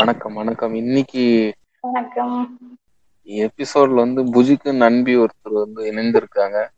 வணக்கம் 0.00 0.34
வணக்கம். 0.34 0.74
இன்னைக்கு 0.74 1.54
வணக்கம். 1.80 2.58
எபிசோட்ல 3.24 3.94
வந்து 3.94 4.24
புஜிக்கு 4.24 4.76
நண்பி 4.76 5.16
ஒருத்தர் 5.16 5.26
வந்து 5.42 5.92
இணைந்திருக்காங்க. 5.92 6.68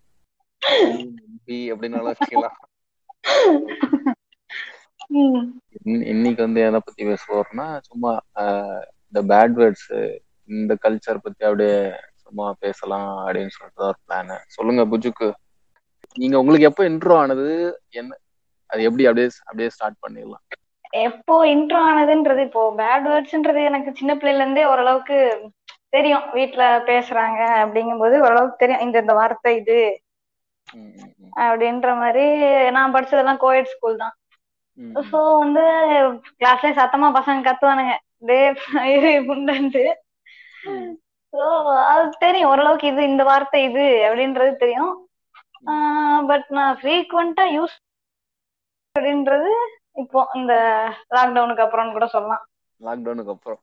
நண்பி 0.95 1.73
அப்படின்னாலும் 1.73 2.15
வச்சுக்கலாம். 2.15 2.57
ம், 5.07 5.49
இன்ன- 5.85 6.07
இன்னைக்கு 6.07 6.43
வந்து 6.43 6.61
எதை 6.61 6.81
பத்தி 6.85 7.05
பேசுவோம்னா 7.05 7.79
சும்மா 7.81 8.19
இந்த 9.11 9.35
பேட் 9.35 9.53
வேர்ட்ஸ் 9.53 10.19
இந்த 10.45 10.75
கல்ச்சர் 10.75 11.19
பத்தி 11.23 11.45
அப்படியே 11.45 11.93
சும்மா 12.15 12.55
பேசலாம் 12.59 13.27
அப்படின்னு 13.27 13.49
சொல்லிட்டு 13.49 13.85
ஒரு 13.85 13.97
பிளான் 14.09 14.39
சொல்லுங்க 14.47 14.99
புஜுக்கு. 14.99 15.33
நீங்க 16.15 16.39
உங்களுக்கு 16.39 16.67
எப்போ 16.67 16.85
இன்ட்ரோ 16.85 17.17
ஆனது? 17.17 17.81
என்ன 17.89 18.17
அது 18.67 18.83
எப்படி 18.83 19.05
அப்படியே 19.05 19.31
அப்படியே 19.45 19.69
ஸ்டார்ட் 19.69 19.97
பண்ணிடலாம். 20.09 20.61
எப்போ 20.93 21.35
இன்ட்ரோ 21.55 21.81
ஆனதுன்றது 21.91 22.41
இப்போ 22.47 22.63
பேட் 22.81 23.07
வேர்ட்ஸ்ன்றது 23.11 23.61
எனக்கு 23.71 23.91
சின்ன 23.99 24.13
பிள்ளைல 24.21 24.45
இருந்தே 24.45 24.65
ஓரளவுக்கு 24.73 25.19
தெரியும். 25.97 26.27
வீட்ல 26.37 26.65
பேசுறாங்க 26.91 27.41
அப்படிங்கும்போது 27.63 28.17
ஓரளவுக்கு 28.27 28.61
தெரியும். 28.63 28.85
இந்த 28.87 28.97
இந்த 29.05 29.15
வார்த்தை 29.21 29.53
இது 29.61 29.79
அப்படின்ற 31.45 31.91
மாதிரி 32.03 32.25
நான் 32.77 32.95
படிச்சதெல்லாம் 32.95 33.43
கோயட் 33.45 33.73
ஸ்கூல் 33.73 34.03
தான். 34.05 34.15
ஸோ 35.11 35.19
வந்து 35.43 35.65
கிளாஸ்ல 36.41 36.71
சத்தமா 36.81 37.09
பசங்க 37.19 37.47
கத்துவானுங்க. 37.49 37.95
டே 38.29 38.39
புண்டன்ட்டு 39.29 39.85
ஸோ 41.35 41.45
அது 41.93 42.07
தெரியும். 42.25 42.51
ஓரளவுக்கு 42.53 42.87
இது 42.93 43.03
இந்த 43.13 43.23
வார்த்தை 43.31 43.61
இது 43.69 43.87
அப்படின்றது 44.09 44.53
தெரியும். 44.65 44.95
பட் 46.31 46.49
நான் 46.59 46.77
ஃப்ரீக்வெண்டா 46.81 47.47
யூஸ் 47.57 47.77
அப்படின்றது 48.97 49.53
இப்போ 49.97 50.31
இந்த 50.35 50.53
லாக்டவுனுக்கு 51.11 51.65
அப்புறம்னு 51.65 51.93
கூட 51.93 52.07
சொல்லலாம். 52.07 52.45
லாக்டவுனுக்கு 52.81 53.31
அப்புறம். 53.31 53.63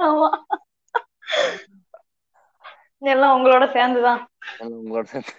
ஆமா. 0.00 0.28
எல்லாம் 3.02 3.34
உங்களோட 3.36 3.72
சேர்ந்துதான். 3.72 4.20
உங்களோட 4.76 5.04
சேர்ந்து. 5.04 5.34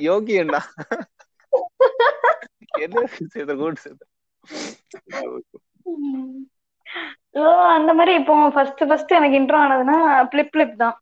யோகியண்ணா 0.00 0.60
என்ன 2.78 3.02
சேர்த்த 3.26 3.54
அந்த 7.70 7.90
மாதிரி 7.94 8.12
இப்போ 8.14 8.34
ஃபர்ஸ்ட் 8.50 8.82
ஃபர்ஸ்ட் 8.88 9.12
எனக்கு 9.12 9.38
இன்ட்ரோ 9.38 9.58
ஆனதுன்னா 9.64 9.96
பிளிப் 10.24 10.52
பிளிப் 10.52 10.76
தான் 10.76 10.96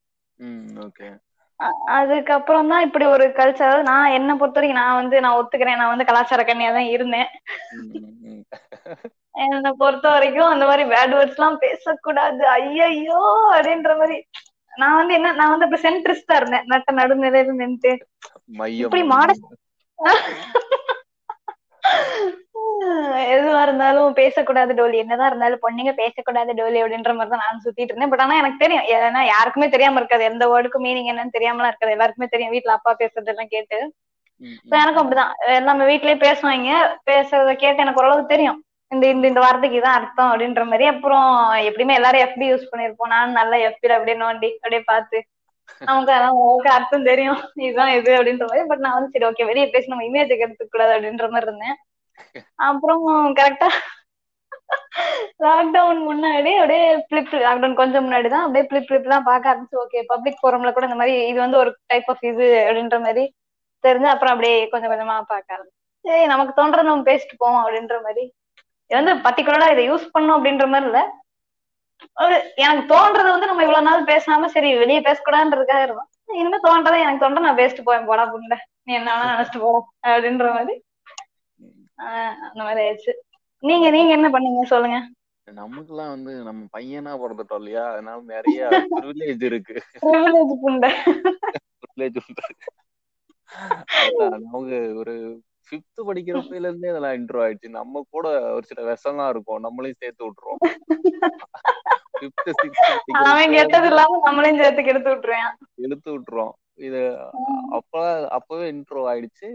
ஓகே 0.81 1.09
அதுக்கப்புறம் 1.97 2.69
தான் 2.69 2.85
இப்படி 2.87 3.05
ஒரு 3.13 3.25
கல்ச்சர் 3.37 3.67
அதாவது 3.67 3.89
நான் 3.89 4.15
என்ன 4.17 4.31
பொறுத்த 4.37 4.59
வரைக்கும் 4.59 4.81
நான் 4.81 4.99
வந்து 5.01 5.17
நான் 5.25 5.39
ஒத்துக்கிறேன். 5.39 5.81
நான் 5.81 5.93
வந்து 5.93 6.09
கலாச்சார 6.09 6.43
கன்னியா 6.45 6.71
தான் 6.73 6.91
இருந்தேன். 6.95 7.29
என்னை 9.45 9.71
பொறுத்த 9.81 10.07
வரைக்கும் 10.09 10.51
அந்த 10.51 10.65
மாதிரி 10.67 10.85
பேட் 10.91 11.15
வேர்ட்ஸ் 11.15 11.39
எல்லாம் 11.39 11.59
பேசக்கூடாது. 11.65 12.43
ஐயையோ! 12.57 13.21
அப்படின்ற 13.55 13.91
மாதிரி. 13.99 14.17
நான் 14.73 14.97
வந்து 14.97 15.15
என்ன 15.15 15.33
நான் 15.35 15.53
வந்து 15.53 15.67
அப்படி 15.67 15.85
சென்ட்ரிஸ்டா 15.85 16.37
இருந்தேன். 16.39 16.67
நட்ட 16.73 16.93
நடுநிலையில 16.99 17.53
மையம். 18.55 18.83
இப்படி 18.83 19.03
மாட 19.09 19.31
எதுவா 23.35 23.63
இருந்தாலும் 23.63 24.13
பேசக்கூடாது 24.13 24.73
டோலி. 24.75 24.97
என்னதான் 24.97 25.27
இருந்தாலும் 25.27 25.63
பொண்ணுங்க 25.63 25.93
பேசக்கூடாது 25.93 26.53
டோலி 26.53 26.79
அப்படின்ற 26.83 27.13
மாதிரி 27.15 27.31
தான் 27.31 27.45
நான் 27.45 27.63
சுத்திட்டு 27.65 27.93
இருந்தேன். 27.93 28.09
பட் 28.09 28.21
ஆனா 28.21 28.37
எனக்கு 28.37 28.59
தெரியும். 28.59 28.85
ஏன்னா 28.97 29.25
யாருக்குமே 29.25 29.69
தெரியாம 29.69 29.99
இருக்காது. 29.99 30.25
எந்த 30.25 30.47
வேர்டுக்கும் 30.47 30.87
மீனிங் 30.87 31.11
என்னன்னு 31.13 31.37
தெரியாமலாம் 31.39 31.67
இருக்காது. 31.67 31.93
எல்லாருக்குமே 31.93 32.27
தெரியும். 32.27 32.51
வீட்ல 32.51 32.73
அப்பா 32.73 32.97
பேசுறதெல்லாம் 32.99 33.47
கேட்டு. 33.47 33.79
ம், 34.41 34.57
So 34.69 34.79
எனக்கும் 34.79 35.03
அப்படிதான். 35.03 35.35
எல்லாமே 35.47 35.85
வீட்லயே 35.85 36.17
பேசுவாங்க. 36.17 36.71
பேசுறத 37.11 37.53
கேட்டு 37.55 37.77
எனக்கு 37.77 38.01
ஓரளவுக்கு 38.01 38.35
தெரியும். 38.37 38.59
இந்த 38.91 39.07
இந்த 39.07 39.29
இந்த 39.29 39.41
வார்த்தைக்கு 39.41 39.81
இதான் 39.81 39.99
அர்த்தம் 40.01 40.33
அப்படின்ற 40.33 40.65
மாதிரி. 40.65 40.87
அப்புறம் 40.87 41.29
எப்படியுமே 41.69 41.95
எல்லாரும் 41.95 42.21
எஃபி 42.21 42.47
யூஸ் 42.51 42.71
பண்ணிருப்போம் 42.73 43.07
நானும் 43.07 43.33
நல்லா 43.33 43.57
எஃபில 43.69 43.97
அப்படியே 43.99 44.19
நோண்டி 44.19 44.51
அப்படியே 44.55 44.83
பார்த்து. 44.87 45.19
நமக்கு 45.89 46.13
அதான் 46.17 46.39
அர்த்தம் 46.77 47.09
தெரியும். 47.11 47.41
இதுதான் 47.65 47.93
இது 47.99 48.11
அப்படின்ற 48.19 48.47
மாதிரி. 48.51 48.69
பட் 48.71 48.85
நான் 48.85 48.97
வந்து 48.99 49.13
சரி 49.15 49.29
ஓகே 49.31 49.49
வெளியே 49.51 49.67
பேசி 49.75 49.93
நம்ம 49.93 50.07
இமேஜ் 50.11 50.35
எடுத்துக்க 50.37 50.75
கூடாது 50.75 50.95
அப்படின்ற 50.97 51.29
மாதிரி 51.35 51.49
இருந்தேன். 51.51 51.77
அப்புறம் 52.69 53.05
கரெக்டா 53.41 53.69
லாக்டவுன் 55.45 56.01
முன்னாடி 56.09 56.53
அப்படியே 56.61 56.85
பிளிப் 57.11 57.35
லாக்டவுன் 57.47 57.81
கொஞ்சம் 57.81 58.05
முன்னாடி 58.07 58.29
தான் 58.35 58.45
அப்படியே 58.45 58.65
பிளிப் 58.71 58.87
பிளிப் 58.89 59.07
எல்லாம் 59.09 59.27
பார்க்க 59.31 59.51
ஆரம்பிச்சு. 59.53 59.77
ஓகே 59.85 60.01
பப்ளிக் 60.13 60.41
ஃபோரம்ல 60.41 60.71
கூட 60.77 60.87
இந்த 60.89 60.99
மாதிரி 61.01 61.15
இது 61.31 61.39
வந்து 61.45 61.61
ஒரு 61.63 61.71
டைப் 61.93 62.09
ஆஃப் 62.13 62.25
இது 62.31 62.47
அப்படின்ற 62.67 62.99
மாதிரி 63.07 63.25
தெரிஞ்சு 63.85 64.09
அப்புறம் 64.13 64.35
அப்படியே 64.35 64.57
கொஞ்சம் 64.73 64.93
கொஞ்சமா 64.93 65.17
பார்க்க 65.33 65.57
ஆரம்பிச்சு. 65.57 65.77
சரி 66.05 66.25
நமக்கு 66.33 66.53
தோன்றதை 66.59 66.85
நம்ம 66.91 67.07
பேசிட்டு 67.11 67.37
போவோம் 67.43 67.63
அப்படின்ற 67.65 67.97
மாதிரி. 68.07 68.25
இது 68.91 68.97
வந்து 69.01 69.15
பர்டிகுலரா 69.27 69.69
இதை 69.75 69.85
யூஸ் 69.91 70.13
பண்ணும் 70.15 70.37
அப்படின்ற 70.37 70.67
மாதிரி 70.73 70.89
இல்ல. 70.91 71.01
ஒரு 72.23 72.37
எனக்கு 72.57 72.95
தோன்றதை 72.95 73.31
வந்து 73.35 73.51
நம்ம 73.51 73.65
இவ்வளவு 73.67 73.87
நாள் 73.89 74.09
பேசாம 74.11 74.47
சரி 74.55 74.71
வெளியே 74.79 75.01
பேசக்கூடாதுன்றதுக்காக 75.01 75.83
இருந்தோம். 75.83 76.11
இனிமே 76.41 76.59
தோன்றதை 76.63 76.99
எனக்கு 77.01 77.23
தோன்ற 77.25 77.41
நான் 77.41 77.57
பேசிட்டு 77.57 77.85
போவேன் 77.85 78.07
போடா 78.07 78.25
புண்டை 78.33 78.59
நீ 78.83 78.95
என்ன 78.95 79.13
நினைச்சிட்டு 79.33 79.61
போ 79.61 79.71
அப்படின்ற 80.03 80.47
மாதிரி. 80.57 80.75
அந்த 82.49 82.63
மாதிரி 82.67 82.81
ஆயிடுச்சு. 82.87 83.13
நீங்க 83.59 83.91
நீங்க 83.91 84.11
என்ன 84.19 84.29
பண்ணீங்க? 84.29 84.65
சொல்லுங்க. 84.65 84.99
நமக்குலாம் 85.55 86.15
வந்து 86.15 86.33
நம்ம 86.49 86.63
பையனா 86.77 87.13
பிறந்துட்டோம் 87.23 87.61
இல்லையா? 87.63 87.85
அதனால 87.93 88.21
நிறைய 88.35 88.69
ப்ரிவிலேஜ் 88.97 89.45
இருக்கு. 89.51 89.77
Privilege 90.07 90.55
புண்டை. 90.65 90.91
ப்ரிவிலேஜ் 91.83 92.19
நமக்கு 94.39 94.79
ஒரு 94.97 95.15
ஃபிஃப்த் 95.69 96.07
படிக்கிறப்பையில 96.09 96.69
இருந்தே 96.69 96.91
இதெல்லாம் 96.93 97.17
இன்ட்ரோ 97.19 97.41
ஆயிடுச்சு. 97.45 97.69
நம்ம 97.79 98.03
கூட 98.15 98.27
ஒரு 98.57 98.67
சில 98.67 98.81
விஷம்லாம் 98.91 99.33
இருக்கும். 99.35 99.65
நம்மளையும் 99.67 100.01
சேர்த்து 100.03 100.27
விட்டுரும். 100.27 100.61
ஃபிஃப்த் 102.19 102.51
சிக்ஸ்த் 102.61 102.93
அவன் 103.23 103.55
கெட்டது 103.57 103.89
இல்லாம 103.91 104.21
நம்மளையும் 104.27 104.61
சேர்த்து 104.63 104.83
கெடுத்து 104.83 105.11
விட்டுருவேன். 105.13 105.51
இழுத்து 105.85 106.09
விட்டுரும். 106.13 106.55
இது 106.87 107.01
அப்ப 107.77 107.95
அப்பவே 108.37 108.65
இன்ட்ரோ 108.73 109.03
ஆயிடுச்சு. 109.11 109.49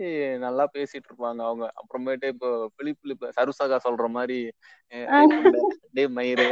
நல்லா 0.46 0.64
பேசிட்டு 0.76 1.08
இருப்பாங்க 1.10 1.42
அவங்க. 1.48 1.66
அப்புறமேட்டு 1.82 2.32
இப்போ 2.34 2.50
பிலிப் 2.78 3.26
சருசகா 3.38 3.78
சொல்ற 3.88 4.08
மாதிரி 4.18 4.40
மயிறு 6.18 6.48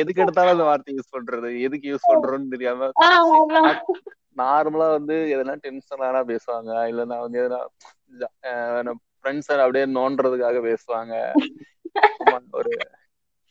எதுக்கு 0.00 0.22
எடுத்தாலும் 0.22 0.54
அந்த 0.54 0.64
வார்த்தை 0.64 0.92
யூஸ் 0.96 1.14
பண்றது? 1.14 1.48
எதுக்கு 1.66 1.86
யூஸ் 1.92 2.10
பண்றோம்னு 2.10 2.52
தெரியாம 2.52 2.90
நார்மலா 4.40 4.86
வந்து 4.90 5.14
எதனா 5.34 5.54
டென்ஷன் 5.64 6.04
ஆனா 6.08 6.20
பேசுவாங்க. 6.30 6.70
இல்லைன்னா 6.90 7.16
வந்து 7.24 7.40
எதனா 7.42 7.58
ஃப்ரெண்ட்ஸ் 9.18 9.50
அப்படியே 9.64 9.84
நோன்றதுக்காக 9.96 10.58
பேசுவாங்க. 10.68 11.14
ஒரு 12.58 12.72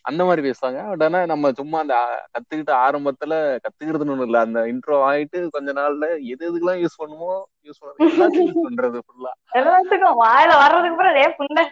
அந்த 0.05 0.21
மாதிரி 0.27 0.41
பேசுவாங்க. 0.45 0.79
பட் 0.89 1.03
ஆனா 1.05 1.19
நம்ம 1.31 1.51
சும்மா 1.57 1.77
அந்த 1.83 1.95
கத்துக்கிட்ட 2.33 2.73
ஆரம்பத்துல 2.85 3.33
கத்துக்கிறதுன்னு 3.65 4.13
ஒண்ணு 4.13 4.27
இல்ல. 4.27 4.39
அந்த 4.45 4.59
இன்ட்ரோ 4.71 4.97
ஆயிட்டு 5.09 5.39
கொஞ்ச 5.55 5.69
நாள்ல 5.79 6.07
எது 6.31 6.41
எதுக்கெல்லாம் 6.47 6.81
யூஸ் 6.83 6.99
பண்ணுமோ 7.01 7.33
யூஸ் 7.67 7.81
பண்ண 7.81 8.07
எல்லாத்தையும் 8.07 8.49
யூஸ் 8.49 8.65
பண்றது 8.67 8.99
ஃபுல்லா 9.05 9.33
எல்லாத்துக்கும் 9.61 10.19
வாயில 10.23 10.51
வர்றதுக்கு 10.63 10.95
அப்புறம் 10.95 11.17
டே 11.19 11.25
புண்டை. 11.39 11.65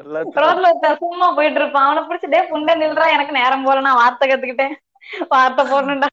எல்லாத்துக்கும். 0.00 0.98
சும்மா 1.04 1.28
போயிட்டு 1.38 1.60
இருப்பான். 1.60 1.86
அவனை 1.86 2.02
பிடிச்சி 2.08 2.28
டே 2.34 2.40
புண்டை 2.50 2.74
நில்றா 2.82 3.06
எனக்கு 3.16 3.38
நேரம் 3.40 3.64
போல 3.68 3.80
நான் 3.86 4.00
வார்த்தை 4.02 4.28
கத்துக்கிட்டேன். 4.30 4.76
வார்த்தை 5.34 5.64
போடணும்டா. 5.72 6.10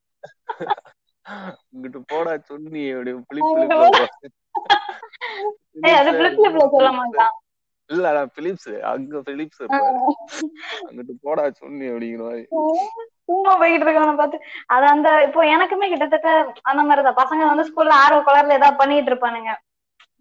இங்கிட்டு 1.73 1.99
போடா 2.13 2.33
சொன்னி 2.49 2.83
அப்படி 2.95 3.13
பிளிப் 3.29 4.33
அங்கிட்டு 4.55 5.49
பிளிப் 5.73 5.87
ஏய் 5.87 5.99
அது 6.01 6.11
பிளிப் 6.19 6.37
பிளிப்ல 6.37 6.65
சொல்ல 6.75 6.91
மாட்டான். 6.99 7.33
இல்ல 7.89 8.11
நான் 8.13 8.31
பிலிப்ஸ் 8.35 8.69
அங்க 8.91 9.19
பிலிப்ஸ் 9.27 9.61
இருப்பாரு 9.61 9.97
அங்கிட்டு 10.85 11.15
போடா 11.25 11.43
சொன்னி 11.59 11.85
அப்படிங்கிற 11.89 12.23
மாதிரி. 12.27 12.43
சும்மா 13.27 13.51
போயிட்டு 13.55 13.85
இருக்கவன 13.85 14.15
பார்த்து. 14.15 14.37
அது 14.69 14.85
அந்த 14.85 15.09
இப்போ 15.27 15.41
எனக்குமே 15.53 15.87
கிட்டத்தட்ட 15.89 16.29
அந்த 16.63 16.81
மாதிரிதான் 16.83 17.19
பசங்க 17.21 17.45
வந்து 17.45 17.67
ஸ்கூல்ல 17.69 17.95
ஆர்வ 18.03 18.19
கலர்ல 18.23 18.57
ஏதாவது 18.57 18.81
பண்ணிட்டு 18.81 19.11
இருப்பானுங்க. 19.11 19.51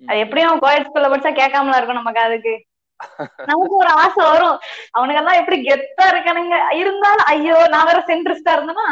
அது 0.02 0.18
எப்படியும் 0.18 0.62
கோயட் 0.62 0.86
ஸ்கூல்ல 0.86 1.10
படிச்சா 1.10 1.32
கேட்காமலா 1.34 1.78
இருக்கும் 1.78 2.00
நமக்கு 2.00 2.22
அதுக்கு. 2.22 2.54
நமக்கு 3.50 3.74
ஒரு 3.74 3.90
ஆசை 4.02 4.22
வரும். 4.26 4.56
அவனுங்கெல்லாம் 4.94 5.40
எப்படி 5.40 5.56
கெத்தா 5.62 6.04
இருக்கானுங்க. 6.12 6.56
இருந்தாலும் 6.80 7.28
ஐயோ 7.32 7.56
நான் 7.72 7.86
வேற 7.86 8.00
சென்ட்ரிஸ்டா 8.06 8.54
இருந்தேன்னா 8.56 8.88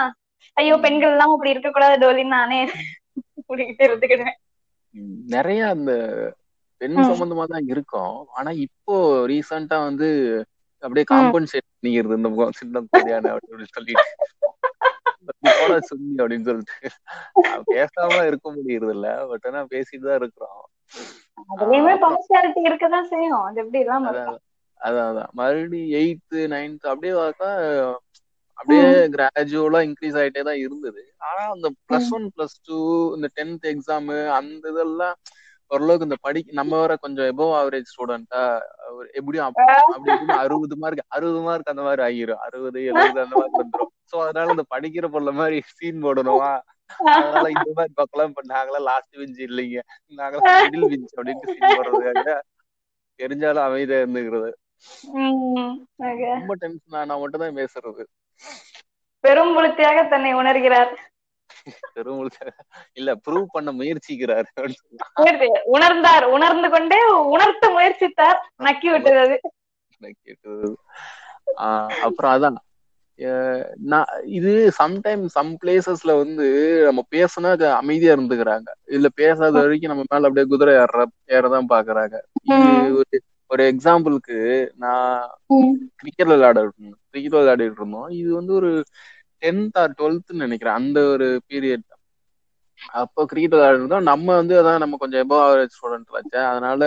ஐயோ 0.57 0.75
பெண்கள் 0.81 1.13
எல்லாம் 1.13 1.35
இப்படி 1.35 1.55
இருக்க 1.55 1.71
கூடாது 1.71 1.97
டோலின்னு 2.03 2.37
நானே 2.37 2.59
கூட்டிகிட்டு 3.49 3.85
இருந்துக்கிடுவேன். 3.89 4.39
நிறைய 5.35 5.61
அந்த 5.75 5.93
பெண். 6.81 6.97
சம்பந்தமா 7.11 7.45
தான் 7.47 7.69
இருக்கும். 7.73 8.15
ஆனா 8.39 8.51
இப்போ 8.67 8.95
ரீசெண்டா 9.31 9.79
வந்து 9.89 10.09
அப்படியே 10.83 11.05
காம்பன்சேட் 11.11 11.69
பண்ணிக்கிறது 11.73 12.19
இந்த 12.21 12.31
முகம் 12.35 12.59
சின்ன 12.61 12.83
குழந்தையான 12.87 13.33
அப்படின்னு 13.35 13.69
சொல்லிட்டு. 13.77 14.07
சொல்லி 15.91 16.13
அப்படின்னு 16.21 16.47
சொல்லிட்டு. 16.49 16.77
பேசாம 17.73 18.17
இருக்க 18.31 18.47
முடியறது 18.57 18.95
இல்ல 18.97 19.09
பட் 19.31 19.47
ஆனா 19.51 19.61
பேசிட்டு 19.75 20.07
தான் 20.09 20.21
இருக்கிறோம். 20.21 20.63
அதுலயுமே 21.53 21.93
இருக்கதான் 22.69 23.11
செய்யும். 23.13 23.43
அது 23.49 23.61
எப்படி 23.65 23.81
அதான் 24.81 25.09
அதான் 25.09 25.33
மறுபடியும் 25.41 25.93
எயித்து 25.99 26.41
நைன்த் 26.53 26.91
அப்படியே 26.93 27.13
பார்த்தா 27.19 27.51
அப்படியே 28.59 28.87
கிராஜுவலா 29.15 29.81
இன்க்ரீஸ் 29.89 30.19
ஆயிட்டே 30.21 30.43
தான் 30.49 30.63
இருந்தது. 30.65 31.03
ஆனா 31.23 31.51
அந்த 31.51 31.71
பிளஸ் 31.89 32.11
ஒன் 32.11 32.31
பிளஸ் 32.37 32.57
டூ 32.63 32.79
இந்த 33.15 33.29
டென்த் 33.35 33.67
எக்ஸாம் 33.67 34.29
அந்த 34.31 34.69
இதெல்லாம் 34.69 35.15
ஓரளவுக்கு 35.67 36.03
இந்த 36.03 36.17
படி 36.21 36.45
நம்ம 36.53 36.81
வேற 36.81 36.97
கொஞ்சம் 36.97 37.39
எபோவ் 37.39 37.57
ஆவரேஜ் 37.61 37.91
ஸ்டூடெண்டா 37.93 38.61
எப்படியும் 39.13 39.47
அப்- 39.47 39.75
அப்படி 39.95 40.33
அறுபது 40.33 40.77
மார்க் 40.77 41.05
அறுபது 41.09 41.41
மார்க் 41.41 41.69
அந்த 41.69 41.83
மாதிரி 41.83 42.03
ஆகிரும். 42.03 42.41
அறுபது 42.47 42.85
எழுபது 42.85 43.21
அந்த 43.21 43.37
மாதிரி 43.37 43.53
வந்துரும். 43.59 43.93
சோ 44.13 44.21
அதனால 44.21 44.51
இந்த 44.51 44.65
படிக்கிற 44.75 45.09
பொருள் 45.09 45.33
மாதிரி 45.33 45.63
சீன் 45.67 46.05
போடணுமா? 46.05 46.61
அதனால 47.05 47.49
இந்த 47.49 47.71
மாதிரி 47.75 47.93
பக்கம் 47.95 48.29
இப்ப 48.29 48.43
நாங்களாம் 48.49 48.81
லாஸ்ட் 48.81 49.17
பெஞ்ச் 49.17 49.41
இல்லைங்க. 49.41 49.81
நாங்களாம் 50.17 50.65
மிடில் 50.65 50.89
பெஞ்ச் 50.89 51.15
அப்படின்ட்டு 51.17 51.53
சீன் 51.53 51.79
போடுறதுக்காக 51.79 52.41
தெரிஞ்சாலும் 53.19 53.65
அமைதியா 53.69 53.99
இருந்துக்கிறது. 53.99 54.51
ரொம்ப 56.39 56.55
டென்ஷன் 56.55 56.99
ஆனா 57.01 57.19
மட்டும் 57.19 57.41
தான் 57.41 57.57
பேசுறது. 57.57 58.05
பெரும் 59.21 59.55
புலித்தியாக 59.55 60.03
தன்னை 60.03 60.35
உணர்கிறார். 60.35 60.93
இல்ல 62.93 63.15
ப்ரூவ் 63.15 63.45
பண்ண 63.49 63.73
முயற்சிக்கிறாரு. 63.73 64.45
உணர்ந்தார். 65.73 66.25
உணர்ந்து 66.25 66.71
கொண்டே 66.71 67.05
உணர்த்த 67.11 67.69
முயற்சித்தார். 67.69 68.39
நக்கி 68.63 68.91
விட்டது 68.91 69.41
கேட்டது. 70.23 70.77
ஆஹ் 71.57 71.89
அப்புறம் 71.89 72.33
அதான். 72.33 72.57
நான் 73.77 74.05
இது 74.25 74.73
சம்டைம் 74.83 75.27
சம் 75.27 75.57
பிளேசஸ்ல 75.63 76.17
வந்து 76.17 76.47
நம்ம 76.85 77.05
பேசினா 77.11 77.73
அமைதியா 77.73 78.15
இருந்துக்கிறாங்க. 78.15 78.69
இல்ல 78.87 79.09
பேசாத 79.15 79.51
வரைக்கும் 79.51 79.91
நம்ம 79.91 80.05
மேல 80.09 80.29
அப்படியே 80.29 80.47
குதிரை 80.47 80.75
ஏற 80.75 81.07
ஏறதான் 81.29 81.67
பாக்குறாங்க. 81.69 82.17
இது 82.43 83.05
ஒரு 83.47 83.77
எக்ஸாம்பிளுக்கு 83.77 84.69
நான் 84.77 85.31
கிரிக்கெட் 85.97 86.27
இருந்தோம். 86.27 86.99
கிரிக்கெட் 87.11 87.41
விளையாடிட்டு 87.41 87.73
இருந்தோம். 87.73 88.09
இது 88.09 88.35
வந்து 88.35 88.53
ஒரு 88.55 88.85
டென்த் 89.43 89.79
ஆர் 89.79 89.97
டுவெல்த்னு 89.99 90.45
நினைக்கிறேன். 90.45 90.79
அந்த 90.81 90.99
ஒரு 91.13 91.29
பீரியட் 91.49 91.87
அப்போ 92.95 93.21
கிரிக்கெட் 93.27 93.55
விளையாடுறோம் 93.55 94.09
நம்ம 94.09 94.35
வந்து 94.35 94.55
அதான் 94.61 94.79
நம்ம 94.79 94.97
கொஞ்சம் 94.97 95.23
எபோ 95.25 95.37
ஆவரேஜ் 95.43 95.75
ஸ்டூடெண்ட் 95.75 96.09
வச்ச 96.11 96.35
அதனால 96.49 96.83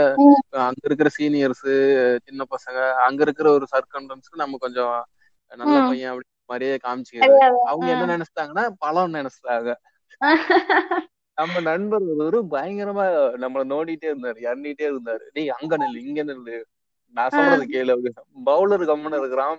அங்க 0.64 0.82
இருக்கிற 0.84 1.10
சீனியர்ஸ் 1.18 1.66
சின்ன 2.26 2.46
பசங்க 2.54 2.80
அங்க 3.06 3.22
இருக்கிற 3.22 3.48
ஒரு 3.52 3.66
சர்க்கம்டன்ஸ்க்கு 3.72 4.42
நம்ம 4.44 4.58
கொஞ்சம் 4.58 4.96
நல்ல. 5.52 5.76
பையன் 5.88 6.12
அப்படி 6.12 6.24
மாதிரியே 6.50 6.76
காமிச்சுக்கிறது. 6.84 7.38
அவங்க 7.66 7.88
என்ன 7.94 8.08
நினைச்சிட்டாங்கன்னா 8.14 8.66
பழம் 8.78 9.16
நினைச்சிட்டாங்க. 9.16 9.70
நம்ம 11.38 11.62
நண்பர் 11.62 12.04
ஒரு 12.26 12.40
பயங்கரமா 12.52 13.06
நம்மள 13.42 13.64
நோண்டிட்டே 13.72 14.08
இருந்தாரு 14.12 14.40
எண்ணிட்டே 14.52 14.86
இருந்தாரு. 14.90 15.24
டேய் 15.34 15.50
அங்க 15.50 15.74
நில்லு 15.78 16.04
இங்க 16.04 16.24
நில்லு. 16.24 16.58
நான் 17.16 17.30
சொல்றது 17.30 17.66
கேளு. 17.74 17.96
பவுலர் 18.46 18.90
கம்முன்னு 18.92 19.20
இருக்கிறான் 19.20 19.58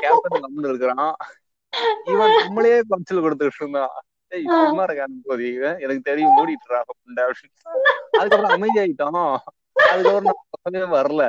கேப்டன் 0.00 0.44
கம்முன்னு 0.44 0.68
இருக்கிறான். 0.68 1.12
இவன் 2.12 2.34
நம்மளே 2.38 2.74
குறைச்சல் 2.82 3.24
கொடுத்துட்டு 3.24 3.60
இருந்தான். 3.60 3.94
டேய் 4.32 4.46
சும்மா 4.54 4.84
இருக்கான் 4.84 5.18
போது 5.26 5.44
இவன் 5.52 5.78
எனக்கு 5.78 6.02
தெரியும் 6.02 6.36
மூடிட்டுறா 6.36 6.80
அதுக்கப்புறம் 8.18 8.54
அமைதியாயிட்டோம் 8.56 9.20
அதுக்கப்புறம் 9.90 10.96
வரல. 10.96 11.22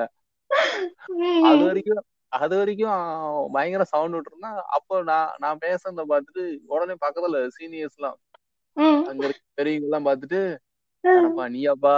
அது 1.49 1.61
வரைக்கும் 1.65 2.01
அது 2.31 2.53
வரைக்கும் 2.57 2.97
பயங்கர 3.51 3.83
சவுண்ட் 3.91 4.15
விட்டுருந்தா 4.15 4.51
அப்போ 4.77 4.95
நான் 5.03 5.29
நான் 5.39 5.61
பேசுறத 5.61 6.03
பார்த்துட்டு 6.11 6.43
உடனே 6.67 6.95
பக்கத்துல 7.01 7.39
சீனியர்ஸ் 7.55 7.97
எல்லாம். 7.99 8.17
அங்க 9.09 9.23
இருக்க 9.25 9.41
பெரியவங்க 9.53 9.87
எல்லாம் 9.87 10.07
பார்த்துட்டு 10.07 10.41
"என்னப்பா, 11.03 11.45
நீயாப்பா. 11.47 11.95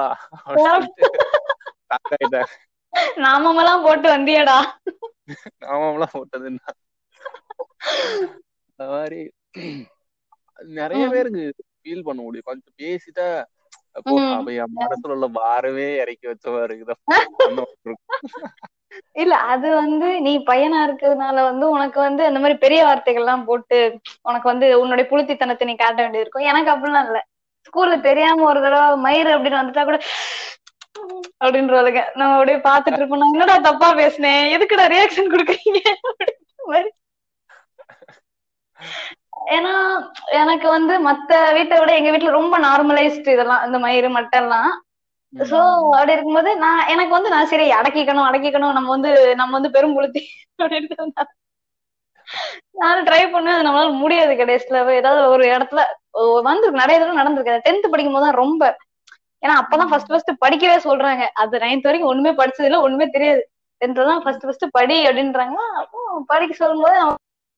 நாமமெல்லாம் 3.20 3.84
போட்டு 3.84 4.08
வந்தியடா. 4.10 4.58
நாமெல்லாம் 5.64 6.16
போட்டதுன்னா 6.16 6.72
அந்த 8.70 8.86
மாதிரி 8.94 9.22
நிறைய. 10.76 11.04
பேருக்கு 11.10 11.44
ஃபீல் 11.80 12.08
பண்ண 12.08 12.20
முடியும். 12.22 12.48
கொஞ்சம் 12.50 12.78
பேசிட்டா 12.82 13.28
அப்போ 13.96 14.14
என் 14.56 14.76
மனசுல 14.76 15.16
உள்ள 15.16 15.28
பாரமே 15.38 15.88
இறக்கி 16.02 16.26
வச்ச 16.28 16.46
மாதிரி 16.50 16.68
இருக்குதா. 16.70 16.96
இல்ல 19.22 19.34
அது 19.52 19.68
வந்து 19.76 20.08
நீ 20.22 20.34
பையனா 20.48 20.80
இருக்கிறதுனால 20.88 21.44
வந்து 21.44 21.66
உனக்கு 21.70 22.00
வந்து 22.00 22.24
அந்த 22.26 22.40
மாதிரி 22.40 22.58
பெரிய 22.58 22.82
வார்த்தைகள் 22.84 23.24
எல்லாம் 23.24 23.46
போட்டு 23.46 23.78
உனக்கு 24.22 24.48
வந்து 24.50 24.68
உன்னுடைய 24.82 25.06
புளுத்தித்தனத்தை 25.12 25.68
நீ 25.68 25.76
காட்ட 25.76 26.00
வேண்டியது 26.02 26.26
இருக்கும் 26.26 26.50
எனக்கு 26.52 26.72
அப்படிலாம் 26.74 27.08
இல்ல. 27.10 27.20
ஸ்கூல்ல 27.68 27.96
தெரியாம 28.02 28.46
ஒரு 28.50 28.60
தடவை 28.62 28.96
மயிர் 29.06 29.36
அப்படின்னு 29.36 29.60
வந்துட்டா 29.60 29.84
கூட 29.84 29.98
அப்படின்றதுங்க 31.44 32.02
நம்ம 32.16 32.34
அப்படியே 32.36 32.58
பாத்துட்டு 32.66 33.00
இருப்போம். 33.00 33.22
நான் 33.22 33.34
என்னடா 33.34 33.56
தப்பா 33.68 33.90
பேசினேன் 33.94 34.44
எதுக்குடா 34.56 34.86
ரியாக்ஷன் 34.94 35.32
கொடுக்குறீங்க? 35.34 35.82
மாதிரி. 36.72 36.90
ஏன்னா 39.56 39.74
எனக்கு 40.42 40.68
வந்து 40.70 40.94
மத்த 41.08 41.32
வீட்டை 41.58 41.78
விட 41.80 41.92
எங்க 42.00 42.10
வீட்டுல 42.14 42.38
ரொம்ப 42.40 42.56
நார்மலைஸ்டு 42.60 43.36
இதெல்லாம் 43.36 43.64
இந்த 43.68 43.78
மயிறு 43.86 44.10
மட்டெல்லாம். 44.18 44.72
சோ 45.34 45.58
அப்படி 45.98 46.16
இருக்கும்போது 46.16 46.52
நான் 46.64 46.88
எனக்கு 46.94 47.14
வந்து 47.18 47.34
நான் 47.36 47.52
சரி 47.52 47.68
அடக்கிக்கணும் 47.80 48.28
அடக்கிக்கணும் 48.30 48.76
நம்ம 48.78 48.90
வந்து 48.96 49.12
நம்ம 49.42 49.54
வந்து 49.58 49.76
பெரும் 49.76 49.96
புளுத்தி 49.98 50.22
இருந்தா. 50.80 51.24
நானும் 52.82 53.08
ட்ரை 53.08 53.22
பண்ணேன் 53.32 53.56
அது 53.56 53.66
நம்மளால 53.68 53.94
முடியாது 54.04 54.34
கடைசியில. 54.42 54.80
ஏதாவது 55.00 55.22
ஒரு 55.34 55.44
இடத்துல 55.56 55.82
வந்து 56.50 56.68
நிறைய 56.82 56.98
தடவை 57.00 57.16
நடந்திருக்கு. 57.20 57.64
டென்த் 57.68 57.92
படிக்கும் 57.94 58.16
போது 58.18 58.26
தான் 58.28 58.40
ரொம்ப 58.44 58.64
ஏன்னா 59.44 59.54
அப்பதான் 59.62 59.90
ஃபர்ஸ்ட் 59.92 60.12
ஃபர்ஸ்ட் 60.12 60.32
படிக்கவே 60.44 60.78
சொல்றாங்க. 60.88 61.24
அது 61.44 61.62
நைன்த் 61.64 61.88
வரைக்கும் 61.88 62.12
ஒண்ணுமே 62.12 62.32
படிச்சது 62.42 62.68
இல்ல 62.70 62.80
ஒண்ணுமே 62.88 63.08
தெரியாது. 63.16 63.42
டென்த் 63.82 64.02
தான் 64.10 64.24
ஃபர்ஸ்ட் 64.26 64.46
ஃபர்ஸ்ட் 64.48 64.66
படி 64.78 64.98
அப்படின்றாங்க. 65.08 65.58
அப்போ 65.82 66.00
படிக்க 66.32 66.54
சொல்லும்போது 66.62 66.98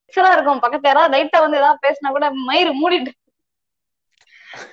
ஆக்சுவலா 0.04 0.34
இருக்கும். 0.34 0.62
பக்கத்துல 0.64 0.90
யாராவது 0.90 1.14
லைட்டா 1.16 1.40
வந்து 1.44 1.60
ஏதாவது 1.62 1.84
பேசினா 1.86 2.12
கூட 2.12 2.28
மயிறு 2.46 2.72
மூடிட்டு 2.80 3.12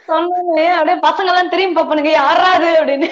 சொன்னாங்க 0.06 0.50
அப்படியே 0.72 0.96
பசங்க 1.04 1.30
எல்லாம் 1.32 1.52
திரும்பி 1.52 1.78
பாப்பானுங்க 1.78 2.12
யாராது 2.14 2.70
அப்படின்னு. 2.78 3.08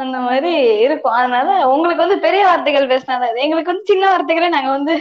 அந்த 0.00 0.16
மாதிரி 0.20 0.52
இருக்கும். 0.84 1.16
அதனால 1.16 1.48
உங்களுக்கு 1.68 2.04
வந்து 2.04 2.18
பெரிய 2.20 2.42
வார்த்தைகள் 2.46 2.90
பேசினாதான் 2.92 3.42
எங்களுக்கு 3.44 3.72
வந்து 3.72 3.90
சின்ன 3.90 4.04
வார்த்தைகளே 4.10 4.50
நாங்க 4.50 4.70
வந்து 4.70 4.94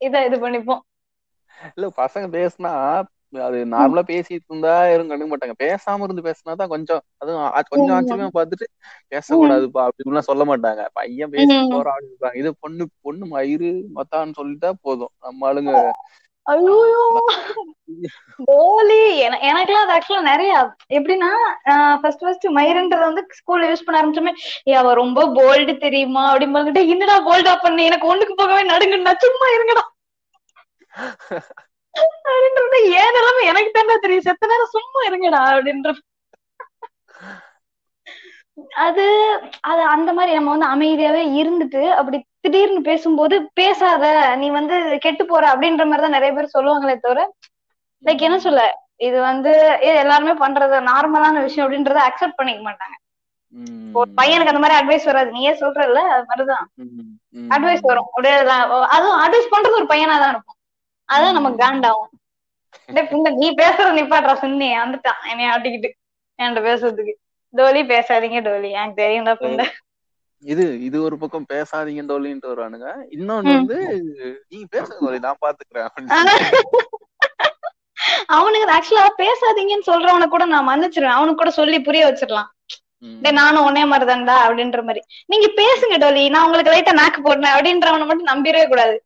இத 0.00 0.24
இது 0.26 0.36
பண்ணிப்போம். 0.38 0.82
இல்ல 1.72 1.86
பசங்க 1.98 2.26
பேசினா 2.34 2.72
அது 3.32 3.58
நார்மலா 3.66 4.02
பேசிட்டு 4.06 4.46
இருந்தா 4.46 4.88
யாரும் 4.88 5.10
கண்டுக்க 5.10 5.28
மாட்டாங்க. 5.30 5.54
பேசாம 5.58 6.02
இருந்து 6.02 6.24
பேசினாதான் 6.24 6.68
கொஞ்சம் 6.68 7.02
அதுவும் 7.16 7.42
கொஞ்சம். 7.70 7.96
ஆச்சரியமா 7.96 8.28
பார்த்துட்டு 8.36 8.66
பேசக்கூடாதுப்பா 9.12 9.82
அப்படின்லாம் 9.88 10.28
சொல்ல 10.28 10.44
மாட்டாங்க. 10.44 10.84
பையன் 10.92 11.30
பேசி. 11.30 11.56
போறான் 11.72 12.00
இருப்பாங்க 12.02 12.36
இது 12.36 12.50
பொண்ணு 12.60 12.84
பொண்ணு 13.02 13.26
மயிறு 13.28 13.70
மத்தான்னு 13.94 14.38
சொல்லிட்டா 14.38 14.70
போதும். 14.82 15.12
நம்ம 15.20 15.48
ஆளுங்க 15.48 15.74
ஐயோ 16.46 16.76
கோலி 18.44 18.96
என- 19.18 19.40
எனக்கெல்லாம் 19.42 19.84
அது 19.84 19.94
ஆக்சுவலா 19.94 20.20
நிறைய 20.22 20.52
எப்படின்னா 20.90 21.28
ஃபர்ஸ்ட் 22.00 22.20
ஃபர்ஸ்ட் 22.20 22.46
மயிருன்றது 22.50 23.00
வந்து 23.00 23.22
ஸ்கூல்ல 23.38 23.68
யூஸ் 23.68 23.84
பண்ண 23.84 23.98
ஆரம்பிச்சோமே 24.00 24.32
"ஏ, 24.66 24.74
அவ 24.74 24.94
ரொம்ப 24.94 25.26
போல்டு 25.32 25.76
தெரியுமா 25.78 26.24
அப்படின்னு 26.32 26.88
என்னடா 26.88 27.16
போல்டா 27.26 27.56
பண்ணி? 27.62 27.84
எனக்கு 27.84 28.10
ஒண்ணுக்கு 28.10 28.34
போகவே 28.36 28.62
நடுங்குண்ணா 28.68 29.14
சும்மா 29.18 29.48
இருங்கடா. 29.56 29.84
அப்படின்றது 32.26 32.78
ஏன் 32.98 33.14
நிலைமை? 33.16 33.42
எனக்கு 33.50 33.72
தானே 33.72 33.96
தெரியும். 33.98 34.26
செத்த 34.28 34.50
நேரம் 34.50 34.74
சும்மா 34.74 35.00
இருங்கடா 35.08 35.42
அப்படின்ற 35.52 35.90
அது 38.82 39.04
அது 39.62 39.82
அந்த 39.92 40.10
மாதிரி 40.12 40.32
நம்ம 40.34 40.52
வந்து 40.54 40.72
அமைதியாவே 40.74 41.22
இருந்துட்டு 41.40 41.82
அப்படி 41.98 42.16
திடீர்னு 42.44 42.80
பேசும்போது 42.82 43.36
பேசாத 43.54 44.04
நீ 44.36 44.46
வந்து 44.50 44.76
கெட்டு 45.04 45.24
போற 45.26 45.44
அப்படின்ற 45.52 45.84
மாதிரி 45.86 46.04
தான் 46.04 46.16
நிறைய 46.16 46.32
பேர் 46.32 46.54
சொல்லுவாங்களே 46.56 46.96
தவிர 46.98 47.22
லைக் 48.04 48.26
என்ன 48.26 48.38
சொல்ல 48.40 48.62
இது 49.06 49.18
வந்து 49.22 49.52
எல்லாருமே 49.96 50.34
பண்றது 50.42 50.76
நார்மலான 50.88 51.42
விஷயம் 51.42 51.66
அப்படின்றத 51.66 52.00
அக்செப்ட் 52.08 52.38
பண்ணிக்க 52.38 52.62
மாட்டாங்க. 52.64 52.96
ஒரு 53.98 54.08
பையனுக்கு 54.18 54.52
அந்த 54.52 54.62
மாதிரி 54.62 54.78
அட்வைஸ் 54.78 55.08
வராது. 55.10 55.30
நீயே 55.30 55.52
சொல்றல 55.60 56.00
அது 56.14 56.24
மாதிரிதான். 56.30 56.66
அட்வைஸ் 57.50 57.84
வரும். 57.90 58.08
அப்படியே 58.08 58.34
அதுவும் 58.94 59.20
அட்வைஸ் 59.24 59.52
பண்றது 59.54 59.78
ஒரு 59.80 59.88
பையனா 59.92 60.16
தான் 60.22 60.32
இருக்கும் 60.34 60.57
அதான் 61.08 61.36
நமக்கு 61.38 61.58
காண்டாகும் 61.64 62.12
டேய் 62.94 63.08
புண்டை, 63.10 63.30
நீ 63.40 63.46
பேசுறது 63.60 63.98
நிப்பாட்றா 63.98 64.34
சுண்ணி 64.42 64.66
வந்துட்டான் 64.82 65.20
என்னைய 65.30 65.52
ஆட்டிக்கிட்டு. 65.54 65.90
என்கிட்ட 66.38 66.62
பேசுறதுக்கு. 66.68 67.14
டோலி 67.54 67.82
பேசாதீங்க 67.92 68.40
டோலி. 68.48 68.70
எனக்கு 68.78 69.00
தெரியும்டா 69.02 69.34
புண்டை 69.42 69.66
இது 70.44 70.64
இது 70.86 70.96
ஒரு 71.06 71.16
பக்கம் 71.20 71.46
பேசாதீங்க 71.52 72.02
தோழின்ட்டு 72.10 72.50
வருவானுங்க. 72.50 72.88
இன்னொன்னு. 73.16 73.54
வந்து 73.60 73.78
நீங்க 74.50 74.66
பேசுங்க 74.74 74.98
தோழி 75.06 75.18
நான் 75.24 75.42
பாத்துக்கிறேன். 75.44 75.88
அவனுக்கு 78.36 78.74
ஆக்சுவலா 78.76 79.06
பேசாதீங்கன்னு 79.22 79.88
சொல்றவனை 79.90 80.26
கூட 80.34 80.44
நான் 80.52 80.68
மன்னிச்சிருவேன். 80.70 81.16
அவனுக்கு 81.18 81.40
கூட 81.42 81.52
சொல்லி 81.58 81.78
புரிய 81.88 82.04
வச்சிடலாம். 82.08 82.50
டேய் 83.24 83.38
நானும் 83.40 83.66
உன்னே 83.68 83.82
மாதிரிதான்டா 83.92 84.36
அப்படின்ற 84.46 84.80
மாதிரி. 84.88 85.02
நீங்க 85.32 85.48
பேசுங்க 85.60 85.96
டோலி. 86.04 86.24
நான் 86.34 86.46
உங்களுக்கு 86.46 86.74
லைட்டா 86.74 86.94
நாக்கு 87.02 87.20
போடுறேன் 87.26 87.54
அப்படின்றவனை 87.56 88.06
மட்டும் 88.08 88.30
நம்பிடவே 88.32 88.64
கூடாது. 88.72 88.96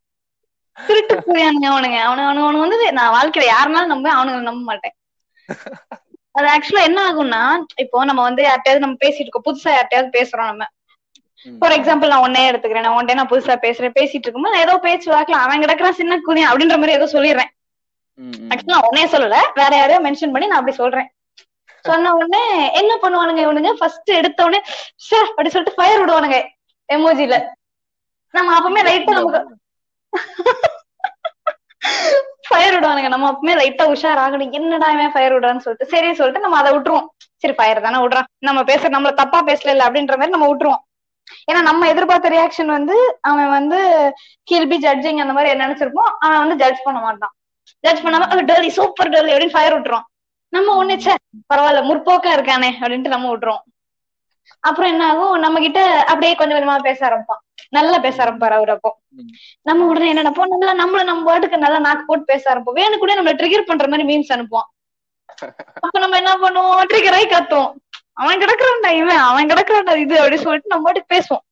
திருட்டு 0.77 1.15
புரியானுங்க 1.25 1.67
அவனுங்க. 1.71 1.97
அவனு 2.07 2.21
அவனு 2.43 2.63
வந்து 2.65 2.77
நான் 2.99 3.15
வாழ்க்கையில 3.17 3.47
யாருனாலும் 3.53 3.93
நம்ப 3.93 4.07
அவனுங்களை 4.17 4.45
நம்ப 4.49 4.63
மாட்டேன். 4.71 4.95
அது 6.35 6.47
ஆக்சுவலா 6.53 6.85
என்ன 6.89 6.99
ஆகும்னா 7.09 7.41
இப்போ 7.83 8.05
நம்ம 8.09 8.21
வந்து 8.21 8.41
யார்ட்டையாவது 8.47 8.83
நம்ம 8.85 8.97
பேசிட்டு 9.03 9.27
இருக்கோம். 9.27 9.47
புதுசா 9.49 9.71
யார்ட்டையாவது 9.75 10.09
பேசுறோம் 10.17 10.49
நம்ம. 10.51 10.65
ஃபார் 11.45 11.75
எக்ஸாம்பிள் 11.77 12.11
நான் 12.13 12.25
உன்னே 12.27 12.41
எடுத்துக்கிறேன். 12.49 12.85
நான் 12.87 12.97
உன்டே 12.99 13.15
நான் 13.19 13.31
புதுசா 13.31 13.55
பேசுறேன். 13.65 13.95
பேசிட்டு 13.99 14.25
இருக்கும்போது 14.25 14.53
நான் 14.55 14.65
ஏதோ 14.67 14.75
பேச்சு 14.85 15.07
வாக்கலாம் 15.15 15.43
அவன் 15.45 15.63
கிடக்குறான் 15.63 15.99
சின்ன 15.99 16.19
குதியான் 16.27 16.51
அப்படின்ற 16.51 16.77
மாதிரி 16.81 16.97
ஏதோ 16.99 17.07
சொல்லிடுறேன். 17.15 17.51
ஆக்சுவலா 18.51 18.79
உடனே 18.87 19.05
சொல்லல. 19.13 19.37
வேற 19.59 19.71
யாரையோ 19.77 19.99
மென்ஷன் 20.05 20.33
பண்ணி 20.33 20.49
நான் 20.49 20.61
அப்படி 20.61 20.75
சொல்றேன். 20.81 21.09
சொன்ன 21.85 22.11
உடனே 22.17 22.41
என்ன 22.79 22.91
பண்ணுவானுங்க 23.03 23.41
இவனுங்க? 23.45 23.71
ஃபர்ஸ்ட் 23.79 24.11
எடுத்த 24.19 24.45
உடனே 24.47 24.59
அப்படி 25.31 25.51
சொல்லிட்டு 25.53 25.77
ஃபயர் 25.77 26.01
விடுவானுங்க. 26.01 26.39
எமோஜில 26.89 27.37
நம்ம 28.33 28.53
அப்பவுமே 28.57 28.81
லைட்டா 28.87 29.15
நமக்கு 29.17 29.41
ஃபயர் 32.47 32.75
விடுவானுங்க. 32.75 33.07
நம்ம 33.07 33.27
அப்பவுமே 33.31 33.53
லைட்டா 33.61 33.85
உஷார் 33.93 34.21
ஆகணும் 34.23 34.51
என்னடா 34.51 34.87
இவன் 34.91 35.11
ஃபயர் 35.11 35.35
விடுறான்னு 35.35 35.63
சொல்லிட்டு. 35.65 35.91
சரி 35.93 36.13
சொல்லிட்டு 36.13 36.45
நம்ம 36.45 36.57
அதை 36.57 36.71
விட்டுருவோம். 36.73 37.07
சரி 37.43 37.53
ஃபயர் 37.53 37.81
தானே 37.81 37.99
விடுறான். 38.03 38.27
நம்ம 38.39 38.61
பேசுற 38.61 38.89
நம்மள 38.95 39.13
தப்பா 39.13 39.39
பேசல 39.41 39.73
இல்ல 39.75 39.85
அப்படின்ற 39.87 40.15
மாதிரி 40.17 40.35
நம்ம 40.37 40.49
விட்டுருவோம். 40.51 40.83
ஏன்னா 41.51 41.61
நம்ம 41.61 41.87
எதிர்பார்த்த 41.87 42.29
ரியாக்ஷன் 42.29 42.71
வந்து 42.77 42.95
அவன் 43.21 43.49
வந்து 43.49 43.79
ஹில் 44.51 44.67
பி 44.67 44.77
ஜட்ஜிங் 44.77 45.21
அந்த 45.23 45.33
மாதிரி 45.33 45.51
என்ன 45.51 45.67
நினைச்சிருப்போம்? 45.67 46.11
அவன் 46.19 46.41
வந்து 46.43 46.55
ஜட்ஜ் 46.55 46.81
பண்ண 46.83 46.99
மாட்டான். 46.99 47.33
ஜட்ஜ் 47.83 48.03
பண்ணாம 48.05 48.45
டோலி 48.51 48.69
சூப்பர் 48.79 49.09
டேர்லி 49.09 49.33
அப்படின்னு 49.33 49.55
ஃபயர் 49.55 49.75
விட்டுரும் 49.75 50.05
நம்ம 50.53 50.83
ஒண்ணுச்சே 50.83 51.13
பரவாயில்ல 51.53 51.81
முற்போக்கா 51.89 52.31
இருக்கானே 52.37 52.69
அப்படின்ட்டு 52.81 53.13
நம்ம 53.15 53.29
விட்டுறோம் 53.31 53.61
அப்புறம் 54.63 54.91
என்ன 54.93 55.03
ஆகும்? 55.11 55.33
நம்ம 55.43 55.59
கிட்ட 55.59 55.79
அப்படியே 56.11 56.33
கொஞ்சம் 56.35 56.57
கொஞ்சமா 56.57 56.75
பேச 56.87 56.99
ஆரம்பிப்பான். 57.07 57.41
நல்லா 57.69 57.97
பேச 58.05 58.17
ஆரம்பிப்பாரு 58.23 58.55
அவர் 58.59 58.71
அப்போ. 58.75 58.89
நம்ம 59.61 59.85
உடனே 59.85 60.09
என்ன 60.09 60.21
நினைப்போம்? 60.21 60.51
நல்லா 60.53 60.73
நம்மள 60.81 61.03
நம்ம 61.03 61.23
பாட்டுக்கு 61.29 61.63
நல்லா 61.65 61.79
நாக்கு 61.87 62.03
போட்டு 62.05 62.25
பேச 62.25 62.43
ஆரம்பிப்போம். 62.51 62.79
வேணும் 62.81 63.01
கூட 63.03 63.13
நம்மள 63.19 63.33
ட்ரிகர் 63.41 63.69
பண்ற 63.71 63.87
மாதிரி 63.87 64.07
மீன்ஸ் 64.11 64.33
அனுப்புவோம் 64.35 64.69
அப்ப 65.83 65.95
நம்ம 65.99 66.17
என்ன 66.21 66.31
பண்ணுவோம்? 66.43 66.83
ட்ரிகர் 66.91 67.15
ஆகி 67.17 67.27
கத்துவோம். 67.29 67.71
அவன் 68.21 68.41
கிடக்குறான்டா 68.41 68.89
இவன். 69.01 69.21
அவன் 69.29 69.49
கிடக்குறான்டா 69.51 69.93
இது 70.05 70.15
அப்படின்னு 70.21 70.45
சொல்லிட்டு 70.45 70.71
நம்ம 70.73 70.85
பாட்டுக்கு 70.87 71.13
பேசுவோம். 71.15 71.43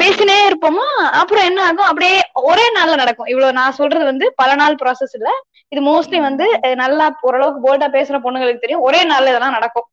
பேசினே 0.00 0.36
இருப்போமா? 0.48 0.86
அப்புறம் 1.20 1.46
என்ன 1.50 1.60
ஆகும்? 1.66 1.88
அப்படியே 1.90 2.16
ஒரே 2.48 2.64
நாள்ல 2.76 2.94
நடக்கும். 2.94 3.26
இவ்வளவு 3.26 3.56
நான் 3.58 3.78
சொல்றது 3.78 4.04
வந்து 4.04 4.26
பல 4.40 4.50
நாள் 4.54 4.80
ப்ராசஸ் 4.82 5.14
இல்ல. 5.18 5.30
இது 5.72 5.80
மோஸ்ட்லி 5.82 6.18
வந்து 6.20 6.46
நல்லா 6.82 7.06
ஓரளவுக்கு 7.20 7.60
போல்டா 7.66 7.88
பேசுற 7.96 8.16
பொண்ணுங்களுக்கு 8.24 8.64
தெரியும். 8.64 8.84
ஒரே 8.88 9.00
நாள்ல 9.10 9.32
இதெல்லாம் 9.32 9.56
நடக்கும். 9.58 9.86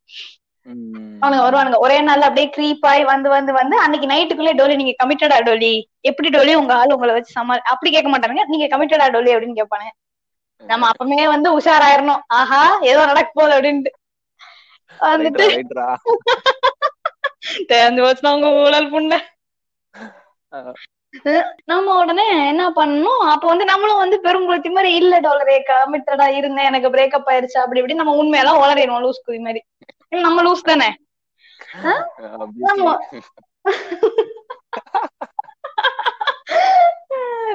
அவனுங்க 1.22 1.44
வருவானுங்க. 1.46 1.78
ஒரே 1.86 1.98
நாள்ல 2.08 2.28
அப்படியே 2.28 2.48
creep 2.56 2.82
ஆயி 2.92 3.04
வந்து 3.12 3.30
வந்து 3.36 3.52
வந்து 3.60 3.76
அன்னைக்கு 3.84 4.08
நைட்டுக்குள்ளே 4.12 4.54
டோலி 4.60 4.76
நீங்க 4.82 4.94
கமிட்டடா 5.02 5.38
டோலி? 5.48 5.72
எப்படி 6.10 6.30
டோலி 6.36 6.54
உங்க 6.62 6.74
ஆள் 6.80 6.96
உங்களை 6.96 7.14
வச்சு 7.16 7.32
சமா 7.38 7.56
அப்படி 7.74 7.90
கேட்க 7.96 8.10
மாட்டானுங்க. 8.12 8.46
நீங்க 8.54 8.68
கமிட்டடா 8.74 9.08
டோலி? 9.16 9.32
அப்படின்னு 9.36 9.60
கேட்பானுங்க. 9.60 9.94
நம்ம 10.64 10.88
அப்பமே 10.92 11.26
வந்து 11.34 11.50
உஷாராயிரணும். 11.60 12.22
ஆஹா 12.40 12.62
ஏதோ 12.92 13.02
நடக்க 13.12 13.30
போகுது 13.34 13.56
அப்படின்ட்டு. 13.58 13.92
வந்துட்டு 15.00 15.46
போச்சுன்னா 18.00 18.32
உங்க 18.38 18.50
ஊழல் 18.64 18.92
புண்ண 18.94 19.14
நம்ம 21.66 21.94
உடனே 22.02 22.26
என்ன 22.50 22.64
பண்ணணும் 22.70 23.22
அப்ப 23.32 23.44
வந்து 23.48 23.66
நம்மளும் 23.66 24.02
வந்து 24.02 24.18
பெருங்குளத்தி 24.26 24.70
மாதிரி 24.76 24.90
இல்ல 24.94 25.14
டாலரே 25.20 25.56
கமிட்டடா 25.70 26.28
இருந்தேன் 26.40 26.70
எனக்கு 26.72 26.92
பிரேக்கப் 26.96 27.30
ஆயிருச்சு 27.32 27.58
அப்படி 27.64 27.80
இப்படி 27.82 28.00
நம்ம 28.02 28.16
உண்மையெல்லாம் 28.22 28.62
உளறிடுவோம் 28.64 29.04
லூஸ் 29.06 29.26
குதி 29.26 29.40
மாதிரி 29.48 29.62
நம்ம 30.12 30.42
லூஸ் 30.42 30.64
தானே. 30.64 30.90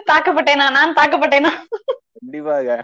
தாக்கப்பட்டேனா 0.06 0.66
நான் 0.70 0.96
தாக்கப்பட்டேனா 0.96 1.52
கண்டிப்பாக 2.16 2.76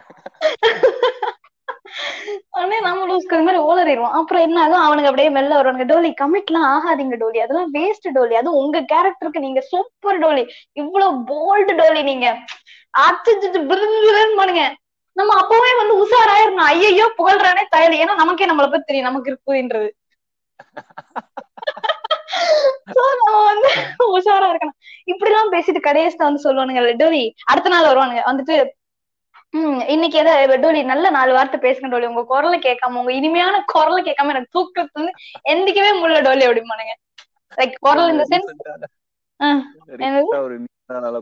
உடனே 2.54 2.78
நம்ம 2.80 3.06
லூஸ்க்கு 3.06 3.38
மாதிரி 3.38 3.60
ஓலறிடுவோம் 3.62 4.12
அப்புறம் 4.12 4.42
என்ன 4.42 4.58
ஆகும் 4.62 4.84
அவனுக்கு 4.84 5.08
அப்படியே 5.08 5.28
மெல்ல 5.28 5.56
வருவானுங்க 5.56 5.84
டோலி 5.84 6.10
கமிட்லாம் 6.12 6.68
ஆகாதீங்க 6.70 7.16
டோலி 7.16 7.38
அதெல்லாம் 7.40 7.72
வேஸ்ட் 7.72 8.08
டோலி 8.14 8.34
அது 8.36 8.50
உங்க 8.52 8.80
கேரக்டருக்கு 8.92 9.38
நீங்க 9.38 9.60
சூப்பர் 9.70 10.18
டோலி 10.18 10.44
இவ்வளவு 10.72 11.24
போல்டு 11.24 11.74
டோலி 11.74 12.02
நீங்க 12.02 12.28
அச்சு 12.94 13.32
பண்ணுங்க 14.36 14.64
நம்ம 15.20 15.32
அப்பவே 15.42 15.70
வந்து 15.80 15.94
உஷாராயிரணும் 16.02 16.68
ஐயையோ 16.72 17.06
புகழ்றானே 17.18 17.64
தயலி. 17.74 17.96
ஏன்னா 18.04 18.14
நமக்கே 18.22 18.50
நம்மளை 18.50 18.68
பத்தி 18.68 18.88
தெரியும். 18.88 19.08
நமக்கு 19.08 19.30
இருக்குன்றது 19.32 19.88
நம்ம 23.20 23.38
வந்து 23.48 23.68
உஷாரா 24.16 24.46
இருக்கணும். 24.50 24.76
இப்படி 25.12 25.30
எல்லாம் 25.30 25.52
பேசிட்டு 25.54 25.80
கடைசியில 25.86 26.26
வந்து 26.28 26.44
சொல்லுவானுங்க 26.44 26.82
டோலி 27.02 27.22
அடுத்த 27.52 27.72
நாள் 27.74 27.88
வருவானுங்க. 27.90 28.22
வந்துட்டு 28.30 28.56
ம் 29.54 29.80
இன்னைக்கு 29.92 30.16
ஏதோ 30.22 30.32
டோலி 30.64 30.80
நல்ல 30.90 31.06
நாலு 31.16 31.30
வார்த்தை 31.36 31.58
பேசுங்க 31.60 31.88
டோலி. 31.92 32.10
உங்க 32.12 32.22
குரலை 32.32 32.58
கேட்காம 32.66 33.00
உங்க 33.02 33.12
இனிமையான 33.12 33.56
குரலை 33.72 34.00
கேட்காம 34.08 34.32
எனக்கு 34.34 34.54
தூக்கத்துல 34.56 34.96
இருந்து 34.96 35.12
எந்திக்கவே 35.52 35.92
முடியல 36.00 36.20
டோலி 36.28 36.44
அப்படிமானுங்க 36.48 36.94
லைக் 37.52 37.74
குரல் 37.86 38.12
இந்த 38.14 38.26
சென்ஸ் 38.32 38.52
ஒரு 40.44 40.56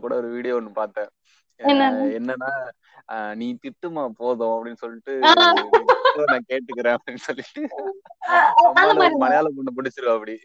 கூட 0.05 0.13
ஒரு 0.21 0.29
வீடியோ 0.35 0.55
ஒண்ணு 0.59 0.71
பார்த்தேன். 0.73 1.09
என்னன்னா 2.19 2.51
நீ 3.35 3.47
திட்டுமா 3.63 4.09
போதும் 4.17 4.53
அப்படின்னு 4.53 4.81
சொல்லிட்டு 4.81 5.13
ஆ. 5.23 5.31
"இப்போ 6.09 6.23
நான் 6.27 6.47
கேட்டுக்கிறேன் 6.49 6.97
அப்படின்னு 6.97 7.21
சொல்லிட்டு 7.21 7.61
மலையாள 9.19 9.47
பொண்ணு 9.49 9.75
பிடிச்சிருவா 9.77 10.15
அப்படி. 10.15 10.35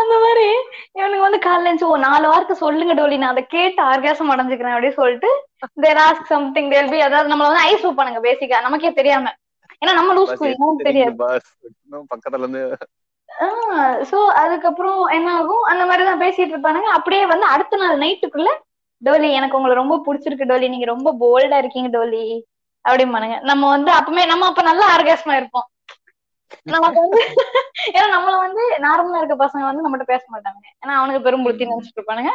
அந்த 0.00 0.14
மாதிரி 0.18 0.46
இவனுக்கு 0.94 1.24
வந்து 1.24 1.38
காலைல 1.38 1.84
ஓ 1.84 1.96
நாலு 1.98 2.26
வார்த்தை 2.28 2.56
சொல்லுங்க 2.56 2.94
டோலி 2.94 3.18
நான் 3.18 3.30
அதை 3.30 3.46
கேட்டு 3.46 3.80
ஆர்காசம் 3.82 4.32
அடைஞ்சுக்கிறேன் 4.32 4.74
அப்படின்னு 4.74 4.98
சொல்லிட்டு 4.98 5.30
there 5.80 6.00
ask 6.00 6.30
something 6.30 6.70
they'll 6.70 6.90
be 6.90 7.00
அதாவது 7.00 7.32
நம்மள 7.32 7.48
வந்து 7.48 7.66
ஐஸ் 7.66 7.86
பண்ணுங்க 7.98 8.20
பேசிக்கா 8.20 8.60
நமக்கே 8.60 8.92
தெரியாம. 8.92 9.32
ஏன்னா 9.82 9.92
நம்ம 9.94 10.14
லூஸ் 10.14 10.32
எனக்கு 10.46 10.88
தெரியாது. 10.88 11.14
பக்கத்துல 12.12 12.42
இருந்து 12.42 12.62
சோ 14.10 14.18
அதுக்கப்புறம் 14.34 15.06
என்ன 15.08 15.28
ஆகும் 15.34 15.62
அந்த 15.64 15.82
மாதிரிதான் 15.84 16.22
பேசிட்டு 16.22 16.52
இருப்பானுங்க. 16.54 16.90
அப்படியே 16.98 17.22
வந்து 17.26 17.46
அடுத்த 17.46 17.76
நாள் 17.76 18.02
நைட்டுக்குள்ள 18.02 18.50
டோலி 19.02 19.28
எனக்கு 19.32 19.58
உங்களை 19.58 19.74
ரொம்ப 19.76 19.94
பிடிச்சிருக்கு 20.06 20.50
டோலி. 20.50 20.66
நீங்க 20.68 20.86
ரொம்ப 20.86 21.10
போல்டா 21.20 21.58
இருக்கீங்க 21.58 21.90
டோலி. 21.90 22.24
அப்படிம்பானுங்க 22.84 23.36
நம்ம 23.50 23.64
வந்து 23.68 23.90
அப்பமே 23.92 24.22
நம்ம 24.26 24.46
அப்ப 24.46 24.62
நல்ல 24.62 24.82
ஆர்காசமா 24.94 25.34
இருப்போம். 25.40 25.66
நமக்கு 26.66 27.00
வந்து 27.00 27.20
ஏன்னா 27.90 28.06
நம்மள 28.14 28.32
வந்து 28.38 28.62
நார்மலா 28.84 29.20
இருக்க 29.20 29.36
பசங்க 29.42 29.64
வந்து 29.66 29.84
நம்மகிட்ட 29.84 30.06
பேச 30.06 30.22
மாட்டாங்க. 30.32 30.62
ஏன்னா 30.82 30.94
அவனுக்கு 30.98 31.24
பெரும் 31.26 31.44
புத்தி 31.46 31.68
நினைச்சிட்டு 31.68 32.00
இருப்பானுங்க. 32.00 32.32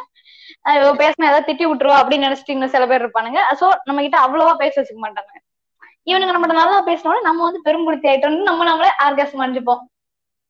பேசினா 1.02 1.30
ஏதாவது 1.30 1.48
திட்டி 1.50 1.66
விட்டுருவா 1.68 1.98
அப்படின்னு 2.02 2.28
நினைச்சிட்டு 2.28 2.56
இன்னும் 2.56 2.74
சில 2.76 2.86
பேர் 2.88 3.04
இருப்பானுங்க. 3.04 3.42
சோ 3.60 3.68
நம்ம 3.88 4.02
கிட்ட 4.02 4.20
அவ்வளவா 4.26 4.54
பேச 4.64 4.74
வச்சுக்க 4.80 5.02
மாட்டாங்க. 5.04 5.34
இவனுங்க 6.08 6.34
நம்மகிட்ட 6.34 6.62
நல்லா 6.62 6.80
பேசினாலும் 6.88 7.28
நம்ம 7.28 7.44
வந்து 7.48 7.66
பெரும்புடுத்தி 7.68 8.10
ஆயிட்டோம்னு 8.12 8.50
நம்ம 8.50 8.66
நம்மளே 8.66 8.92
ஆர்காசம் 9.06 9.44
அடைஞ்சுப்போம். 9.44 9.84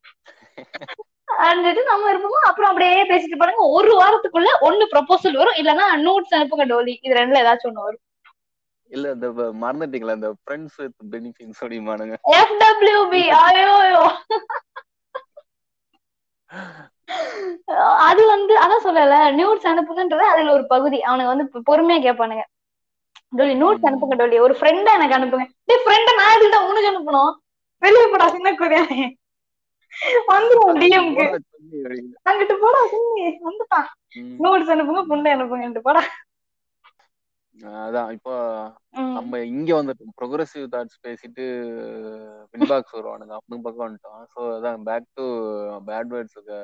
அடைஞ்சிட்டு 1.27 1.83
நம்ம 1.83 2.09
இருப்போமோ? 2.11 2.39
அப்புறம் 2.47 2.69
அப்படியே 2.71 3.03
பேசிட்டு 3.11 3.37
பாருங்க. 3.41 3.63
ஒரு 3.77 3.91
வாரத்துக்குள்ள 4.01 4.49
ஒண்ணு 4.67 4.85
ப்ரொபோசல் 4.93 5.39
வரும். 5.41 5.59
இல்லன்னா 5.61 5.85
நோட்ஸ் 6.07 6.35
அனுப்புங்க 6.37 6.65
டோலி. 6.73 6.93
இது 7.05 7.19
ரெண்டுல 7.19 7.41
ஏதாச்சும் 7.43 7.71
ஒண்ணு 7.71 7.87
வரும். 7.87 8.03
இல்ல 8.91 9.11
இந்த 9.15 9.27
மறந்துட்டீங்களா? 9.63 10.17
இந்த 10.19 10.29
ஃப்ரெண்ட்ஸ் 10.41 10.77
வித் 10.81 10.97
பெனிஃபிட்ஸ் 11.13 11.61
அப்படிமானுங்க 11.63 12.15
எஃப்டபிள்யூபி 12.41 13.23
ஐயோ 13.43 13.71
அது 18.07 18.21
வந்து 18.33 18.53
அதான் 18.63 18.83
சொல்லல. 18.85 19.15
நியூட்ஸ் 19.39 19.67
அனுப்புங்கன்றது 19.71 20.25
அதுல 20.33 20.53
ஒரு 20.57 20.65
பகுதி. 20.73 20.99
அவனுக்கு 21.09 21.33
வந்து 21.33 21.45
பொறுமையா 21.69 21.99
கேட்பானுங்க. 22.05 22.43
டோலி 23.37 23.55
நோட்ஸ் 23.61 23.87
அனுப்புங்க 23.89 24.15
டோலி. 24.21 24.37
ஒரு 24.45 24.53
ஃப்ரெண்டா 24.59 24.91
எனக்கு 24.99 25.17
அனுப்புங்க. 25.17 25.45
டேய் 25.69 25.83
ஃப்ரெண்ட 25.85 26.11
நான் 26.19 26.33
எதுக்கு 26.35 26.59
உனக்கு 26.71 26.91
அனுப்பணும்? 26.91 27.31
வெளியே 27.81 28.05
போடா 28.13 28.27
சின்ன 28.35 28.51
குரியானே 28.61 29.01
வந்துருவோம் 30.29 30.79
டிஎம்க்கு. 30.81 31.25
அங்கிட்டு 32.29 32.55
போடா 32.63 32.81
வந்துட்டான். 33.47 33.87
அனுப்புங்க 34.73 35.03
புண்டை 35.11 35.31
அனுப்புங்கன்ட்டு 35.35 35.85
போடா. 35.87 36.03
அதான் 37.83 38.09
இப்போ. 38.15 38.33
நம்ம 39.17 39.39
இங்க 39.51 39.69
வந்துட்டோம். 39.77 40.15
ப்ரொக்ரெசிவ் 40.19 40.65
தாட்ஸ் 40.73 41.03
பேசிட்டு 41.05 41.43
பின்பாக்ஸ் 42.53 42.97
வருவானுங்க 42.97 43.33
அப்படின்னு 43.37 43.65
பக்கம் 43.67 43.85
வந்துட்டோம். 43.85 44.25
ஸோ 44.33 44.41
அதான் 44.55 44.83
பேக் 44.89 45.07
டு 45.19 45.25
பேட் 45.87 46.11
வேர்ட்ஸுக்கு 46.13 46.57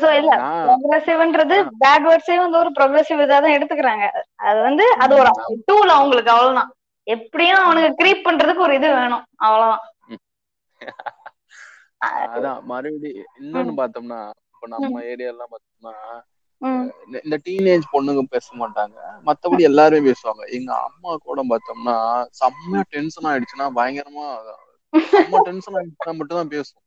சோ 0.00 0.08
இல்ல 0.20 0.32
ப்ரோக்ரசிவ்ன்றது 0.64 1.56
பேட் 1.82 2.06
வேர்ட்ஸே 2.08 2.36
வந்து 2.38 2.58
ஒரு 2.62 2.70
ப்ரோக்ரசிவ் 2.78 3.22
இதா 3.24 3.38
தான் 3.44 3.56
எடுத்துக்கிறாங்க. 3.56 4.06
அது 4.48 4.58
வந்து 4.66 4.84
அது 5.04 5.12
ஒரு 5.20 5.30
டூல் 5.68 5.92
அவங்களுக்கு 5.96 6.32
அவ்வளவுதான். 6.34 6.70
எப்படியும் 7.06 7.62
அவனுக்கு 7.64 7.98
கிரீப் 8.00 8.26
பண்றதுக்கு 8.26 8.66
ஒரு 8.66 8.74
இது 8.78 8.88
வேணும். 8.96 9.24
அவ்வளவுதான். 9.46 9.84
அதான் 12.34 12.60
மறுபடி 12.64 13.10
இன்னொன்னு 13.40 13.72
பார்த்தோம்னா 13.78 14.20
இப்போ 14.52 14.66
நம்ம 14.74 15.02
ஏரியா 15.04 15.28
எல்லாம் 15.28 15.52
பார்த்தோம்னா. 15.52 15.94
இந்த- 17.18 17.40
டீனேஜ் 17.44 17.84
பொண்ணுங்க 17.92 18.22
பேச 18.28 18.46
மாட்டாங்க. 18.58 18.96
மத்தபடி 19.26 19.62
எல்லாருமே 19.62 20.08
பேசுவாங்க. 20.08 20.42
எங்க 20.56 20.70
அம்மா 20.80 21.16
கூட 21.26 21.40
பார்த்தோம்னா 21.44 21.96
செம்மையா 22.40 22.82
டென்ஷன் 22.90 23.28
ஆயிடுச்சுன்னா 23.30 23.66
பயங்கரமா 23.78 24.26
செம்ம 25.12 25.40
டென்ஷன் 25.46 25.76
ஆயிடுச்சுன்னா 25.78 26.14
மட்டும் 26.18 26.40
தான் 26.40 26.48
பேசும் 26.48 26.82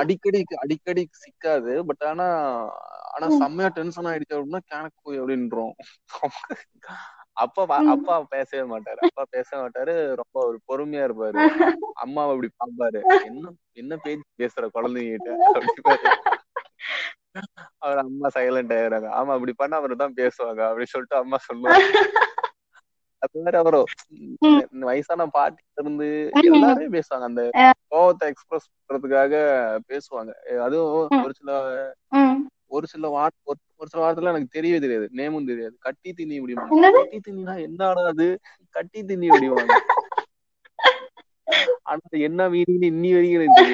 அடிக்கடி 0.00 0.38
அடிக்கடி 0.56 1.02
சிக்காது. 1.22 1.72
பட் 1.88 2.04
ஆனா 2.04 2.26
ஆனா 3.14 3.26
செம்மையா 3.38 3.68
டென்ஷன் 3.70 4.04
ஆயிடுச்சு 4.04 4.36
அப்படின்னா 4.36 4.62
கேனக்கு 4.70 4.98
போய் 5.02 5.20
அப்படின்றோம். 5.20 5.74
அப்பா. 7.38 7.62
அப்பா 7.92 8.14
பேசவே 8.32 8.62
மாட்டாரு 8.70 9.00
அப்பா 9.06 9.22
பேச 9.30 9.48
மாட்டாரு 9.60 9.92
ரொம்ப 10.20 10.36
ஒரு 10.46 10.58
பொறுமையா 10.68 11.02
இருப்பாரு 11.08 11.40
அம்மாவை 12.02 12.30
அப்படி 12.34 12.50
பாப்பாரு 12.56 13.00
என்ன 13.28 13.52
என்ன 13.76 13.92
பேச்சு 14.04 14.26
பேசுற 14.38 14.64
அப்படிப்பாரு 15.56 16.08
அவர் 17.82 17.98
அம்மா 18.02 18.28
சைலண்ட் 18.34 18.72
ஆயிடுறாங்க 18.76 19.08
ஆமா 19.18 19.32
அப்படி 19.36 19.52
பண்ணா 19.56 19.78
அவர் 19.80 19.94
தான் 19.96 20.16
பேசுவாங்க 20.16 20.60
அப்படின்னு 20.68 20.94
சொல்லிட்டு 20.94 21.16
அம்மா 21.16 21.38
சொல்லுவாங்க 21.44 21.84
அது 23.22 23.40
மாதிரி. 23.44 23.78
இந்த 24.66 24.84
வயசான 24.86 25.26
பாட்டி 25.28 25.62
இருந்து. 25.78 26.08
எல்லாருமே 26.50 26.88
பேசுவாங்க 26.96 27.24
அந்த. 27.24 27.42
கோவத்தை 27.92 28.26
எக்ஸ்பிரஸ் 28.32 28.66
பண்றதுக்காக 28.70 29.34
பேசுவாங்க 29.88 30.32
அதுவும். 30.66 30.92
ஒரு 31.20 31.34
சில. 31.34 31.50
ஒரு 32.70 32.86
சில 32.92 33.08
வார்த்தை 33.16 33.54
ஒரு 33.80 33.88
சில 33.92 34.00
வார்த்தைலாம் 34.02 34.34
எனக்கு 34.34 34.56
தெரியவே 34.56 34.78
தெரியாது. 34.84 35.06
நேமும் 35.18 35.48
தெரியாது. 35.50 35.74
கட்டி 35.86 36.10
திணி 36.18 36.36
அப்படிமா 36.40 36.64
என்னது? 36.70 36.98
கட்டி 37.00 37.18
திணினா 37.26 37.54
என்னடா 37.66 38.04
அது? 38.12 38.26
கட்டி 38.76 39.00
திணி 39.10 39.28
அப்படிவாங்க 39.32 39.74
ஆனா 41.88 42.00
அது 42.06 42.18
என்ன 42.28 42.48
மீனிங்னு 42.54 42.88
இன்னி 42.94 43.10
வரைக்கும் 43.14 43.38
எனக்கு 43.38 43.66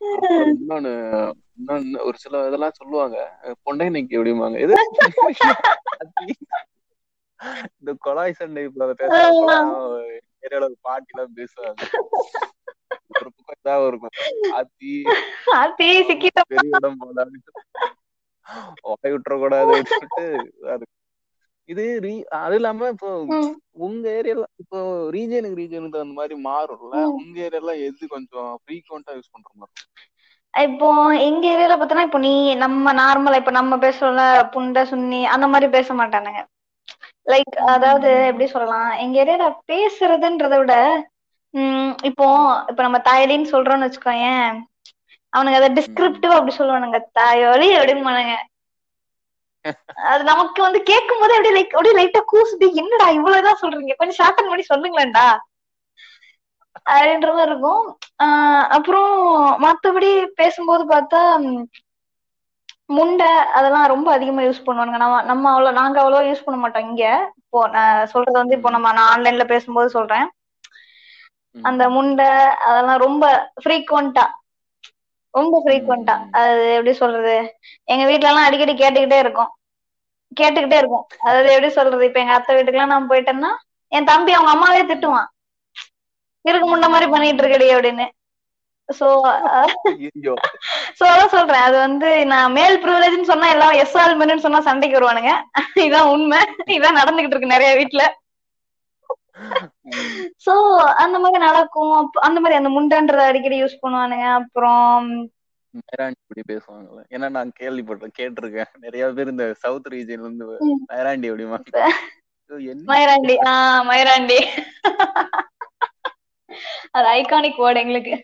அப்புறம் 0.00 0.50
இன்னொன்னு 0.54 0.92
இன்னொன்னு 1.58 2.02
ஒரு 2.08 2.16
சில 2.24 2.42
இதெல்லாம் 2.48 2.76
சொல்லுவாங்க. 2.80 3.16
பொண்டை 3.66 3.86
நெக்கி 3.94 4.18
அப்படிம்பாங்க 4.18 4.58
எது? 4.64 4.74
இந்த 7.78 7.90
கொலாய் 8.06 8.38
சண்டை 8.38 8.62
ஏரியால 10.44 10.68
பாட்டி 10.86 11.12
எல்லாம் 11.14 11.36
பேசுவாங்க. 11.38 11.80
ஒரு 13.18 13.30
பக்கம் 13.36 13.58
இதாக 13.58 13.88
இருக்கும் 13.90 14.14
ஆத்தி 14.58 14.92
ஆத்தி 15.60 15.88
சிக்கிட்டோம். 16.10 16.48
பெரிய 16.54 16.78
இடம் 16.80 17.00
போல 17.02 17.26
வாய் 18.92 19.12
விட்டுற 19.14 19.34
கூடாது 19.42 19.72
சொல்லிட்டு 19.90 20.24
அது. 20.74 20.84
இது 21.68 21.84
ரீ 22.04 22.12
அது 22.42 22.54
இல்லாம 22.58 22.88
இப்போ. 22.94 23.08
உங்க 23.86 24.04
ஏரியால 24.18 24.44
இப்போ 24.62 24.78
ரீஜனுக்கு 25.16 25.58
ரீஜனுக்கு 25.60 26.02
அந்த 26.04 26.14
மாதிரி 26.20 26.36
மாறும்ல. 26.46 26.94
உங்க 27.18 27.36
ஏரியால 27.46 27.72
எது 27.88 28.12
கொஞ்சம் 28.14 28.50
ஃப்ரீக்வெண்டா 28.62 29.16
யூஸ் 29.16 29.34
பண்ற 29.34 29.50
மாதிரி? 29.60 29.74
இப்போ 30.54 30.86
எங்க 31.28 31.44
ஏரியால 31.54 31.74
பார்த்தோன்னா 31.78 32.06
இப்போ 32.08 32.20
நீ 32.26 32.32
நம்ம 32.62 32.92
நார்மலா 33.00 33.40
இப்போ 33.42 33.52
நம்ம 33.58 33.76
பேசுறோம்ல 33.84 34.22
புண்டை 34.54 34.82
சுன்னி 34.92 35.20
அந்த 35.34 35.46
மாதிரி 35.52 35.66
பேச 35.76 35.94
மாட்டானுங்க. 36.00 36.40
லைக் 37.26 37.56
அதாவது 37.74 38.10
எப்படி 38.30 38.46
சொல்லலாம்? 38.54 38.90
எங்க 39.04 39.16
ஏரியால 39.22 39.48
பேசுறதுன்றத 39.70 40.56
விட 40.62 40.74
உம் 41.54 41.90
இப்போ 42.08 42.26
இப்போ 42.70 42.82
நம்ம 42.86 42.98
தாயலின்னு 43.06 43.52
சொல்றோம்னு 43.52 43.86
வச்சுக்கோயேன் 43.86 44.50
அவனுங்க 45.32 45.58
அதை 45.60 45.70
டிஸ்கிரிப்டிவ் 45.78 46.36
அப்படி 46.36 46.52
சொல்லுவானுங்க. 46.58 46.98
தாயோலி 47.18 47.68
அப்படின்பானுங்க 47.78 48.34
அது 50.10 50.22
நமக்கு 50.24 50.60
வந்து 50.64 50.80
கேட்கும் 50.90 51.20
போது 51.20 51.34
அப்படியே 51.36 51.54
லைக் 51.56 51.74
அப்படியே 51.74 51.94
லைட்டா 51.98 52.20
கூசுது. 52.32 52.66
என்னடா 52.82 53.06
இவ்வளவுதான் 53.18 53.60
சொல்றீங்க? 53.62 53.94
கொஞ்சம் 53.98 54.18
ஷார்டன் 54.20 54.50
பண்ணி 54.50 54.64
சொல்லுங்களேன்டா. 54.68 55.26
அப்படின்ற 56.88 57.30
மாதிரி 57.36 57.50
இருக்கும். 57.50 57.84
அப்புறம் 58.76 59.12
மத்தபடி 59.64 60.10
பேசும்போது 60.40 60.84
பார்த்தா 60.92 61.20
முண்டை 62.90 63.26
அதெல்லாம் 63.58 63.90
ரொம்ப 63.92 64.08
அதிகமா 64.12 64.42
யூஸ் 64.44 64.64
பண்ணுவானுங்க. 64.66 64.98
நம்ம 65.02 65.20
நம்ம 65.30 65.50
அவ்வளவு 65.52 65.78
நாங்க 65.80 65.96
அவ்வளவா 66.02 66.22
யூஸ் 66.28 66.44
பண்ண 66.46 66.58
மாட்டோம் 66.60 66.86
இங்க. 66.88 67.04
இப்போ 67.42 67.60
நான் 67.74 68.10
சொல்றது 68.12 68.36
வந்து 68.40 68.56
இப்போ 68.58 68.70
நம்ம 68.76 68.92
நான் 68.98 69.10
ஆன்லைன்ல 69.14 69.46
பேசும்போது 69.52 69.90
சொல்றேன். 69.96 70.26
அந்த 71.62 71.88
முண்டை 71.88 72.28
அதெல்லாம் 72.54 72.96
ரொம்ப 72.96 73.52
ஃப்ரீக்வெண்டா 73.64 74.26
ரொம்ப 75.34 75.62
ஃப்ரீக்வெண்டா. 75.66 76.30
அது 76.32 76.72
எப்படி 76.72 76.92
சொல்றது? 76.92 77.56
எங்க 77.84 78.06
வீட்ல 78.06 78.28
எல்லாம் 78.28 78.44
அடிக்கடி 78.44 78.72
கேட்டுக்கிட்டே 78.72 79.18
இருக்கும். 79.18 79.50
கேட்டுக்கிட்டே 80.40 80.78
இருக்கும். 80.78 81.06
அதாவது 81.20 81.52
எப்படி 81.52 81.72
சொல்றது? 81.72 82.04
இப்ப 82.04 82.20
எங்க 82.20 82.32
அத்தை 82.32 82.56
வீட்டுக்குலாம் 82.56 82.94
நான் 82.94 83.10
போயிட்டேன்னா 83.10 83.50
என் 83.88 84.04
தம்பி 84.04 84.32
அவங்க 84.32 84.50
அம்மாவே 84.50 84.82
திட்டுவான். 84.82 85.26
இருக்கு 86.44 86.76
முண்டை 86.76 86.88
மாதிரி 86.88 87.10
பண்ணிட்டு 87.10 87.42
இருக்கடி 87.42 87.68
அப்படின்னு. 87.74 88.06
சோ 88.88 89.06
சோ 90.98 91.04
அதான் 91.04 91.28
சொல்றேன். 91.28 91.60
அது 91.60 91.76
வந்து 91.76 92.26
நான் 92.26 92.52
மேல் 92.52 92.82
ப்ரிவிலேஜ்னு 92.84 93.22
சொன்னா 93.22 93.48
எல்லாம் 93.48 93.72
எஸ் 93.72 93.96
ஆல் 93.96 94.40
சொன்னா 94.40 94.60
சண்டைக்கு 94.60 94.98
வருவானுங்க. 94.98 95.32
இதான் 95.74 96.08
உண்மை. 96.08 96.38
இதான் 96.66 96.98
நடந்துகிட்டு 97.00 97.36
இருக்கு 97.36 97.54
நிறைய 97.56 97.74
வீட்ல. 97.74 98.02
ம். 98.02 98.27
சோ 100.46 100.52
அந்த 101.02 101.16
மாதிரி 101.22 101.40
நடக்கும். 101.46 101.96
அந்த 102.26 102.38
மாதிரி 102.40 102.58
அந்த 102.60 102.70
முண்டன்றத 102.76 103.24
அடிக்கடி 103.30 103.58
யூஸ் 103.62 103.82
பண்ணுவானுங்க. 103.82 104.28
அப்புறம் 104.40 105.08
இப்படி 106.14 106.42
பேசுவாங்கல்ல. 106.52 107.00
ஏன்னா 107.14 107.28
நான் 107.36 107.50
கேள்விப்பட்டேன் 107.60 108.16
கேட்டிருக்கேன். 108.18 108.70
நிறைய 108.84 109.10
பேர் 109.16 109.32
இந்த 109.34 109.46
சவுத் 109.64 109.90
ரீஜன்ல 109.94 110.26
இருந்து 110.26 110.46
அப்படிமா 110.50 111.58
என்ன? 112.72 112.84
மயிராண்டி 112.90 113.34
ஆஹ் 113.50 113.82
மயிராண்டி 113.90 114.38
அது 116.96 117.06
ஐகானிக் 117.18 117.62
வேர்டு 117.62 117.82
எங்களுக்கு. 117.82 118.14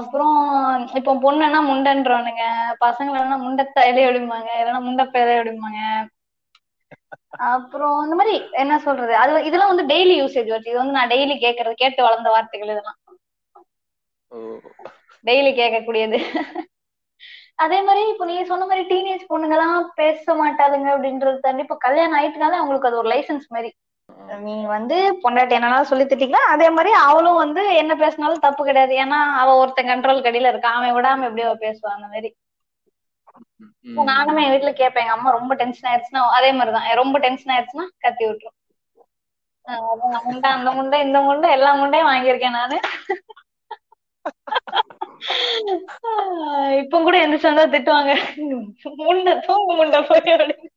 அப்புறம் 0.00 0.36
இப்போ 0.98 1.12
பொண்ணுன்னா 1.24 1.60
முண்டன்றவனுங்க 1.70 2.44
பசங்களா 2.84 3.38
முண்டத்தாயிலே 3.44 4.04
அப்படிம்பாங்க 4.08 4.50
இல்லைன்னா 4.58 4.80
முண்டப்பேலே 4.88 5.34
அப்படிம்பாங்க 5.38 5.80
அப்புறம் 7.52 7.96
இந்த 8.04 8.14
மாதிரி 8.18 8.34
என்ன 8.62 8.74
சொல்றது? 8.86 9.12
அது 9.22 9.32
இதெல்லாம் 9.48 9.72
வந்து 9.72 9.84
டெய்லி 9.92 10.14
யூசேஜ் 10.20 10.52
வருது 10.52 10.70
இது 10.70 10.78
வந்து 10.80 10.96
நான் 10.98 11.12
டெய்லி 11.14 11.34
கேட்கறது 11.44 11.74
கேட்டு 11.82 12.00
வளர்ந்த 12.06 12.30
வார்த்தைகள் 12.34 12.72
இதெல்லாம். 12.74 12.98
டெய்லி 15.28 15.50
கேட்கக்கூடியது. 15.60 16.18
அதே 17.64 17.78
மாதிரி 17.86 18.02
இப்போ 18.12 18.24
நீ 18.30 18.34
சொன்ன 18.50 18.66
மாதிரி 18.70 18.82
டீனேஜ் 18.92 19.22
பொண்ணுங்கலாம் 19.32 19.84
பேச 20.00 20.34
மாட்டாளுங்க 20.40 20.88
அப்படின்றது 20.94 21.38
தாண்டி 21.44 21.64
இப்போ 21.66 21.76
கல்யாணம் 21.86 22.18
ஆயிட்டுனாலே 22.20 22.60
அவங்களுக்கு 22.60 22.88
அது 22.90 23.00
ஒரு 23.02 23.10
லைசன்ஸ் 23.14 23.46
மாதிரி 23.56 23.70
நீ 24.46 24.56
வந்து 24.74 24.96
பொண்டாட்டி 25.22 25.56
என்னனாலும் 25.58 25.90
சொல்லி 25.90 26.04
திட்டிக்கலாம் 26.10 26.50
அதே 26.54 26.68
மாதிரி 26.76 26.90
அவளும் 27.06 27.40
வந்து 27.44 27.62
என்ன 27.82 27.92
பேசினாலும் 28.02 28.44
தப்பு 28.44 28.62
கிடையாது. 28.68 28.94
ஏன்னா 29.04 29.18
அவ 29.42 29.56
ஒருத்தன் 29.62 29.90
கண்ட்ரோல் 29.92 30.24
கடியில 30.26 30.50
இருக்கா? 30.52 30.70
அவன் 30.78 30.96
விடாம 30.98 31.26
எப்படி 31.28 31.44
அவ 31.48 31.56
பேசுவா 31.64 31.90
அந்த 31.96 32.08
மாதிரி. 32.12 32.30
நானுமே 34.10 34.44
என் 34.44 34.52
வீட்டுல 34.54 34.72
கேட்பேன் 34.80 35.04
எங்க 35.04 35.16
அம்மா 35.16 35.30
ரொம்ப 35.38 35.52
டென்ஷன் 35.62 35.88
ஆயிடுச்சுன்னா 35.90 36.22
அதே 36.36 36.50
மாதிரிதான். 36.52 36.88
ரொம்ப 37.00 37.18
டென்ஷன் 37.24 37.52
ஆயிடுச்சுன்னா 37.54 37.86
கத்தி 38.04 38.24
விட்டுரும். 38.28 38.56
அதான் 39.66 40.24
முண்டை 40.26 40.48
அந்த 40.56 40.70
முண்டை 40.78 40.98
இந்த 41.06 41.18
முண்டை 41.28 41.48
எல்லா 41.56 41.70
முண்டையும் 41.80 42.10
வாங்கியிருக்கேன் 42.10 42.58
நானு. 42.60 42.76
இப்போ 45.74 46.10
இப்ப 46.82 47.00
கூட 47.06 47.16
எந்திரிச்சு 47.22 47.50
வந்தா 47.50 47.64
திட்டுவாங்க. 47.74 48.12
முண்டை 49.06 49.32
தூங்கு 49.46 49.74
முண்டை 49.80 50.00
போய் 50.10 50.32
அப்படின்னு. 50.34 50.70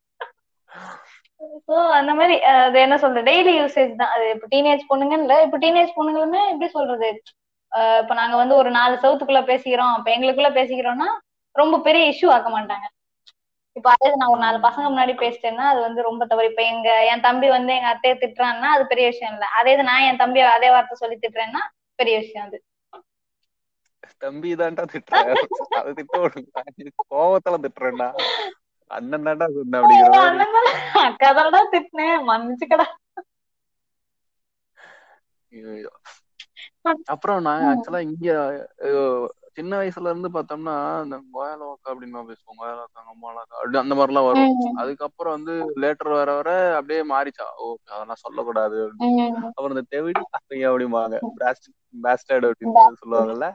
சோ 1.68 1.76
அந்த 1.98 2.12
மாதிரி 2.20 2.36
அது 2.66 2.78
என்ன 2.86 2.96
சொல்றது? 2.98 3.28
டெய்லி 3.32 3.52
யூசேஜ் 3.60 3.92
தான். 4.02 4.14
அது 4.16 4.26
இப்ப 4.36 4.48
டீனேஜ் 4.54 4.82
பொண்ணுங்க 4.90 5.16
இல்ல. 5.22 5.36
இப்ப 5.46 5.58
டீனேஜ் 5.58 5.92
பொண்ணுங்களுமே 5.98 6.42
எப்படி 6.54 6.70
சொல்றது? 6.78 7.10
இப்ப 8.02 8.14
நாங்க 8.22 8.36
வந்து 8.36 8.56
ஒரு 8.56 8.70
நாலு 8.72 8.96
சவுத்துக்குள்ள 9.04 9.42
பேசிக்கிறோம். 9.52 9.94
அப்ப 9.98 10.08
எங்களுக்குள்ள 10.16 10.52
பேசிக்கிறோம்னா 10.60 11.10
ரொம்ப 11.56 11.76
பெரிய 11.88 12.04
இஷ்யூ 12.12 12.28
ஆக்க 12.36 12.50
மாட்டாங்க. 12.50 12.88
இப்ப 13.80 13.90
அதே 13.96 14.10
நான் 14.16 14.32
ஒரு 14.32 14.42
நாலு 14.42 14.58
பசங்க 14.64 14.86
முன்னாடி 14.88 15.14
பேசிட்டேன்னா 15.18 15.66
அது 15.70 15.80
வந்து 15.84 16.08
ரொம்ப 16.08 16.24
தவறு. 16.26 16.50
இப்ப 16.52 16.64
எங்க 16.72 16.90
என் 17.10 17.26
தம்பி 17.28 17.50
வந்து 17.52 17.72
எங்க 17.76 17.90
அத்தையை 17.92 18.16
திட்டுறான்னா 18.18 18.70
அது 18.76 18.86
பெரிய 18.88 19.08
விஷயம் 19.12 19.36
இல்ல. 19.36 19.48
அதே 19.60 19.74
இது 19.74 19.90
நான் 19.90 20.08
என் 20.08 20.22
தம்பியை 20.22 20.48
அதே 20.52 20.72
வார்த்தை 20.72 20.98
சொல்லி 20.98 21.18
திட்டுறேன்னா 21.20 21.64
பெரிய 22.00 22.16
விஷயம் 22.20 22.48
அது. 22.48 22.60
தம்பி 24.22 24.50
தான்டா 24.56 24.84
திட்டுறேன் 24.88 25.30
அது 25.80 25.92
திட்ட 26.00 26.16
கோவத்துல 27.12 27.60
திட்டுறேன்டா. 27.66 28.10
அண்ணன் 28.92 29.28
தான்டா 29.28 29.48
சொன்ன 29.56 29.80
அப்படிங்கிற 29.82 30.12
அக்கா 31.04 31.30
தான்டா 31.38 31.62
திட்டினேன். 31.74 32.18
மன்னிச்சுக்கடா. 32.28 32.88
அப்புறம் 37.14 37.40
நான் 37.46 37.66
ஆக்சுவலா 37.70 38.02
இங்க 38.06 38.28
சின்ன 39.58 39.72
வயசுல 39.80 40.12
இருந்து 40.12 40.30
பார்த்தோம்னா 40.30 40.74
இந்த 41.04 41.18
கோயாலோக்கா 41.34 41.90
அப்படின்னு 41.92 42.24
பேசுவோம். 42.30 42.60
கோயாலோக்கா 42.60 43.02
அம்மாலாக்கா 43.12 43.56
அப்படி 43.60 43.80
அந்த 43.82 43.96
மாதிரிலாம் 43.96 44.28
வரும். 44.30 44.52
அதுக்கப்புறம் 44.82 45.36
வந்து 45.38 45.54
லேட்டர் 45.84 46.12
வர 46.14 46.30
வர 46.40 46.50
அப்படியே 46.78 47.02
மாறிச்சா. 47.12 47.48
ஓ 47.58 47.66
அதெல்லாம் 47.90 48.24
சொல்லக்கூடாது 48.24 48.78
அப்புறம் 49.50 49.76
இந்த 49.76 49.86
தெவிடி 49.94 50.22
பசங்க 50.36 50.64
அப்படிம்பாங்க. 50.72 51.18
பேஸ்டர்ட் 52.04 52.48
அப்படின்னு 52.48 53.02
சொல்லுவாங்கல்ல. 53.02 53.48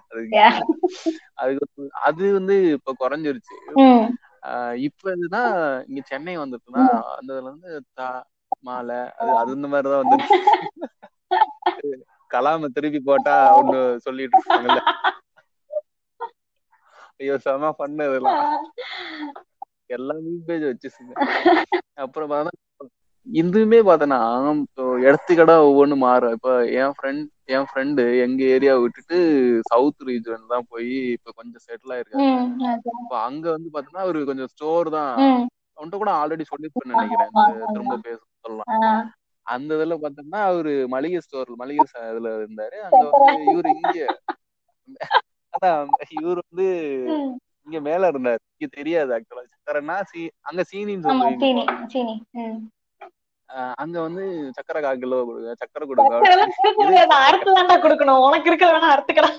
அதுக்கு 1.38 1.66
அது 2.06 2.24
வந்து 2.38 2.56
இப்ப 2.76 2.94
குறைஞ்சிருச்சு. 3.00 3.54
இப்ப 4.86 5.12
இதுனா 5.14 5.42
இங்க 5.88 6.00
சென்னை 6.06 6.34
வந்துட்டுனா 6.38 6.84
அந்த 7.14 7.30
இதுல 7.34 7.50
இருந்து 7.50 7.70
தா 7.92 8.08
மாலை 8.62 8.98
அது 9.20 9.30
அது 9.40 9.50
இந்த 9.56 9.68
மாதிரிதான் 9.68 10.02
வந்துருச்சு 10.02 10.38
கலாம 12.30 12.68
திருப்பி 12.76 13.00
போட்டா 13.02 13.34
ஒண்ணு 13.58 13.78
சொல்லிட்டு 14.04 14.36
இருப்பாங்கல்ல. 14.36 14.80
ஐயோ 17.20 17.34
செம 17.44 17.70
பண்ணு 17.78 18.04
இதெல்லாம். 18.10 18.42
எல்லாமே 19.94 20.34
பேஜ் 20.46 20.66
வச்சுச்சுங்க 20.68 21.14
அப்புறம் 21.98 22.30
பார்த்தா 22.30 22.52
இதுவுமே 23.26 23.78
பார்த்தனா 23.82 24.18
இடத்துக்கடா 25.04 25.54
ஒவ்வொன்னு 25.68 25.96
மாறும். 25.98 26.34
இப்ப 26.36 26.48
என் 26.80 26.94
ஃப்ரெண்ட் 26.96 27.22
என் 27.54 27.66
ஃப்ரெண்டு 27.68 28.02
எங்க 28.24 28.40
ஏரியா 28.54 28.74
விட்டுட்டு 28.82 29.18
சவுத் 29.70 30.04
ரீஜன் 30.08 30.50
தான் 30.52 30.66
போய் 30.68 30.90
இப்ப 31.14 31.32
கொஞ்சம் 31.38 31.64
செட்டில் 31.66 31.94
அதான். 31.96 32.26
இப்ப 33.00 33.16
அங்க 33.28 33.44
வந்து 33.54 33.68
பாத்தீங்கன்னா 33.74 34.04
அவரு 34.06 34.20
கொஞ்சம் 34.24 34.50
ஸ்டோர் 34.54 34.90
தான். 34.96 35.12
அவன்கிட்ட 35.76 35.96
கூட 35.96 36.12
ஆல்ரெடி 36.20 36.44
சொல்லிருப்பேன்னு 36.50 36.96
நினைக்கிறேன். 36.96 37.32
திரும்ப 37.74 37.98
பேச 38.06 38.18
சொல்லலாம். 38.44 38.70
அந்த 39.46 39.70
இதுல 39.76 39.96
பாத்தோம்னா 40.02 40.40
அவரு 40.50 40.72
மளிகை 40.88 41.20
ஸ்டோர் 41.20 41.50
மளிகை 41.62 41.82
இதுல 42.12 42.28
இருந்தாரு. 42.38 42.76
அங்க 42.88 43.02
வந்து 43.12 43.34
இவரு 43.52 43.70
இங்க. 43.76 43.98
இவர் 46.18 46.40
வந்து. 46.44 46.66
இங்க 47.66 47.78
மேல 47.88 48.08
இருந்தாரு. 48.12 48.40
இங்க 48.54 48.68
தெரியாது 48.78 49.10
ஆக்சுவலா 49.16 49.44
சக்கரைன்னா 49.52 49.96
சீ 50.10 50.20
அங்க 50.48 50.62
சீனின்னு 50.70 51.06
சொல்லுவீங்க 51.06 52.16
அங்க 53.82 53.96
வந்து 54.06 54.22
சக்கரை 54.56 54.80
கால் 54.84 55.00
கிலோ 55.02 55.18
கொடுங்க 55.28 55.50
சக்கரை 55.62 55.84
கொடுக்க 55.88 56.12
முடியாது. 56.78 57.14
அறுத்து 57.26 57.50
தான்டா 57.56 57.76
கொடுக்கணும். 57.84 58.22
உனக்கு 58.26 58.48
இருக்கிற 58.50 58.70
வேணா 58.74 58.92
அறுத்துக்கலாம் 58.94 59.38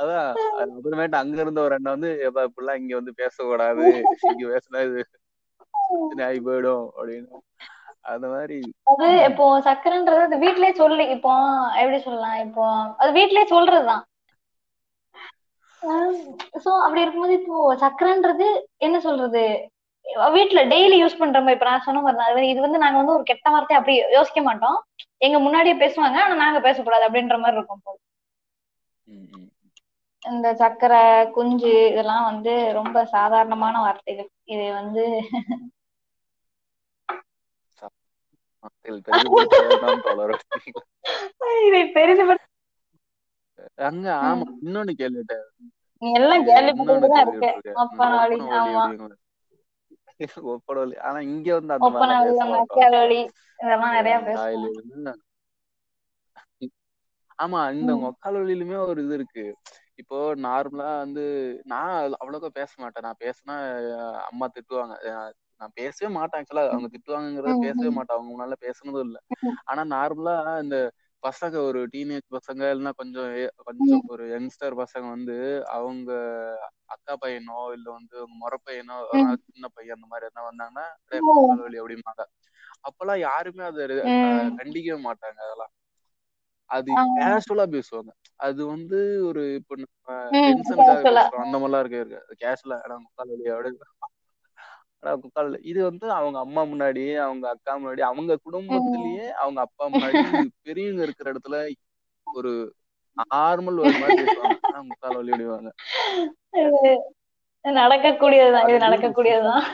அதான் 0.00 0.28
அது 0.60 0.70
அப்புறமேட்டு 0.76 1.16
அங்க 1.20 1.36
இருந்த 1.42 1.60
ஒரு 1.66 1.74
அண்ணன் 1.76 1.94
வந்து 1.96 2.10
எப்ப 2.26 2.46
இப்படிலாம் 2.48 2.80
இங்க 2.80 2.94
வந்து 2.98 3.12
பேசக்கூடாது. 3.20 3.84
இங்க 4.32 4.44
பேசினா 4.52 4.80
இது 4.88 5.02
ஆகி 6.28 6.40
போயிடும் 6.48 6.86
அப்படின்னு. 6.96 7.28
அந்த 8.04 8.26
மாதிரி 8.34 8.58
அது 8.90 9.06
இப்போ 9.28 9.44
சக்கரைன்றது 9.68 10.24
அது 10.26 10.36
வீட்லயே 10.44 10.72
சொல்லி 10.80 11.04
இப்போ 11.16 11.32
எப்படி 11.82 11.98
சொல்லலாம் 12.06 12.38
இப்போ 12.46 12.64
அது 13.02 13.10
வீட்லயே 13.18 13.46
சொல்றதுதான். 13.54 14.02
சோ 16.64 16.70
அப்படி 16.84 17.02
இருக்கும்போது 17.02 17.34
இப்போ 17.40 17.56
சக்கரைன்றது 17.84 18.46
என்ன 18.86 18.96
சொல்றது? 19.06 19.44
வீட்ல 20.36 20.60
டெய்லி 20.72 20.96
யூஸ் 21.00 21.20
பண்ற 21.20 21.38
மாதிரி 21.40 21.56
இப்ப 21.56 21.66
நான் 21.70 21.84
சொன்ன 21.86 22.02
மாதிரி. 22.06 22.24
அது 22.30 22.50
இது 22.52 22.60
வந்து 22.66 22.82
நாங்க 22.84 22.98
வந்து 23.00 23.16
ஒரு 23.18 23.24
கெட்ட 23.30 23.46
வார்த்தை 23.54 23.76
அப்படி 23.78 23.94
யோசிக்க 24.18 24.40
மாட்டோம். 24.48 24.78
எங்க 25.26 25.38
முன்னாடியே 25.46 25.76
பேசுவாங்க 25.84 26.18
ஆனா 26.24 26.36
நாங்க 26.44 26.60
பேசக்கூடாது 26.68 27.06
அப்படின்ற 27.08 27.36
மாதிரி 27.44 27.58
இருக்கும். 27.60 27.82
இந்த 30.22 30.48
சக்கரை 30.60 31.00
குஞ்சு 31.36 31.72
இதெல்லாம் 31.92 32.26
வந்து 32.30 32.52
ரொம்ப 32.78 32.98
சாதாரணமான 33.14 33.74
வார்த்தைகள். 33.86 34.30
இது 34.54 34.66
வந்து 34.80 35.02
அங்க 43.84 44.06
ஆமா 44.24 44.46
இன்னொன்னு 44.62 44.92
கேள்விட்டேன் 44.96 45.46
ஆனா 51.02 51.18
இங்க 51.28 51.48
வந்து 51.54 51.74
அந்த 51.76 51.90
ஆமா 57.38 57.60
இந்த. 57.74 57.92
மொக்கால் 58.02 58.38
வழியிலுமே 58.38 58.76
ஒரு 58.84 59.00
இது 59.04 59.14
இருக்கு 59.14 59.44
இப்போ 59.98 60.16
நார்மலா 60.42 60.92
வந்து 60.98 61.24
நான் 61.64 61.92
அவ்வளோக்கா 62.16 62.50
பேச 62.54 62.70
மாட்டேன் 62.78 63.06
நான் 63.06 63.20
பேசினா 63.20 63.56
அம்மா 64.24 64.46
திட்டுவாங்க 64.54 64.94
நான் 65.64 65.76
பேசவே 65.78 66.08
மாட்டேன் 66.14 66.40
ஆக்சுவலா 66.40 66.64
அவங்க 66.70 66.88
திட்டுவாங்கங்கிறத 66.94 67.52
ம், 67.52 67.62
பேசவே 67.64 67.90
மாட்டேன். 67.96 68.16
அவங்க 68.16 68.30
முன்னால 68.30 68.56
பேசுனதும் 68.64 69.06
இல்ல. 69.06 69.18
ஆனா 69.66 69.82
நார்மலா 69.94 70.34
இந்த 70.62 70.78
பசங்க 71.22 71.56
ஒரு 71.66 71.80
டீனேஜ் 71.92 72.26
பசங்க 72.34 72.62
இல்லைன்னா 72.70 72.92
கொஞ்சம் 72.98 73.28
கொஞ்சம் 73.68 74.02
ஒரு 74.08 74.24
யங்ஸ்டர் 74.32 74.74
பசங்க 74.80 75.06
வந்து 75.10 75.36
அவங்க 75.76 76.10
அக்கா 76.94 77.14
பையனோ 77.22 77.58
இல்ல 77.76 77.86
வந்து 77.96 78.16
அவங்க 78.20 78.36
முறை 78.42 78.58
பையனோ 78.62 78.96
சின்ன 79.46 79.68
பையன் 79.74 79.96
அந்த 79.96 80.08
மாதிரி 80.08 80.28
என்ன 80.30 80.42
வந்தாங்கன்னா 80.48 80.86
"டேய், 81.10 81.24
ஓ. 81.24 81.30
மொக்கால் 81.30 81.64
வழி 81.64 81.80
அப்படிம்பாங்க 81.82 82.24
அப்பெல்லாம் 82.88 83.22
யாருமே 83.24 83.64
அதை. 83.66 83.84
கண்டிக்கவே 84.58 84.98
மாட்டாங்க 85.06 85.38
அதெல்லாம். 85.46 85.72
அது. 86.70 86.92
கேஷுவலா 87.16 87.66
பேசுவாங்க. 87.74 88.12
அது 88.40 88.62
வந்து 88.72 88.98
ஒரு 89.28 89.42
இப்ப 89.58 89.76
டென்ஷனுக்காக. 90.46 91.02
பேசுறோம். 91.10 91.44
அந்த 91.44 91.56
மாதிரிலாம் 91.56 91.82
இருக்க 91.84 92.02
இருக்கு 92.02 92.38
கேஷுவலா 92.42 92.78
அடா 92.84 92.96
முக்கால் 93.04 93.32
வழி 93.34 93.46
அப்படி 93.54 93.70
வலி. 95.04 95.58
இது 95.70 95.80
வந்து 95.88 96.06
அவங்க 96.18 96.38
அம்மா 96.44 96.62
முன்னாடி 96.72 97.04
அவங்க 97.26 97.44
அக்கா 97.54 97.72
முன்னாடி 97.80 98.02
அவங்க. 98.10 98.32
குடும்பத்திலேயே 98.46 99.26
அவங்க 99.42 99.60
அப்பா 99.66 99.84
முன்னாடி 99.94 100.22
பெரியவங்க 100.68 101.02
இருக்கிற 101.06 101.32
இடத்துல 101.32 101.58
ஒரு 102.26 102.52
நார்மல் 103.32 103.82
ஒரு 103.84 103.94
மாதிரி 104.02 104.22
பேசுவாங்க. 104.22 104.82
முக்கால் 104.90 105.18
அப்படிவாங்க 105.20 105.70
இது 106.62 106.92
நடக்கக்கூடியதுதான். 107.82 108.66
இது 108.70 108.78
நடக்கக்கூடியதுதான். 108.86 109.64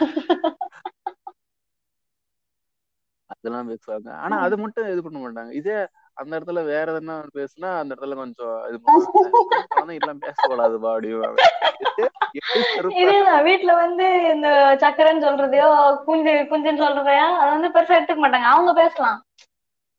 அதெல்லாம் 3.32 3.70
பேசுவாங்க. 3.72 4.10
ஆனா 4.24 4.36
அது 4.46 4.56
மட்டும் 4.62 4.88
இது 4.92 5.00
பண்ண 5.06 5.18
மாட்டாங்க. 5.22 5.52
இதே 5.60 5.76
அந்த 6.20 6.32
இடத்துல 6.36 6.60
வேற 6.70 6.96
என்ன 7.00 7.12
பேசுனா 7.36 7.68
அந்த 7.80 7.90
இடத்துல 7.94 8.16
கொஞ்சம் 8.20 8.56
இது 8.68 8.78
பண்ணுவாங்க. 8.86 9.28
எல்லாம் 13.04 13.44
வீட்டுல 13.48 13.72
வந்து 13.84 14.06
இந்த 14.34 14.48
சக்கரைன்னு 14.82 15.26
சொல்றதையோ 15.26 15.68
குஞ்சு 16.08 16.34
குஞ்சுன்னு 16.50 16.84
சொல்றதையோ 16.84 17.26
அது 17.40 17.50
வந்து 17.56 17.72
பெருசா 17.76 17.96
எடுத்துக்க 17.98 18.22
மாட்டாங்க. 18.24 18.50
அவங்க 18.54 18.72
பேசலாம். 18.82 19.18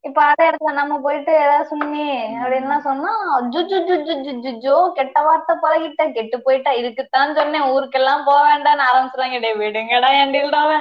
இப்ப 0.03 0.19
அதே 0.27 0.43
இடத்துல 0.49 0.71
நம்ம 0.79 0.93
போயிட்டு 1.05 1.31
ஏதாவது 1.41 1.65
சுண்ணி 1.71 2.05
அப்படின்லாம் 2.41 2.85
சொன்னா 2.87 3.11
ஜுஜு 3.55 3.79
ஜுஜு 3.89 4.53
ஜோ 4.65 4.77
கெட்ட 4.99 5.17
வார்த்தை 5.27 5.53
பழகிட்ட 5.65 6.07
கெட்டு 6.15 6.37
போயிட்டா 6.45 6.71
இதுக்குத்தான் 6.79 7.35
சொன்னேன். 7.39 7.67
ஊருக்கெல்லாம் 7.73 8.23
போக 8.29 8.39
வேண்டாம்னு 8.49 8.87
ஆரம்பிச்சுறாங்க 8.89 9.39
டே 9.45 9.51
விடுங்கடா 9.63 10.09
என் 10.21 10.33
டில்டாவ. 10.37 10.71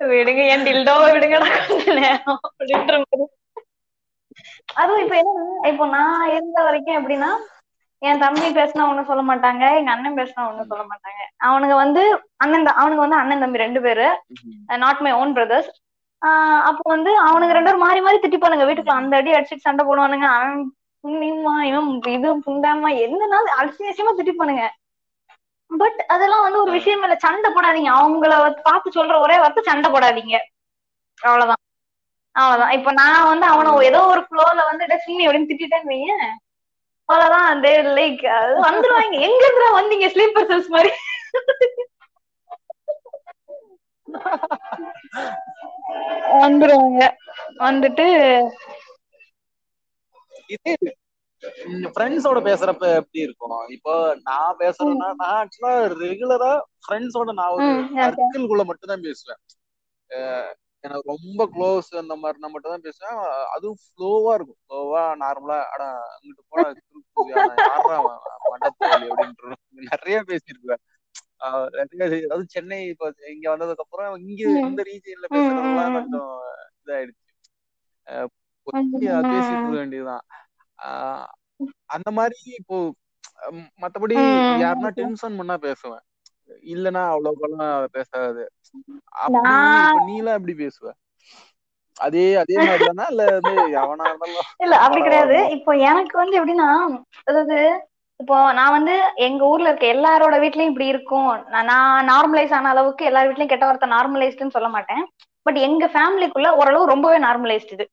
விடுங்க 0.00 0.44
என் 0.52 0.66
டில்டாவை 0.68 1.08
விடுங்கடா 1.16 1.48
கொஞ்ச 1.70 1.86
நேரம் 2.00 2.38
அப்படின்ற 2.46 2.94
மாதிரி. 3.04 3.26
அதுவும் 4.80 5.02
இப்ப 5.04 5.16
என்ன 5.22 5.68
இப்போ 5.70 5.84
நான் 5.96 6.30
இருந்த 6.36 6.58
வரைக்கும் 6.66 6.98
எப்படின்னா 6.98 7.30
என் 8.02 8.22
தம்பி 8.22 8.48
பேசினா 8.58 8.86
ஒண்ணும் 8.90 9.08
சொல்ல 9.10 9.22
மாட்டாங்க 9.28 9.64
எங்க 9.78 9.90
அண்ணன் 9.94 10.18
பேசினா 10.18 10.42
ஒண்ணும் 10.48 10.70
சொல்ல 10.70 10.84
மாட்டாங்க. 10.90 11.20
அவனுங்க 11.48 11.74
வந்து 11.82 12.02
அண்ணன் 12.44 12.66
அவனுங்க 12.80 13.02
வந்து 13.04 13.20
அண்ணன் 13.20 13.42
தம்பி 13.44 13.62
ரெண்டு 13.64 13.80
பேரு. 13.86 14.06
நாட் 14.84 15.02
மை 15.06 15.12
ஓன் 15.20 15.34
பிரதர்ஸ் 15.38 15.70
அப்போ 16.68 16.84
வந்து 16.94 17.10
அவனுங்க 17.28 17.54
ரெண்டு 17.56 17.68
பேரும் 17.68 17.84
மாறி 17.86 18.00
மாறி 18.04 18.18
திட்டிப்பானுங்க. 18.20 18.66
வீட்டுக்குள்ள 18.68 19.00
அந்த 19.00 19.16
அடி 19.20 19.34
அடிச்சுட்டு 19.36 19.66
சண்டை 19.66 19.82
போடுவானுங்க. 19.88 20.28
அவன் 20.36 20.60
புண்ணியமா 21.04 21.54
இவன் 21.70 21.88
இது 22.16 22.28
புண்டாமா 22.46 22.90
என்னன்னாலும் 23.06 23.56
அலட்சியமா 23.58 24.12
திட்டிப்பானுங்க. 24.18 24.64
பட் 25.70 26.00
அதெல்லாம் 26.14 26.44
வந்து 26.46 26.62
ஒரு 26.64 26.72
விஷயம் 26.78 27.04
இல்ல. 27.06 27.16
சண்டை 27.26 27.48
போடாதீங்க. 27.56 27.90
அவங்கள 28.00 28.34
பார்த்து 28.68 28.96
சொல்ற 28.98 29.14
ஒரே 29.26 29.36
வார்த்தை 29.42 29.64
சண்டை 29.70 29.88
போடாதீங்க. 29.94 30.36
அவ்வளவுதான். 31.20 31.62
அவ்வளவுதான். 32.36 32.74
இப்ப 32.78 32.92
நான் 33.00 33.28
வந்து 33.30 33.46
அவனை 33.46 33.70
ஏதோ 33.88 34.00
ஒரு 34.12 34.22
ஃப்ளோல 34.26 34.60
வந்து 34.70 34.84
டெஸ்டினி 34.92 35.24
அப்படின்னு 35.26 35.50
திட்டிட்டேன்னு 35.50 35.92
வையேன். 35.92 36.26
அவ்வளவுதான் 37.08 37.48
அந்த 37.52 37.68
லைக் 37.98 38.22
வந்துருவாங்க. 38.66 39.16
எங்க 39.28 39.42
இருந்து 39.48 39.78
வந்தீங்க 39.78 40.08
ஸ்லீப்பர் 40.14 40.48
செல்ஸ் 40.50 40.70
மாதிரி? 40.76 40.92
வந்துருவாங்க. 46.36 47.02
வந்துட்டு 47.64 48.06
இதே 50.54 50.72
ஃப்ரெண்ட்ஸோட 51.94 52.38
பேசுறப்ப 52.48 52.84
எப்படி 52.98 53.20
இருக்கும்? 53.24 53.40
இப்போ 53.76 53.94
நான் 54.28 54.58
பேசுறேன்னா 54.62 55.08
நான் 55.20 55.36
ஆக்சுவலா 55.40 55.72
ரெகுலரா 56.02 56.52
ஃப்ரெண்ட்ஸோட 56.84 57.32
நான் 57.40 57.54
ஒரு. 57.56 57.70
சர்க்கிள்குள்ள 57.98 58.64
மட்டும் 58.70 58.92
தான் 58.92 59.06
பேசுவேன். 59.08 59.40
எனக்கு 60.84 61.10
ரொம்ப 61.10 61.42
க்ளோஸ் 61.52 61.88
அந்த 62.00 62.14
மாதிரினா 62.16 62.48
மட்டும் 62.50 62.72
தான் 62.72 62.86
பேசுவேன் 62.86 63.18
அதுவும் 63.54 63.78
ஃப்ளோவா 63.82 64.32
இருக்கும் 64.34 64.60
ஃப்ளோவா 64.62 65.02
நார்மலா 65.22 65.58
அடா 65.72 65.86
அங்கிட்டு 66.10 66.42
போனா 66.48 66.68
மண்டபத்தோலி 68.46 69.06
அப்படின்ற 69.12 69.54
நிறைய 69.86 70.16
செய்- 72.10 72.26
அதாவது 72.26 72.46
சென்னை 72.50 72.78
இப்போ 72.88 73.06
இங்க 73.32 73.46
வந்ததுக்கு 73.50 73.84
அப்புறம் 73.84 74.12
இங்க. 74.22 74.40
இந்த 74.66 74.82
ரீஜியன்ல 74.88 75.26
பேசுறதெல்லாம். 75.34 75.96
கொஞ்சம் 76.06 76.30
இதாயிடுச்சு. 76.82 77.20
பேசிட்டு 79.32 79.74
வேண்டியதுதான் 79.74 80.24
அந்த 81.88 82.08
மாதிரி 82.18 82.38
இப்போ 82.54 82.76
மத்தபடி. 83.82 84.14
யாருன்னா 84.62 84.90
டென்ஷன் 84.98 85.38
பண்ணா 85.38 85.56
பேசுவேன் 85.62 86.04
இல்லனா 86.72 87.02
அவ்வளவுக்கெல்லாம் 87.12 87.68
பேசாது 87.92 88.44
நீலாம் 90.06 90.38
எப்படி 90.38 90.54
பேசுவ 90.60 90.92
அதே 91.96 92.24
அதே 92.42 92.56
மாதிரி 92.60 92.84
தானா 92.86 93.04
இல்ல 93.10 93.24
வந்து 93.34 93.52
எவனா 93.80 94.06
இருந்தாலும் 94.06 94.48
இல்ல 94.58 94.74
அப்படி 94.84 95.00
கிடையாது. 95.02 95.36
இப்போ 95.56 95.72
எனக்கு 95.90 96.16
வந்து 96.18 96.38
எப்படின்னா 96.38 96.68
அதாவது 97.26 97.58
இப்போ 98.20 98.36
நான் 98.56 98.74
வந்து 98.74 98.94
எங்க 99.26 99.42
ஊர்ல 99.46 99.68
இருக்க 99.68 99.86
எல்லாரோட 99.92 100.34
வீட்லயும் 100.42 100.72
இப்படி 100.72 100.86
இருக்கும் 100.92 101.30
நான் 101.52 101.72
நார்மலைஸ் 102.10 102.52
ஆன 102.52 102.70
அளவுக்கு 102.72 103.08
எல்லார் 103.08 103.28
வீட்லயும் 103.28 103.52
கெட்ட 103.52 103.66
வார்த்தை 103.66 103.88
நார்மலைஸ்டுன்னு 103.92 104.56
சொல்ல 104.56 104.68
மாட்டேன் 104.74 105.02
பட் 105.46 105.58
எங்க 105.66 105.84
ஃபேமிலிக்குள்ள 105.94 106.50
ஓரளவு 106.60 106.92
ரொம்பவே 106.92 107.18
நார்மலைஸ்டு 107.24 107.74
இது. 107.76 107.86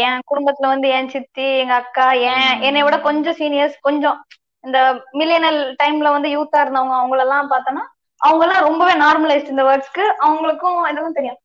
என் 0.00 0.22
குடும்பத்துல 0.26 0.70
வந்து 0.72 0.88
என் 0.94 1.10
சித்தி 1.12 1.46
எங்க 1.60 1.74
அக்கா 1.82 2.06
என். 2.28 2.48
என்னை 2.66 2.82
விட 2.84 2.96
கொஞ்சம் 3.02 3.38
சீனியர்ஸ் 3.38 3.76
கொஞ்சம் 3.82 4.18
இந்த 4.64 4.78
மில்லியனல் 5.18 5.60
டைம்ல 5.80 6.08
வந்து 6.14 6.28
யூத்தா 6.32 6.60
இருந்தவங்க 6.64 6.96
அவங்கள 6.98 7.22
எல்லாம் 7.26 7.52
பார்த்தோன்னா 7.52 7.84
அவங்க 8.20 8.42
எல்லாம் 8.44 8.64
ரொம்பவே 8.64 8.94
நார்மலைஸ்ட் 9.00 9.52
இந்த 9.54 9.64
வேர்ட்ஸ்க்கு 9.64 10.04
அவங்களுக்கும் 10.24 10.78
இதெல்லாம் 10.90 11.18
தெரியும். 11.18 11.38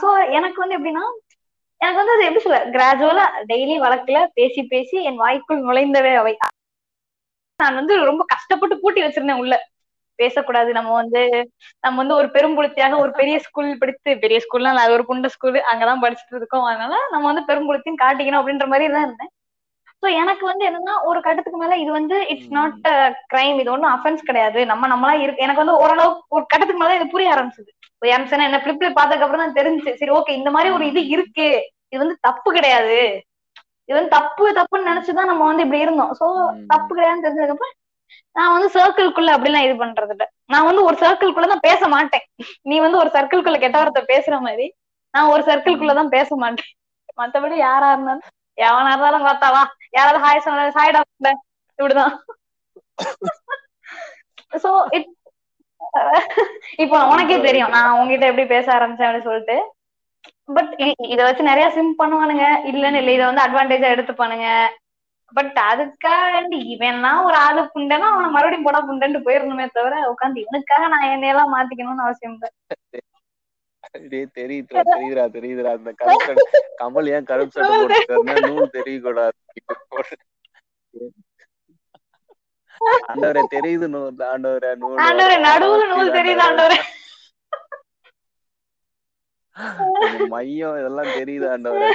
சோ 0.00 0.08
எனக்கு 0.38 0.62
வந்து 0.62 0.76
எப்படின்னா 0.78 1.04
எனக்கு 1.80 2.00
வந்து 2.00 2.14
அது 2.14 2.26
எப்படி 2.26 2.44
சொல்ல 2.44 2.60
கிராஜுவலா 2.74 3.24
டெய்லி 3.50 3.74
வழக்குல 3.84 4.20
பேசி 4.32 4.62
பேசி 4.72 4.96
என் 5.04 5.20
வாய்க்குள் 5.24 5.66
நுழைந்தவே 5.66 6.12
அவை. 6.16 6.32
நான் 7.60 7.74
வந்து 7.74 7.94
ரொம்ப 8.04 8.22
கஷ்டப்பட்டு 8.26 8.74
பூட்டி 8.82 9.00
வச்சிருந்தேன் 9.02 9.42
உள்ள. 9.42 9.54
பேசக்கூடாது 10.18 10.70
நம்ம 10.72 10.90
வந்து 10.92 11.20
நம்ம 11.84 11.96
வந்து 11.96 12.14
ஒரு 12.14 12.28
பெரும்புலத்தியாக 12.36 12.94
ஒரு 12.98 13.12
பெரிய 13.12 13.36
ஸ்கூல் 13.38 13.68
படித்து 13.78 14.10
பெரிய 14.18 14.38
ஸ்கூல்லாம் 14.44 14.80
அது 14.82 14.96
ஒரு 14.96 15.04
குண்ட 15.08 15.26
ஸ்கூல் 15.26 15.58
அங்கதான் 15.72 16.02
படிச்சுட்டு 16.04 16.38
இருக்கோம். 16.40 16.66
அதனால 16.70 16.94
நம்ம 17.10 17.24
வந்து 17.32 17.44
பெரும்புழுத்தின்னு 17.50 18.02
காட்டிக்கணும் 18.04 18.40
அப்படின்ற 18.40 18.66
மாதிரி 18.72 18.86
தான் 18.94 19.06
இருந்தேன். 19.06 19.32
சோ 20.02 20.06
எனக்கு 20.22 20.44
வந்து 20.48 20.64
என்னன்னா 20.68 20.94
ஒரு 21.10 21.20
கட்டத்துக்கு 21.26 21.60
மேல 21.62 21.76
இது 21.82 21.90
வந்து 21.98 22.16
இட்ஸ் 22.32 22.52
நாட் 22.58 22.76
கிரைம் 23.32 23.56
இது 23.62 23.72
ஒன்றும் 23.74 23.94
அஃபென்ஸ் 23.94 24.28
கிடையாது. 24.28 24.60
நம்ம 24.72 24.88
நம்மளா 24.92 25.14
இருக்கு 25.24 25.44
எனக்கு 25.46 25.62
வந்து 25.62 25.78
ஓரளவு 25.84 26.12
ஒரு 26.36 26.44
கட்டத்துக்கு 26.52 26.82
மேல 26.82 26.96
இது 26.98 27.06
புரிய 27.14 27.32
ஆரம்பிச்சது. 27.34 27.70
எம்சன் 28.16 28.46
என்ன 28.48 28.60
பிளிப்ல 28.64 28.90
பார்த்ததுக்கு 28.98 29.26
அப்புறம் 29.26 29.44
தான் 29.44 29.56
தெரிஞ்சு 29.58 29.96
சரி 30.00 30.12
ஓகே 30.18 30.36
இந்த 30.40 30.50
மாதிரி 30.56 30.70
ஒரு 30.76 30.84
இது 30.90 31.00
இருக்கு. 31.14 31.48
இது 31.92 32.00
வந்து 32.04 32.16
தப்பு 32.28 32.48
கிடையாது. 32.58 32.98
இது 33.88 33.96
வந்து 33.98 34.14
தப்பு 34.18 34.44
தப்புன்னு 34.60 34.90
நினைச்சுதான் 34.90 35.30
நம்ம 35.32 35.44
வந்து 35.50 35.64
இப்படி 35.66 35.84
இருந்தோம். 35.86 36.12
சோ 36.20 36.26
தப்பு 36.72 36.90
கிடையாதுன்னு 36.94 37.26
தெரிஞ்சதுக்கு 37.26 37.56
அப்புறம் 37.56 37.74
நான் 38.36 38.54
வந்து 38.54 38.68
சர்க்கிள்குள்ள 38.76 39.30
அப்படிலாம் 39.36 39.66
இது 39.66 39.74
பண்றது 39.82 40.12
இல்ல. 40.14 40.24
நான் 40.52 40.66
வந்து 40.68 40.82
ஒரு 40.88 40.96
சர்க்கிள்குள்ள 41.04 41.46
தான் 41.52 41.66
பேச 41.68 41.80
மாட்டேன். 41.94 42.24
நீ 42.70 42.76
வந்து 42.84 43.00
ஒரு 43.02 43.10
சர்க்கிள்குள்ள 43.16 43.58
கெட்ட 43.64 43.76
வார்த்தை 43.80 44.02
பேசுற 44.12 44.34
மாதிரி 44.46 44.66
நான் 45.14 45.30
ஒரு 45.34 45.42
சர்க்கிள்குள்ள 45.50 45.94
தான் 46.00 46.14
பேச 46.16 46.30
மாட்டேன். 46.42 46.70
மத்தபடி 47.20 47.56
யாரா 47.66 47.88
இருந்தாலும் 47.94 48.26
எவனா 48.58 48.92
இருந்தாலும் 48.92 49.26
பார்த்தாவா 49.28 49.62
யாராவது 49.94 50.18
ஹாய் 50.24 50.44
சொன்ன 50.46 50.66
ஹாய் 50.78 50.94
டாக்டர் 50.96 51.38
இப்படிதான் 51.78 52.14
சோ 54.64 54.70
இட் 54.96 55.08
இப்போ 56.82 56.96
உனக்கே 57.12 57.36
தெரியும். 57.46 57.72
நான் 57.76 57.96
உங்ககிட்ட 57.98 58.26
எப்படி 58.30 58.44
பேச 58.54 58.66
ஆரம்பிச்சேன் 58.76 59.08
அப்படின்னு 59.08 59.28
சொல்லிட்டு. 59.28 59.56
பட் 60.56 60.70
இத 61.12 61.20
வச்சு 61.26 61.50
நிறைய 61.50 61.66
சிம் 61.76 61.94
பண்ணுவானுங்க. 62.00 62.44
இல்லன்னு 62.70 63.00
இல்ல 63.02 63.14
இத 63.16 63.24
வந்து 63.30 63.44
அட்வான்டேஜா 63.44 63.88
எடுத்துப்பானுங்க. 63.94 64.48
பட் 65.36 65.56
அதுக்காக 65.70 66.42
இவன்னா 66.74 67.10
ஒரு 67.26 67.36
ஆளு 67.46 67.62
புண்டனா 67.74 68.06
அவனை 68.12 68.28
மறுபடியும் 68.36 68.66
போடா 68.66 68.80
புண்டன்ட்டு 68.88 69.24
போயிடணுமே 69.26 69.66
தவிர 69.78 69.94
உட்காந்து 70.12 70.44
இவனுக்காக 70.44 70.86
நான் 70.94 71.12
என்னையெல்லாம் 71.14 71.54
மாத்திக்கணும்னு 71.56 72.06
அவசியம் 72.06 72.36
இல்லை. 72.36 72.50
தெரியுதுடா 74.38 74.82
தெரியுதுடா 74.94 75.24
தெரியுதுடா. 75.36 75.70
அந்த 75.78 75.92
கருப்பு 76.00 76.34
கமல் 76.82 77.10
ஏன் 77.14 77.28
கருப்பு 77.30 77.54
சட்டை 77.56 77.72
போட்டுருக்காருன்னா 77.78 78.36
நூல் 78.48 78.74
தெரியக்கூடாது. 78.78 79.36
ஆண்டவரே 83.12 83.42
தெரியுது 83.54 83.86
நூல் 83.94 84.22
ஆண்டவரே 84.32 84.70
நூல் 84.82 85.00
ஆண்டவரே 85.06 85.36
நடுவுல 85.48 85.82
நூல் 85.92 86.14
தெரியுது 86.18 86.42
ஆண்டவரே. 86.48 86.78
மையம் 90.32 90.76
இதெல்லாம் 90.80 91.14
தெரியுது 91.18 91.46
ஆண்டவரே. 91.54 91.88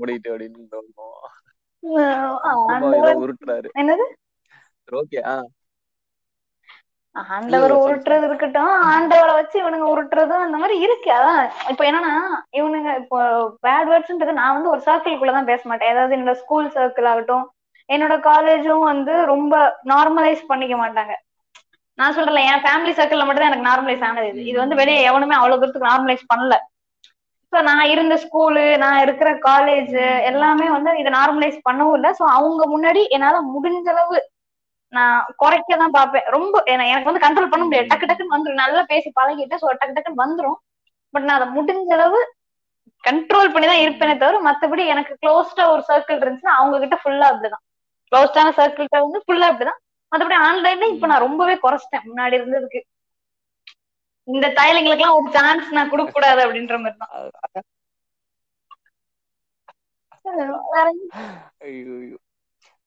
முடிட்டு 0.00 0.28
அப்படின்னு 0.32 0.66
உருட்டுறாரு. 3.24 3.68
என்னது? 3.80 4.06
ஓகே 4.88 5.18
ஆண்டவர் 7.34 7.72
உருட்டுறது 7.82 8.24
இருக்கட்டும் 8.28 8.72
ஆண்டவரை 8.92 9.34
வச்சு 9.38 9.56
இவனுங்க 9.62 9.86
உருட்டுறதும் 9.92 10.44
அந்த 10.46 10.56
மாதிரி 10.62 10.76
இருக்கு. 10.86 11.10
அதான் 11.18 11.40
இப்ப 11.72 11.82
என்னன்னா 11.88 12.14
இவனுங்க 12.58 12.90
இப்போ 13.02 13.18
பேட் 13.66 13.90
வேர்ட்ஸ்ன்றது 13.92 14.40
நான் 14.40 14.56
வந்து 14.56 14.72
ஒரு 14.74 14.82
சர்க்கிள்குள்ளதான் 14.88 15.50
பேச 15.52 15.62
மாட்டேன். 15.70 15.92
ஏதாவது 15.94 16.16
என்னோட 16.16 16.34
ஸ்கூல் 16.42 16.68
சர்க்கிள் 16.76 17.10
ஆகட்டும் 17.12 17.46
என்னோட 17.88 18.14
காலேஜும் 18.30 18.84
வந்து 18.92 19.12
ரொம்ப 19.32 19.54
நார்மலைஸ் 19.92 20.42
பண்ணிக்க 20.50 20.76
மாட்டாங்க. 20.76 21.14
நான் 21.98 22.16
சொல்றேன் 22.16 22.48
என் 22.50 22.64
ஃபேமிலி 22.64 22.92
சர்க்கிள்ல 22.96 23.24
மட்டும் 23.26 23.44
தான் 23.44 23.52
எனக்கு 23.52 23.68
நார்மலைஸ் 23.70 24.04
ஆனது. 24.08 24.28
இது 24.32 24.42
இது 24.50 24.58
வந்து 24.58 24.80
வெளியே 24.80 24.98
எவனுமே 25.10 25.34
அவ்வளவு 25.38 25.60
தூரத்துக்கு 25.60 25.90
நார்மலைஸ் 25.92 26.24
பண்ணல. 26.32 26.56
ஸோ 27.52 27.58
நான் 27.68 27.84
இருந்த 27.92 28.14
ஸ்கூலு 28.24 28.64
நான் 28.82 29.02
இருக்கிற 29.04 29.30
காலேஜ் 29.46 29.94
எல்லாமே 30.30 30.66
வந்து 30.74 30.90
இதை 31.02 31.10
நார்மலைஸ் 31.18 31.58
பண்ணவும் 31.68 31.96
இல்லை. 31.98 32.10
ஸோ 32.18 32.24
அவங்க 32.38 32.62
முன்னாடி 32.74 33.02
என்னால 33.16 33.36
முடிஞ்ச 33.54 33.88
அளவு 33.94 34.18
நான் 34.92 35.18
குறைக்க 35.36 35.76
தான் 35.76 35.94
பார்ப்பேன். 35.96 36.26
ரொம்ப 36.36 36.54
எனக்கு 36.86 37.08
வந்து 37.10 37.24
கண்ட்ரோல் 37.24 37.52
பண்ண 37.52 37.64
முடியாது. 37.64 37.90
டக்கு 37.92 38.08
டக்குன்னு 38.10 38.34
வந்துடும் 38.34 38.62
நல்லா 38.62 38.82
பேசி 38.92 39.08
பழகிட்டு 39.18 39.60
ஸோ 39.62 39.68
டக்கு 39.72 39.96
டக்குன்னு 39.96 40.22
வந்துடும் 40.24 40.58
பட் 41.14 41.26
நான் 41.26 41.38
அதை 41.38 41.48
முடிஞ்ச 41.56 41.90
அளவு 41.98 42.20
கண்ட்ரோல் 43.04 43.52
பண்ணி 43.52 43.66
தான் 43.68 43.82
இருப்பேனே 43.84 44.14
தவிர 44.22 44.38
மற்றபடி 44.46 44.82
எனக்கு 44.94 45.12
க்ளோஸ்டா 45.22 45.64
ஒரு 45.74 45.82
சர்க்கிள் 45.90 46.22
இருந்துச்சுன்னா 46.22 46.56
அவங்க 46.58 46.78
கிட்ட 46.84 46.96
ஃபுல்லா 47.02 47.26
அப்படிதான். 47.32 47.64
க்ளோஸ்டான 48.12 48.52
சர்க்கிள்கிட்ட 48.58 48.98
வந்து 49.04 49.20
ஃபுல்லா 49.24 49.48
அப்படிதான். 49.50 49.80
மற்றபடி 50.12 50.36
ஆன்லைன்ல 50.46 50.86
இப்ப 50.94 51.08
நான் 51.10 51.24
ரொம்பவே 51.26 51.54
குறைச்சிட்டேன். 51.64 52.06
முன்னாடி 52.10 52.34
இருந்ததுக்கு. 52.38 52.80
இந்த 54.28 54.46
தைலங்களுக்கு 54.58 55.04
எல்லாம் 55.04 55.18
ஒரு 55.18 55.28
சான்ஸ் 55.36 55.68
நான் 55.76 55.90
கொடுக்க 55.92 56.10
கூடாது 56.12 56.40
அப்படின்ற 56.44 56.76
மாதிரி 56.78 56.98
தான் 56.98 57.66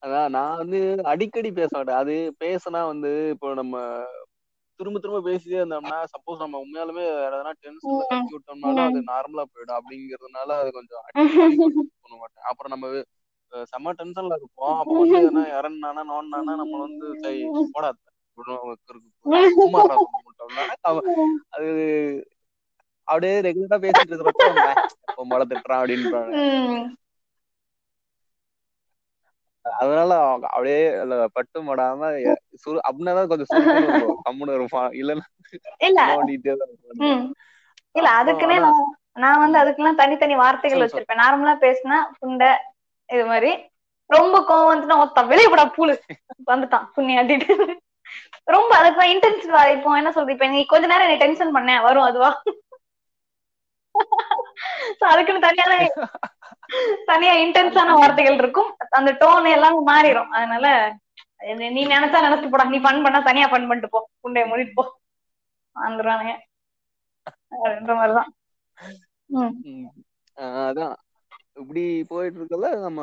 அதான் 0.02 0.32
நான் 0.34 0.60
வந்து 0.60 0.78
அடிக்கடி 1.12 1.50
பேச 1.52 1.70
மாட்டேன். 1.72 2.00
அது 2.02 2.14
பேசினா 2.40 2.80
வந்து 2.88 3.10
இப்போ 3.34 3.48
நம்ம 3.60 3.74
திரும்ப 4.80 4.98
திரும்ப 4.98 5.20
பேசிட்டே 5.26 5.58
இருந்தோம்னா 5.58 5.98
சப்போஸ் 6.12 6.42
நம்ம 6.42 6.60
உண்மையாலுமே 6.62 7.04
எதனா 7.28 7.52
டென்ஷன்ல 7.60 8.04
தட்டி 8.10 8.32
விட்டோம்னாலும் 8.34 8.86
அது 8.86 9.00
நார்மலா 9.10 9.44
போயிடும். 9.50 9.78
அப்படிங்கறதுனால 9.78 10.50
அது 10.60 10.70
கொஞ்சம் 10.72 11.04
பண்ண 12.02 12.14
மாட்டேன். 12.14 12.46
அப்புறம் 12.50 12.72
நம்ம 12.74 12.86
செம்ம 13.66 13.92
டென்ஷன்ல 13.98 14.36
இருப்போம். 14.38 14.76
அப்ப 14.80 14.92
வந்து 14.96 15.16
எதனா 15.20 15.42
இறந்தானா 15.56 16.02
நோண்டானா 16.10 16.54
நம்ம 16.62 16.74
வந்து 16.84 17.06
சரி 17.22 17.40
போடா 17.74 17.90
அது 21.56 21.72
அப்படியே 23.08 23.34
ரெகுலரா 23.46 23.76
பேசிட்டு 23.84 24.12
இருக்கிறப்ப 24.12 24.46
மழை 25.30 25.44
திட்டுறான் 25.46 25.80
அப்படின்னு 25.82 26.10
அதனால 29.64 30.12
அப்படியே 30.46 30.78
பட்டு 31.34 31.58
மடாம 31.62 32.00
அப்படின்னா 32.88 33.12
கொஞ்சம் 33.32 33.50
கம்முன்னு 34.24 34.56
இருப்பான். 34.58 34.90
இல்லன்னா 35.00 35.26
இல்ல. 37.94 38.10
அதுக்குன்னே 38.16 38.56
நான் 39.22 39.40
வந்து 39.40 39.58
அதுக்கெல்லாம் 39.58 40.00
தனித்தனி 40.00 40.34
வார்த்தைகள் 40.36 40.84
வச்சிருப்பேன். 40.84 41.22
நார்மலா 41.22 41.54
பேசினா 41.60 41.98
புண்டை 42.20 42.50
இது 43.08 43.24
மாதிரி. 43.26 43.50
ரொம்ப 44.10 44.36
கோவம் 44.48 44.70
வந்துட்டு 44.70 45.02
ஒத்த 45.02 45.22
வெளியே 45.24 45.48
போடா 45.48 45.64
பூலு. 45.76 45.94
வந்துட்டான். 46.46 46.86
புண்ணியாட்டிட்டு 46.94 47.54
ரொம்ப 48.48 48.70
அதுக்கு 48.76 49.02
இன்டென்ஸ் 49.08 49.44
இப்போ 49.74 49.90
என்ன 49.96 50.12
சொல்றது? 50.12 50.32
இப்ப 50.32 50.46
நீ 50.48 50.60
கொஞ்ச 50.66 50.84
நேரம் 50.86 51.10
நீ 51.10 51.16
டென்ஷன் 51.16 51.54
பண்ண 51.56 51.80
வரும் 51.82 52.08
அதுவா? 52.08 52.30
அதுக்குன்னு 55.10 55.46
தனியான 55.46 55.74
தனியா 57.04 57.32
இன்டென்ஸான 57.34 57.92
வார்த்தைகள் 57.92 58.34
இருக்கும். 58.34 58.70
அந்த 58.90 59.10
டோன் 59.20 59.52
எல்லாம் 59.52 59.86
மாறிடும் 59.86 60.30
அதனால 60.38 60.66
நீ 61.70 61.86
நினைச்சா 61.86 62.18
நினைச்சு 62.26 62.50
போடா. 62.50 62.64
நீ 62.64 62.78
ஃபன் 62.78 63.02
பண்ணா 63.04 63.20
தனியா 63.20 63.46
ஃபன் 63.46 63.68
பண்ணிட்டு 63.68 63.88
போ. 63.88 64.00
புண்டைய 64.20 64.44
மூடிட்டு 64.50 64.74
போ. 64.74 64.84
அப்படின்ற 65.76 66.10
மாதிரிதான். 67.94 68.30
அதான். 70.68 70.94
இப்படி 71.60 71.82
போயிட்டு 72.08 72.38
இருக்கல 72.40 72.68
நம்ம 72.80 73.00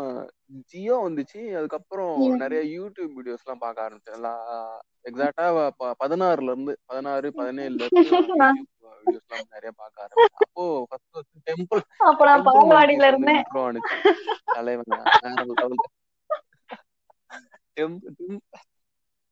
ஜியோ 0.69 0.95
வந்துச்சு. 1.06 1.41
அதுக்கப்புறம் 1.58 2.13
நிறைய 2.38 2.62
யூடியூப் 2.75 3.13
வீடியோஸ் 3.17 3.43
எல்லாம் 3.45 3.63
பார்க்க 3.63 3.88
ஆரம்பிச்சேன். 3.88 4.25
எக்ஸாக்டா 5.10 5.45
பதினாறுல 6.02 6.49
இருந்து 6.52 6.73
பதினாறு 6.86 7.28
பதினேழுல 7.38 7.80
இருந்து 7.80 7.89
வீடியோஸ் 9.10 9.28
எல்லாம் 9.30 9.54
நிறைய 9.56 9.72
பார்க்க 9.74 10.06
ஆரம்பிச்சேன். 10.06 10.41
அப்போ 10.43 10.63
ஃபர்ஸ்ட் 10.89 11.17
டெம்பிள் 11.48 11.84
பால்வாடியில 12.48 13.10
இருந்தேன். 13.12 13.43
தலைவன் 14.56 14.93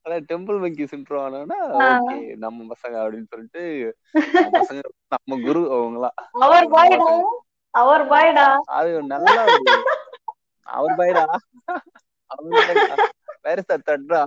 அதான் 0.06 0.26
டெம்பிள் 0.30 0.58
மங்கி 0.64 0.86
இன்ட்ரோ 0.90 1.18
ஆனா 1.24 1.58
ஓகே 1.80 2.18
நம்ம 2.44 2.66
பசங்க 2.72 2.96
அப்படின்னு 3.04 3.32
சொல்லிட்டு 3.34 3.64
பசங்க 4.58 4.80
நம்ம 5.14 5.40
குரு 5.42 5.62
அவங்களா 5.78 6.10
அவர் 6.46 6.68
பாய்டா 6.76 7.10
அவர் 7.74 8.06
பாய்டா 8.12 8.48
அது 8.78 8.92
நல்லா 9.14 9.42
அவர் 10.68 10.96
பாய்டா 11.00 11.26
வேற 13.46 13.60
சார் 13.68 13.88
தட்ரா 13.90 14.22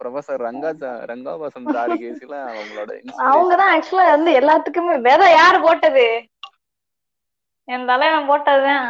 ப்ரொஃபசர் 0.00 0.44
ரங்கா 0.44 0.70
ரங்காபாசம் 1.10 1.54
தாடி 1.76 1.96
கேஸ்ல 2.00 2.34
அவங்களோட 2.50 2.90
அவங்கதான் 3.24 3.72
ஆக்சுவலா 3.74 4.06
வந்து 4.10 4.30
எல்லாத்துக்குமே 4.38 4.94
விதை 5.06 5.28
யாரு 5.32 5.58
போட்டது? 5.64 6.06
என் 7.68 7.88
தலைவன் 7.90 8.28
போட்டதுதான். 8.28 8.88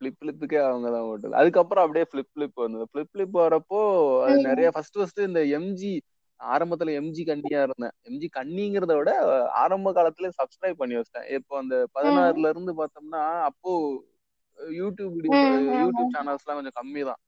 பிளிப் 0.00 0.18
பிளிப்புக்கே 0.20 0.58
அவங்க 0.64 0.88
தான் 0.90 1.06
ஓட்டுது 1.10 1.38
அதுக்கப்புறம் 1.40 1.84
அப்படியே 1.84 2.06
பிளிப் 2.12 2.32
பிளிப் 2.32 2.58
வந்தது. 2.58 2.84
பிளிப் 2.92 3.12
பிளிப் 3.14 3.36
வரப்போ 3.38 3.80
அது 4.24 4.36
நிறைய 4.48 4.68
ஃபர்ஸ்ட் 4.74 4.98
ஃபர்ஸ்ட் 4.98 5.20
இந்த 5.26 5.40
எம்ஜி 5.58 5.92
ஆரம்பத்துல 6.40 6.94
எம்ஜி 6.98 7.22
கண்ணியா 7.28 7.60
இருந்தேன். 7.66 7.94
எம்ஜி 8.08 8.28
கண்ணிங்கிறத 8.34 8.94
விட 8.98 9.10
ஆரம்ப 9.62 9.92
காலத்துல 9.96 10.30
சப்ஸ்கிரைப் 10.38 10.80
பண்ணி 10.80 10.98
வச்சிட்டேன். 10.98 11.28
இப்போ 11.38 11.54
அந்த 11.62 11.76
பதினாறுல 11.96 12.50
இருந்து 12.52 12.72
பார்த்தோம்னா 12.80 13.22
அப்போ 13.48 13.72
யூடியூப் 14.78 15.16
யூடியூப் 15.82 16.14
சேனல்ஸ் 16.16 16.44
எல்லாம் 16.44 16.58
கொஞ்சம் 16.60 16.78
கம்மி 16.78 17.02
தான் 17.10 17.22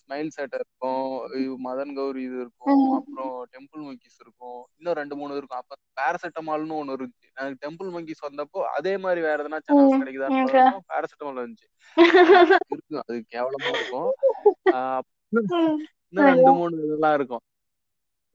ஸ்மைல் 0.00 0.30
சேட்டர் 0.34 0.62
இருக்கும் 0.62 1.08
மதன் 1.64 1.94
கௌரி 1.96 2.22
இது 2.28 2.36
இருக்கும் 2.44 2.68
அப்புறம் 2.98 3.34
டெம்பிள் 3.54 3.82
மங்கிஸ் 3.86 4.20
இருக்கும். 4.22 4.60
இன்னும் 4.78 4.96
ரெண்டு 5.00 5.14
மூணு 5.20 5.38
இருக்கும். 5.40 5.60
அப்ப 5.60 5.76
பேராசிட்டமால்னு 5.98 6.78
ஒண்ணு 6.80 6.96
இருந்துச்சு. 6.96 7.28
எனக்கு 7.36 7.58
டெம்பிள் 7.64 7.90
மங்கிஸ் 7.96 8.26
வந்தப்போ 8.26 8.60
அதே 8.76 8.94
மாதிரி 9.04 9.22
வேற 9.26 9.36
எதனா 9.44 9.60
சேனல்ஸ் 9.68 10.00
கிடைக்குதான்னு 10.02 10.42
பேராசிட்டமால் 10.92 11.42
இருந்துச்சு 11.42 11.68
இருக்கும் 12.72 13.02
அது 13.02 13.16
கேவலமா 13.34 13.70
இருக்கும். 13.72 14.10
இன்னும் 15.32 16.28
ரெண்டு 16.30 16.52
மூணு 16.58 16.76
இதெல்லாம் 16.86 17.16
இருக்கும். 17.18 17.42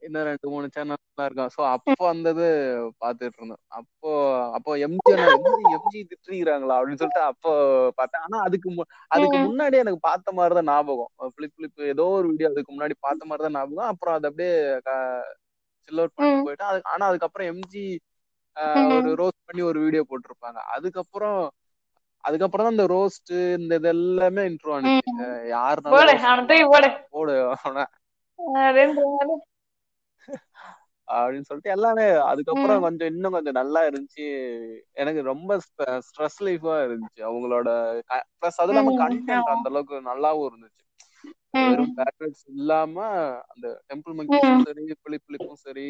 இன்னும் 0.01 0.23
ரெண்டு 0.23 0.47
மூணு 0.49 0.67
சேனல் 0.73 0.95
இருக்கும் 1.19 1.51
சோ 1.55 1.61
அப்போ 1.71 2.03
அந்த 2.07 2.29
இது 2.29 2.47
பாத்துட்டு 3.03 3.37
இருந்தோம். 3.39 3.61
அப்போ 3.77 4.11
அப்போ 4.53 4.71
எம்ஜி 4.77 5.13
எம்ஜி 5.77 5.99
திட்டுறாங்களா 6.11 6.77
அப்படின்னு 6.77 7.01
சொல்லிட்டு 7.01 7.23
அப்போ 7.23 7.51
பார்த்தேன். 7.95 8.23
ஆனா 8.23 8.37
அதுக்கு 8.43 8.69
அதுக்கு. 9.11 9.37
முன்னாடி 9.47 9.77
எனக்கு 9.77 10.01
பார்த்த 10.01 10.31
மாதிரி 10.31 10.55
தான் 10.55 10.69
ஞாபகம். 10.71 11.11
பிளிப் 11.35 11.55
பிளிப் 11.57 11.87
ஏதோ 11.93 12.05
ஒரு 12.17 12.27
வீடியோ 12.27 12.49
அதுக்கு 12.49 12.73
முன்னாடி 12.73 12.97
பார்த்த 12.99 13.25
மாதிரி 13.25 13.45
தான் 13.45 13.57
ஞாபகம். 13.59 13.91
அப்புறம் 13.93 14.15
அது 14.17 14.29
அப்படியே 14.29 14.53
சில் 15.89 15.99
அவுட் 15.99 16.15
பண்ணிட்டு 16.15 16.39
ம். 16.39 16.45
போயிட்டேன். 16.47 16.71
அது 16.71 16.81
ஆனா 16.93 17.05
அதுக்கப்புறம் 17.05 17.49
எம்ஜி. 17.53 17.85
ஒரு 18.95 19.09
ரோஸ்ட் 19.19 19.45
பண்ணி 19.45 19.61
ஒரு 19.61 19.79
வீடியோ 19.79 20.03
போட்டிருப்பாங்க. 20.09 20.59
அதுக்கப்புறம் 20.75 21.39
அதுக்கப்புறம் 22.23 22.65
தான் 22.65 22.75
இந்த 22.75 22.87
ரோஸ்ட் 22.93 23.31
இந்த 23.57 23.73
இது 23.75 23.89
எல்லாமே 23.89 24.43
இன்ட்ரோ 24.49 24.71
ஆனிச்சு 24.75 25.27
யாருனாலும் 25.51 25.93
போடு 27.11 27.35
அப்படின்னு 31.07 31.47
சொல்லிட்டு 31.49 31.69
எல்லாமே 31.69 32.05
அதுக்கப்புறம். 32.25 32.81
கொஞ்சம் 32.81 33.07
இன்னும் 33.07 33.31
கொஞ்சம் 33.31 33.53
நல்லா 33.53 33.81
இருந்துச்சு 33.81 34.25
எனக்கு 34.93 35.21
ரொம்ப 35.21 35.57
ஸ்ட்ரெஸ் 35.67 36.41
லைஃபா 36.43 36.73
இருந்துச்சு 36.85 37.21
அவங்களோட 37.21 37.69
ப்ளஸ் 38.39 38.57
அது 38.57 38.73
இல்லாம. 38.73 38.93
கண்டென்ட். 38.97 39.31
அந்த 39.45 39.69
அளவுக்கு 39.69 40.01
நல்லாவும் 40.01 40.47
இருந்துச்சு. 40.49 40.83
வெறும் 41.51 41.95
பேட்ரட்ஸ் 41.97 42.45
இல்லாம 42.45 42.95
அந்த 43.47 43.67
டெம்பிள் 43.87 44.15
மங்கீஸும் 44.15 44.57
ம். 44.57 44.63
சரி 44.63 44.95
பிளிப் 45.03 45.25
பிளிப்பும் 45.27 45.61
சரி 45.61 45.87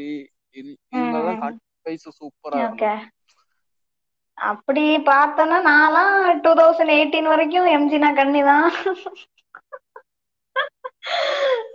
இவ- 0.50 0.76
இவங்கெல்லாம் 0.96 1.38
ம். 1.38 1.42
கண்டென்ட் 1.42 1.66
வைஸ் 1.84 2.10
சூப்பரா 2.20 2.60
இருந்துச்சு 2.60 2.94
அப்படி 4.38 4.98
பார்த்தோன்னா 4.98 5.58
நான்லாம் 5.68 6.16
டூ 6.42 6.52
தௌசண்ட் 6.54 6.94
எயிட்டீன் 6.96 7.28
வரைக்கும் 7.28 7.68
எம்ஜினா 7.68 8.16
கண்ணி 8.16 8.42
தான் 8.42 8.72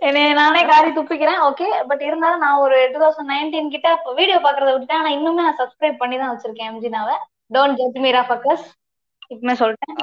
என்னைய 0.07 0.29
நானே 0.39 0.61
காரி 0.69 0.89
துப்பிக்கிறேன் 0.95 1.41
ஓகே 1.47 1.67
பட் 1.89 2.01
இருந்தாலும் 2.07 2.43
நான் 2.45 2.61
ஒரு 2.63 2.77
டூ 2.93 2.99
தௌசண்ட் 3.03 3.31
நைன்டீன் 3.33 3.73
கிட்ட 3.75 3.89
வீடியோ 4.19 4.37
பாக்குறத 4.45 4.71
விட்டுட்டேன். 4.73 5.01
ஆனா 5.01 5.11
இன்னுமே 5.17 5.45
நான் 5.47 5.59
சப்ஸ்கிரைப் 5.61 6.01
பண்ணி 6.01 6.15
தான் 6.21 6.31
வச்சிருக்கேன் 6.33 6.69
எம்ஜினாவை 6.71 7.15
டோன்ட் 7.55 7.79
ஜட்ஜ் 7.81 8.01
மீ 8.05 8.11
ரா 8.17 8.23
ஃபக்கஸ் 8.29 8.65
இப்பமே 9.33 9.55
சொல்லிட்டேன். 9.61 9.95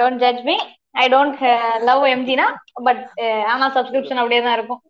Don't 0.00 0.22
judge 0.24 0.42
me 0.48 0.56
I 1.02 1.04
don't 1.14 1.42
love 1.90 2.04
எம்ஜினா 2.14 2.46
but 2.88 3.04
ஆனா 3.52 3.68
சப்ஸ்கிரிப்ஷன் 3.76 4.22
அப்படியே 4.22 4.40
தான் 4.46 4.56
இருக்கும். 4.58 4.82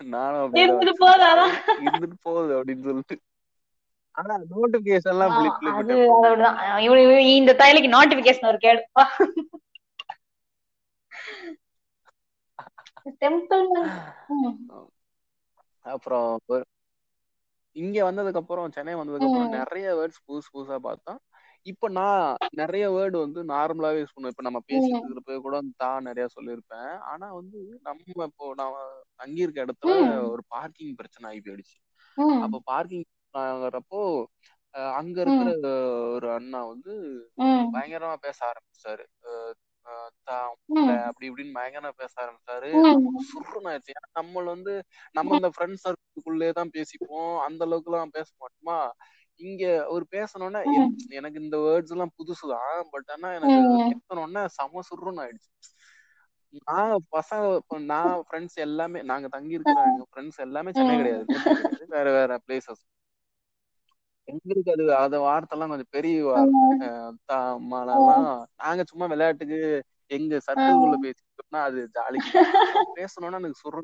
நானும் 0.00 0.60
இருந்துட்டு 0.64 0.94
போகுது 1.04 1.24
இருந்துட்டு 1.86 2.18
போகுது 2.28 2.52
அப்படின்னு 2.58 2.84
சொல்லிட்டு. 2.90 3.16
ஆனா 4.18 4.34
நோட்டிபிகேஷன் 4.52 5.12
எல்லாம் 5.14 5.32
இந்த 7.38 7.52
தையலுக்கு 7.62 7.96
நோட்டிபிகேஷன் 7.96 8.50
ஒரு 8.52 8.60
கேடு. 8.66 8.82
டெம்பிள் 13.20 13.66
அப்புறம் 15.84 16.30
இங்க 17.76 17.98
வந்ததுக்கு 18.06 18.40
அப்புறம் 18.42 18.72
சென்னை 18.76 18.94
வந்ததுக்கு 18.94 19.28
அப்புறம். 19.28 19.52
நிறைய 19.58 19.86
வேர்ட்ஸ் 19.98 20.24
புதுசு 20.26 20.48
புதுசா 20.54 20.76
பார்த்தோம். 20.86 21.20
இப்ப 21.66 21.88
நான் 21.98 22.24
நிறைய 22.60 22.84
வேர்டு 22.90 23.16
வந்து 23.18 23.40
நார்மலாவே 23.50 24.00
யூஸ் 24.00 24.14
பண்ணுவேன். 24.14 24.34
இப்ப 24.34 24.44
நம்ம 24.48 24.60
பேசிட்டு 24.68 25.00
இருக்கிறப்ப 25.00 25.36
கூட 25.46 25.56
தான் 25.76 26.06
நிறைய 26.08 26.26
சொல்லியிருப்பேன். 26.36 26.90
ஆனா 27.10 27.26
வந்து 27.38 27.58
நம்ம 27.86 27.98
இப்போ 28.28 28.46
நான் 28.60 28.76
தங்கியிருக்க 29.20 29.66
இடத்துல. 29.66 29.92
ஒரு 30.32 30.42
பார்க்கிங் 30.48 30.94
பிரச்சனை 31.00 31.26
ஆகி 31.30 31.40
போயிடுச்சு. 31.40 31.76
அப்ப 32.44 32.60
பார்க்கிங் 32.70 33.06
ஆகுறப்போ 33.34 34.02
அங்க 34.94 35.16
இருக்கிற 35.24 35.50
ஒரு 36.16 36.28
அண்ணா 36.36 36.60
வந்து 36.72 36.92
பயங்கரமா 37.74 38.16
பேச 38.26 38.38
ஆரம்பிச்சாரு. 38.50 39.04
தான் 40.22 40.48
அப்படி 41.04 41.30
இப்படின்னு 41.30 41.58
பயங்கரமா 41.58 41.90
பேச 41.96 42.22
ஆரம்பிச்சாரு. 42.22 42.70
சுருன்னு 43.04 43.68
ஆயிடுச்சு. 43.68 43.90
ஏன்னா 43.90 44.08
நம்ம 44.12 44.42
வந்து 44.42 44.82
நம்ம 45.12 45.34
இந்த 45.34 45.50
ஃப்ரெண்ட் 45.58 45.76
சர்க்கிள்குள்ளே 45.88 46.50
தான் 46.52 46.70
பேசிப்போம். 46.72 47.40
அந்த 47.40 47.64
அளவுக்கு 47.64 47.92
எல்லாம் 47.92 48.10
பேச 48.10 48.32
மாட்டோமா? 48.40 48.90
இங்க 49.34 49.86
ஒரு 49.88 50.06
பேசணும்னா 50.10 50.64
என்- 50.78 50.96
எனக்கு 51.08 51.40
இந்த 51.40 51.56
வேர்ட்ஸ் 51.58 51.90
எல்லாம் 51.90 52.10
புதுசுதான் 52.18 52.80
பட் 52.90 53.10
ஆனா 53.10 53.34
எனக்கு. 53.34 53.58
கேட்கணும்னா 53.90 54.46
செம 54.46 54.80
சுருன்னு 54.90 55.28
ஆயிடுச்சு. 55.28 55.52
நான் 56.64 57.04
பசங்க 57.12 57.58
நான் 57.78 58.22
ஃப்ரெண்ட்ஸ் 58.30 58.54
எல்லாமே 58.54 59.02
நாங்க 59.02 59.28
தங்கி 59.28 59.52
இருக்கிற 59.52 59.82
எங்க 59.82 60.06
ஃப்ரெண்ட்ஸ் 60.14 60.36
எல்லாமே 60.36 60.70
சென்னை 60.72 60.96
கிடையாது. 60.96 61.24
வேற 61.88 62.10
வேற 62.12 62.38
பிளேசஸ் 62.48 62.82
எங்களுக்கு 64.30 64.70
அது 64.72 64.84
அந்த 64.98 65.16
வார்த்தை 65.24 65.54
எல்லாம் 65.56 65.72
கொஞ்சம் 65.72 65.92
பெரிய 65.92 66.16
நாங்க 68.60 68.82
சும்மா 68.90 69.06
விளையாட்டுக்கு 69.12 69.58
எங்க 70.10 70.32
சர்க்கிள்குள்ள 70.46 70.96
பேசிட்டோம்னா 71.04 71.60
அது 71.66 71.80
ஜாலிக்கு 71.96 72.32
பேசணும்னா 72.96 73.40
எனக்கு 73.40 73.62
சுரு 73.62 73.82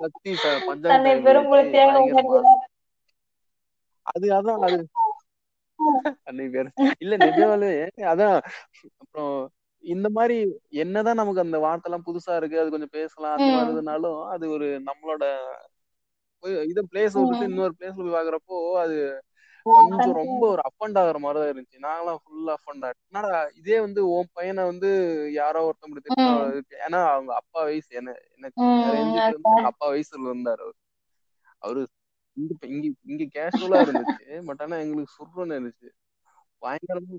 கத்தி 0.00 0.32
பஞ்சாயத்து 0.66 2.50
அது 4.06 4.26
அதான் 4.36 4.62
அது. 4.66 4.78
அன்னைக்கு 6.28 6.52
பேரு 6.54 6.68
இல்ல 7.00 7.14
நிஜமாலே 7.22 7.70
அதான். 8.10 8.36
அப்புறம் 9.02 9.34
இந்த 9.84 10.08
மாதிரி 10.16 10.36
என்னதான் 10.80 11.20
நமக்கு 11.20 11.44
அந்த 11.44 11.58
வார்த்தை 11.58 11.88
எல்லாம் 11.88 12.06
புதுசா 12.06 12.32
இருக்கு 12.36 12.60
அது 12.60 12.72
கொஞ்சம் 12.72 12.94
பேசலாம் 12.96 13.34
அந்த 13.36 13.48
மாதிரி 13.48 13.68
ம். 13.68 13.74
இருந்தாலும் 13.74 14.18
அது 14.32 14.44
ஒரு 14.50 14.66
நம்மளோட 14.88 15.24
இது 16.70 16.80
பிளேஸ் 16.90 17.16
விட்டுட்டு 17.16 17.48
இன்னொரு 17.48 17.74
பிளேஸ்ல 17.78 18.04
போய் 18.04 18.16
பாக்குறப்போ 18.16 18.56
அது 18.82 18.96
கொஞ்சம் 19.66 20.16
ரொம்ப 20.20 20.42
ஒரு 20.52 20.62
அப்பண்ட் 20.68 20.98
ஆகுற 21.00 21.18
மாதிரி 21.18 21.38
தான் 21.40 21.50
இருந்துச்சு 21.50 21.84
நாங்களாம் 21.86 22.20
ஃபுல் 22.22 22.50
அப்பண்ட் 22.54 22.86
என்னடா 22.88 23.30
இதே 23.58 23.78
வந்து 23.80 24.00
உன் 24.14 24.30
பையனை 24.32 24.62
வந்து 24.64 24.90
யாரோ 25.36 25.62
இப்படி 25.78 26.02
திட்டா 26.06 26.32
ஏன்னா 26.80 27.00
அவங்க 27.10 27.32
அப்பா 27.40 27.60
வயசு 27.62 27.90
என்ன 28.00 28.14
எனக்கு 28.36 28.60
அப்பா 29.70 29.86
வயசுல 29.92 30.28
இருந்தாரு 30.28 30.64
அவரு. 30.64 30.78
அவரு 31.62 31.82
இங்க 32.36 32.52
இங்க 32.68 32.84
இங்க 33.04 33.24
கேஷுவலா 33.36 33.78
இருந்துச்சு. 33.84 34.18
பட் 34.48 34.62
ஆனா 34.64 34.76
எங்களுக்கு 34.84 35.14
சுருன்னு 35.16 35.56
இருந்துச்சு. 35.56 35.88
பயங்கரமா 36.62 37.18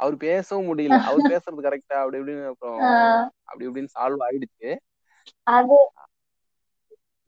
அவர் 0.00 0.16
பேசவும் 0.24 0.68
முடியல. 0.68 0.98
அவர் 1.08 1.30
பேசுறது 1.32 1.66
கரெக்டா 1.66 1.96
அப்படி 2.02 2.18
இப்படின்னு 2.20 2.50
அப்புறம் 2.52 2.78
அப்படி 3.48 3.66
இப்படின்னு 3.68 3.94
சால்வ் 3.96 4.24
ஆயிடுச்சு. 4.26 4.70
அது 5.46 5.76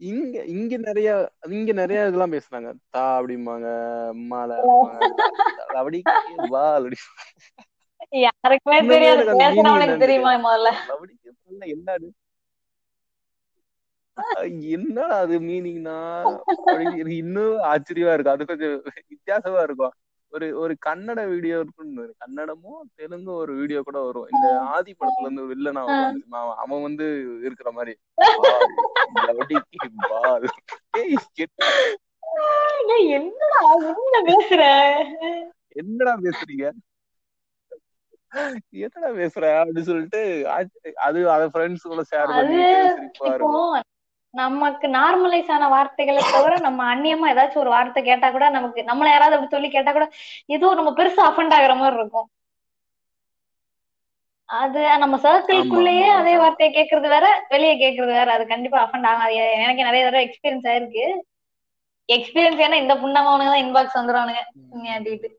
இங்க 0.02 0.36
இங்க 0.52 0.74
நிறைய 0.80 1.08
இங்க 1.50 1.70
நிறைய 1.72 1.98
இதெல்லாம் 2.06 2.34
பேசுனாங்க 2.34 2.70
தா 2.90 3.04
அப்படிம்பாங்க 3.18 3.66
அம்மால 4.12 4.52
அப்படி 5.74 5.98
வா 6.52 6.64
அப்படி. 6.76 6.96
யாருக்குமே 8.22 8.78
தெரியாது. 8.88 9.22
பேசுறவனுக்கு 9.42 10.02
தெரியுமா 10.04 10.32
முதல்ல? 10.46 10.70
என்னது? 11.72 12.08
என்னடா 14.72 15.16
அது 15.20 15.36
மீனிங்னா? 15.40 15.96
அப்படின்னு 16.64 16.94
எனக்கு 16.94 17.18
இன்னும் 17.18 17.54
ஆச்சரியமா 17.68 18.14
இருக்கும் 18.14 18.34
அது 18.34 18.50
கொஞ்சம் 18.50 18.74
வித்தியாசமா 19.12 19.60
இருக்கும். 19.62 19.94
ஒரு 20.34 20.58
ஒரு 20.58 20.76
கன்னட 20.86 21.28
வீடியோ 21.28 21.58
இருக்குன்னு 21.58 22.14
கன்னடமோ 22.22 22.74
தெலுங்கு 22.94 23.32
ஒரு 23.32 23.54
வீடியோ 23.54 23.80
கூட 23.80 24.00
வரும். 24.00 24.28
இந்த 24.34 24.60
ஆதி 24.74 24.96
படத்துல 25.00 25.26
இருந்து 25.26 25.50
வில்லனா? 25.50 25.82
அவன் 26.62 26.82
வந்து 26.82 27.06
இருக்கிற 27.42 27.72
மாதிரி. 27.72 27.96
என்னடா 31.46 31.68
என்ன 33.16 34.22
பேசுற? 34.30 34.62
என்னடா 35.82 36.14
பேசுறீங்க? 36.26 36.70
என்னடா 38.84 39.10
பேசுற? 39.20 39.44
அப்படின்னு 39.60 39.88
சொல்லிட்டு 39.90 40.20
அது 41.06 41.18
அத 41.34 41.44
ஃப்ரெண்ட்ஸ் 41.54 41.88
கூட 41.90 42.02
ஷேர் 42.10 42.34
அது 42.38 42.56
நமக்கு 44.34 44.86
நார்மலைஸ் 44.88 45.50
ஆன 45.50 45.68
வார்த்தைகளை 45.68 46.22
தவிர 46.32 46.52
நம்ம 46.58 46.84
அந்நியமா 46.92 47.26
ஏதாச்சும் 47.32 47.62
ஒரு 47.64 47.70
வார்த்தை 47.70 48.02
கேட்டா 48.02 48.30
கூட 48.30 48.46
நமக்கு 48.50 48.82
நம்மள 48.82 49.08
யாராவது 49.10 49.36
அப்படி 49.36 49.54
சொல்லி 49.56 49.70
கேட்டா 49.70 49.92
கூட 49.92 50.06
ஏதோ 50.46 50.74
நம்ம 50.74 50.92
பெருசா 51.00 51.24
அஃபண்ட் 51.30 51.54
ஆகுற 51.58 51.74
மாதிரி 51.76 51.98
இருக்கும். 52.00 52.28
அது 54.48 54.80
நம்ம 54.98 55.16
சர்க்கிள்குள்ளேயே. 55.16 56.06
அதே 56.20 56.36
வார்த்தையை 56.36 56.70
கேக்குறது 56.76 57.08
வேற 57.08 57.26
வெளியே 57.48 57.74
கேக்குறது 57.82 58.12
வேற. 58.20 58.28
அது 58.32 58.46
கண்டிப்பா 58.46 58.78
அஃபண்ட் 58.84 59.06
ஆகாது. 59.06 59.36
எனக்கு 59.66 59.86
நிறைய 59.88 60.04
தடவை 60.04 60.24
எக்ஸ்பீரியன்ஸ் 60.26 60.68
ஆயிருக்கு. 60.72 61.04
எக்ஸ்பீரியன்ஸ் 62.08 62.62
ஏன்னா 62.66 62.78
இந்த 62.84 62.94
புண்ணமாவனுங்க 62.94 63.52
தான் 63.54 63.64
இன்பாக்ஸ் 63.66 63.98
வந்துருவானுங்க. 64.00 64.42
அப்படின்ட்டு. 64.96 65.30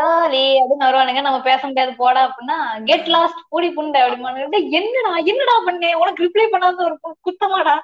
சாரி 0.00 0.42
அப்படின்னு 0.60 0.86
வருவானுங்க. 0.86 1.20
நம்ம 1.20 1.38
பேச 1.42 1.60
முடியாது 1.66 1.92
போடா 1.96 2.20
அப்படின்னா 2.26 2.58
கெட் 2.90 3.08
லாஸ்ட் 3.14 3.40
பூடி 3.50 3.68
புண்டை 3.70 4.00
அப்படிமானுங்க 4.04 4.46
என்னடா 4.80 5.12
என்னடா 5.32 5.56
பண்ணேன் 5.66 5.98
உனக்கு 6.02 6.24
ரிப்ளை 6.26 6.46
பண்ணாத 6.52 6.86
ஒரு 6.88 6.96
குத்தமாடா. 7.26 7.76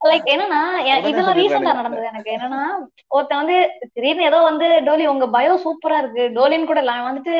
லைக் 0.00 0.28
என்னன்னா 0.32 0.60
இதெல்லாம் 1.08 1.36
ரீசெண்டா. 1.38 1.72
நடந்தது 1.78 2.06
எனக்கு. 2.10 2.30
என்னன்னா 2.36 2.62
ஒருத்தன் 3.10 3.40
வந்து 3.42 3.56
திடீர்னு 3.94 4.28
ஏதோ 4.30 4.38
வந்து 4.48 4.66
டோலி 4.88 5.04
உங்க 5.12 5.26
பயோ 5.36 5.54
சூப்பரா 5.64 5.98
இருக்கு. 6.02 6.24
டோலின்னு 6.38 6.70
கூட 6.70 6.80
இல்ல. 6.84 6.94
வந்துட்டு 7.08 7.34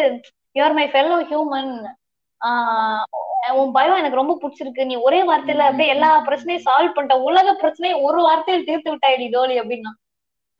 யூஆர் 0.56 0.76
மை 0.78 0.86
ஃபெல்லோ 0.92 1.18
ஹியூமன் 1.30 1.72
உன் 3.60 3.72
பயம் 3.76 4.00
எனக்கு 4.00 4.20
ரொம்ப 4.20 4.34
பிடிச்சிருக்கு. 4.42 4.82
நீ 4.90 4.94
ஒரே 5.06 5.20
வார்த்தையில 5.28 5.66
அப்படியே 5.68 5.92
எல்லா 5.94 6.08
பிரச்சனையும் 6.28 6.66
சால்வ் 6.66 6.94
பண்ணிட்ட. 6.96 7.16
உலக 7.28 7.54
பிரச்சனையை 7.62 7.96
ஒரு 8.08 8.20
வார்த்தையில் 8.26 8.68
தீர்த்து 8.68 8.92
விட்டாயடி 8.92 9.26
டோலி 9.36 9.56
அப்படின்னா. 9.62 9.92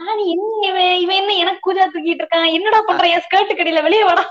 ஆனா 0.03 0.23
என்ன 0.33 0.47
இவன் 0.69 0.95
இவன் 1.03 1.19
என்ன 1.21 1.33
எனக்கு 1.43 1.65
கூஜா 1.65 1.85
தூக்கிட்டு 1.89 2.23
இருக்கான் 2.25 2.55
என்னடா 2.57 2.81
பண்ற? 2.83 3.05
என் 3.15 3.25
ஸ்கர்ட் 3.27 3.59
கடையில 3.59 3.83
வெளியே 3.87 4.05
வரா 4.11 4.25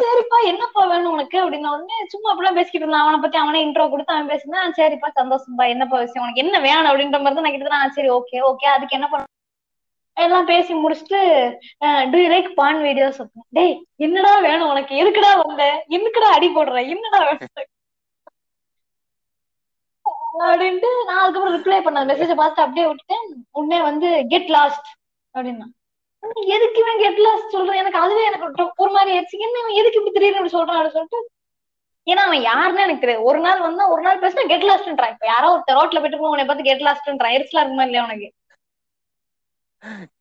சரிப்பா. 0.00 0.38
என்னப்பா 0.50 0.82
வேணும் 0.90 1.12
உனக்கு? 1.14 1.36
அப்படின்னு 1.42 1.68
வந்து 1.74 1.94
சும்மா 2.12 2.28
அப்படிலாம் 2.32 2.58
பேசிக்கிட்டு 2.58 2.84
இருந்தான் 2.84 3.04
அவனை 3.04 3.18
பத்தி 3.20 3.38
அவனே 3.38 3.60
இன்ட்ரோ 3.66 3.84
கொடுத்து 3.92 4.14
அவன் 4.14 4.30
பேசினா 4.32 4.60
சரிப்பா 4.78 5.08
சந்தோஷம்பா. 5.20 5.64
என்னப்பா 5.74 5.98
விஷயம்? 5.98 6.24
உனக்கு 6.26 6.44
என்ன 6.44 6.56
வேணும்? 6.66 6.90
அப்படின்ற 6.90 7.20
மாதிரி 7.24 7.44
நான் 7.46 7.56
கிட்ட 7.56 7.68
சரி 7.98 8.10
ஓகே 8.18 8.38
ஓகே 8.50 8.68
அதுக்கு 8.74 8.96
என்ன 8.98 9.08
பண்ண 9.12 9.24
எல்லாம் 10.16 10.46
பேசி 10.46 10.72
முடிச்சுட்டு 10.76 11.18
do 12.12 12.18
you 12.20 12.28
like 12.32 12.48
porn 12.56 12.78
videos 12.86 13.20
டேய் 13.56 13.74
என்னடா 14.06 14.32
வேணும் 14.46 14.70
உனக்கு? 14.70 14.94
எதுக்குடா 15.02 15.32
வந்த? 15.42 15.64
எதுக்குடா 15.96 16.30
அடி 16.36 16.48
போடுற? 16.56 16.78
என்னடா 16.94 17.20
வேணும்? 17.28 17.68
அப்படின்ட்டு 20.38 21.04
நான் 21.06 21.18
அதுக்கப்புறம் 21.18 21.62
ரிப்ளை 21.62 21.82
பண்ண 21.82 22.04
மெசேஜ 22.04 22.34
பார்த்து 22.34 22.62
அப்படியே 22.62 22.86
விட்டுட்டேன். 22.86 23.34
உடனே 23.52 23.82
வந்து 23.82 24.24
கெட் 24.28 24.48
லாஸ்ட் 24.48 24.86
அப்படின்னா. 25.34 25.64
உடனே 26.20 26.46
எதுக்கு 26.46 26.80
இவன் 26.80 26.98
கெட் 26.98 27.18
லாஸ்ட் 27.18 27.48
சொல்றேன்? 27.48 27.76
எனக்கு 27.76 27.98
அதுவே 27.98 28.24
எனக்கு 28.24 28.48
ஒரு- 28.48 28.70
ஒரு 28.76 28.90
மாதிரி 28.90 29.18
ஆயிடுச்சு. 29.18 29.38
என்ன 29.38 29.58
இவன் 29.58 29.74
எதுக்கு 29.74 29.98
இப்படி 29.98 30.10
திடீர்னு 30.10 30.48
இப்படி 30.48 30.64
சொல்றான்? 30.64 30.74
அப்படின்னு 30.74 30.88
சொல்லிட்டு 30.88 31.30
ஏன்னா 32.06 32.14
அவன் 32.14 32.40
யாருன்னு 32.40 32.80
எனக்கு 32.80 33.00
தெரியாது. 33.00 33.24
ஒரு 33.24 33.38
நாள் 33.38 33.60
வந்தா 33.60 33.88
ஒரு 33.88 34.02
நாள் 34.02 34.18
பேசினா 34.18 34.46
கெட் 34.46 34.62
லாஸ்ட்ன்றான் 34.62 35.10
இப்ப 35.10 35.26
யாரோ 35.26 35.50
ஒரு 35.50 35.58
ரோட்ல 35.58 35.94
போயிட்டு 35.94 36.18
போய் 36.18 36.30
உன்னை 36.30 36.44
பார்த்து 36.44 36.64
கெட் 36.64 36.80
லாஸ்ட்ன்றான் 36.80 37.26
எரிச்சலா 37.26 37.58
இருக்குமா 37.58 37.82
இல்லையா 37.82 38.04
உனக்கு? 38.04 38.32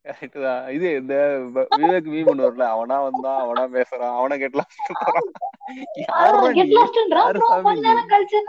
கரெக்ட் 0.08 0.38
தான். 0.46 0.64
இது 0.76 0.88
இந்த 1.02 1.16
விவேக் 1.80 2.10
மீ 2.14 2.20
பண்ணுவார்ல 2.28 2.66
அவனா 2.74 2.98
வந்தான் 3.06 3.40
அவனா 3.44 3.64
பேசுறான் 3.78 4.18
அவனை 4.20 4.36
கெட் 4.42 4.58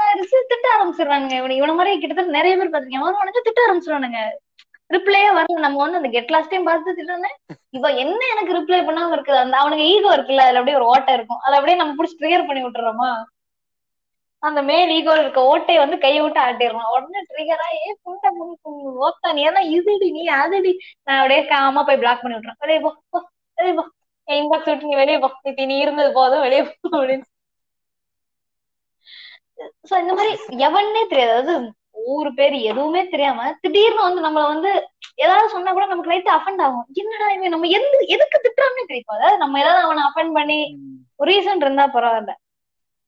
ஆயிடுச்சு? 0.02 0.38
திட்ட 0.50 0.66
ஆரம்பிச்சிடுறானுங்க 0.74 1.34
இவனை. 1.40 1.56
இவன 1.60 1.74
மாதிரி 1.78 1.92
கிட்டத்தட்ட 2.02 2.36
நிறைய 2.38 2.54
பேர் 2.60 2.74
பாத்தீங்க 2.74 3.00
அவனுக்கு 3.20 3.46
திட்ட 3.48 3.60
ஆரம்பிச்சிடுவானுங்க. 3.66 4.20
ரிப்ளையே 4.94 5.30
வரல. 5.38 5.58
நம்ம 5.64 5.80
வந்து 5.84 6.00
அந்த 6.00 6.10
கெட் 6.12 6.30
லாஸ்டையும் 6.34 6.68
பார்த்து 6.68 6.96
திட்டனே 6.98 7.30
இவ 7.78 7.88
என்ன 8.02 8.20
எனக்கு 8.34 8.56
ரிப்ளை 8.58 8.78
பண்ணாம 8.86 9.14
இருக்குது? 9.16 9.42
அந்த 9.44 9.56
அவனுக்கு 9.62 9.88
ஈகோ 9.94 10.12
இருக்குல்ல 10.16 10.44
அதுல 10.46 10.60
அப்படியே 10.60 10.78
ஒரு 10.80 10.86
ஓட்டை 10.92 11.14
இருக்கும். 11.18 11.42
அதை 11.46 11.54
அப்படியே 11.58 11.78
நம்ம 11.80 11.94
புடிச்சு 11.98 12.20
ட்ரிகர் 12.20 12.48
பண்ணி 12.50 12.62
விட்டுறோமா? 12.66 13.10
அந்த 14.42 14.60
மேல் 14.62 14.90
ஈகோ 14.96 15.12
இருக்க 15.20 15.40
ஓட்டையை 15.52 15.78
வந்து 15.82 15.96
கையை 16.02 16.20
விட்டு 16.24 16.40
ஆட்டிடுறோம் 16.42 16.90
உடனே 16.96 17.20
ட்ரிகரா 17.30 17.66
ஏ 17.78 17.88
புண்டை 18.04 18.28
புண்டு 18.38 18.72
ஓத்தா 19.06 19.30
நீ 19.36 19.42
எல்லாம் 19.50 19.70
இதுடி 19.76 20.08
நீ 20.16 20.22
அதுடி 20.42 20.72
நான் 21.06 21.18
அப்படியே 21.20 21.40
காமா 21.52 21.82
போய் 21.88 22.00
பிளாக் 22.02 22.22
பண்ணி 22.22 22.36
விட்டுறேன். 22.36 22.60
வெளியே 22.64 22.80
போ 22.84 22.90
வெளியே 23.58 23.74
போ. 23.78 23.84
என் 24.28 24.38
இன்பாக்ஸ் 24.42 24.70
விட்டு 24.70 24.90
நீ 24.90 24.96
வெளியே 25.02 25.18
போ. 25.24 25.30
இப்ப 25.50 25.66
நீ 25.72 25.76
இருந்தது 25.84 26.12
போதும் 26.20 26.44
வெளியே 26.46 26.62
போ 26.68 26.88
அப்படின்னு. 26.98 27.26
சோ 29.90 29.94
இந்த 30.02 30.12
மாதிரி 30.18 30.32
எவன்னே 30.66 31.02
தெரியாது. 31.12 31.34
அதாவது 31.34 31.54
ஊரு 32.14 32.30
பேர் 32.38 32.54
எதுவுமே 32.70 33.00
தெரியாம 33.12 33.46
திடீர்னு 33.62 34.02
வந்து 34.06 34.20
நம்மள 34.26 34.42
வந்து 34.54 34.70
ஏதாவது 35.24 35.46
சொன்னா 35.54 35.70
கூட 35.72 35.86
நமக்கு 35.86 36.12
லைட்டா 36.12 36.32
அஃபெண்ட் 36.38 36.62
ஆகும். 36.66 36.86
என்னடா 37.02 37.28
இவன் 37.36 37.54
நம்ம 37.54 37.70
எந்த 37.78 37.94
எதுக்கு 38.16 38.38
திட்டுறான்னு 38.44 38.90
தெரியும். 38.90 39.14
அதாவது 39.16 39.38
நம்ம 39.44 39.58
ஏதாவது 39.64 39.82
அவனை 39.86 40.02
அஃபெண்ட் 40.08 40.36
பண்ணி 40.38 40.58
ஒரு 41.20 41.28
ரீசன் 41.32 41.64
இருந்தா 41.66 41.86
பரவாயில்ல. 41.96 42.34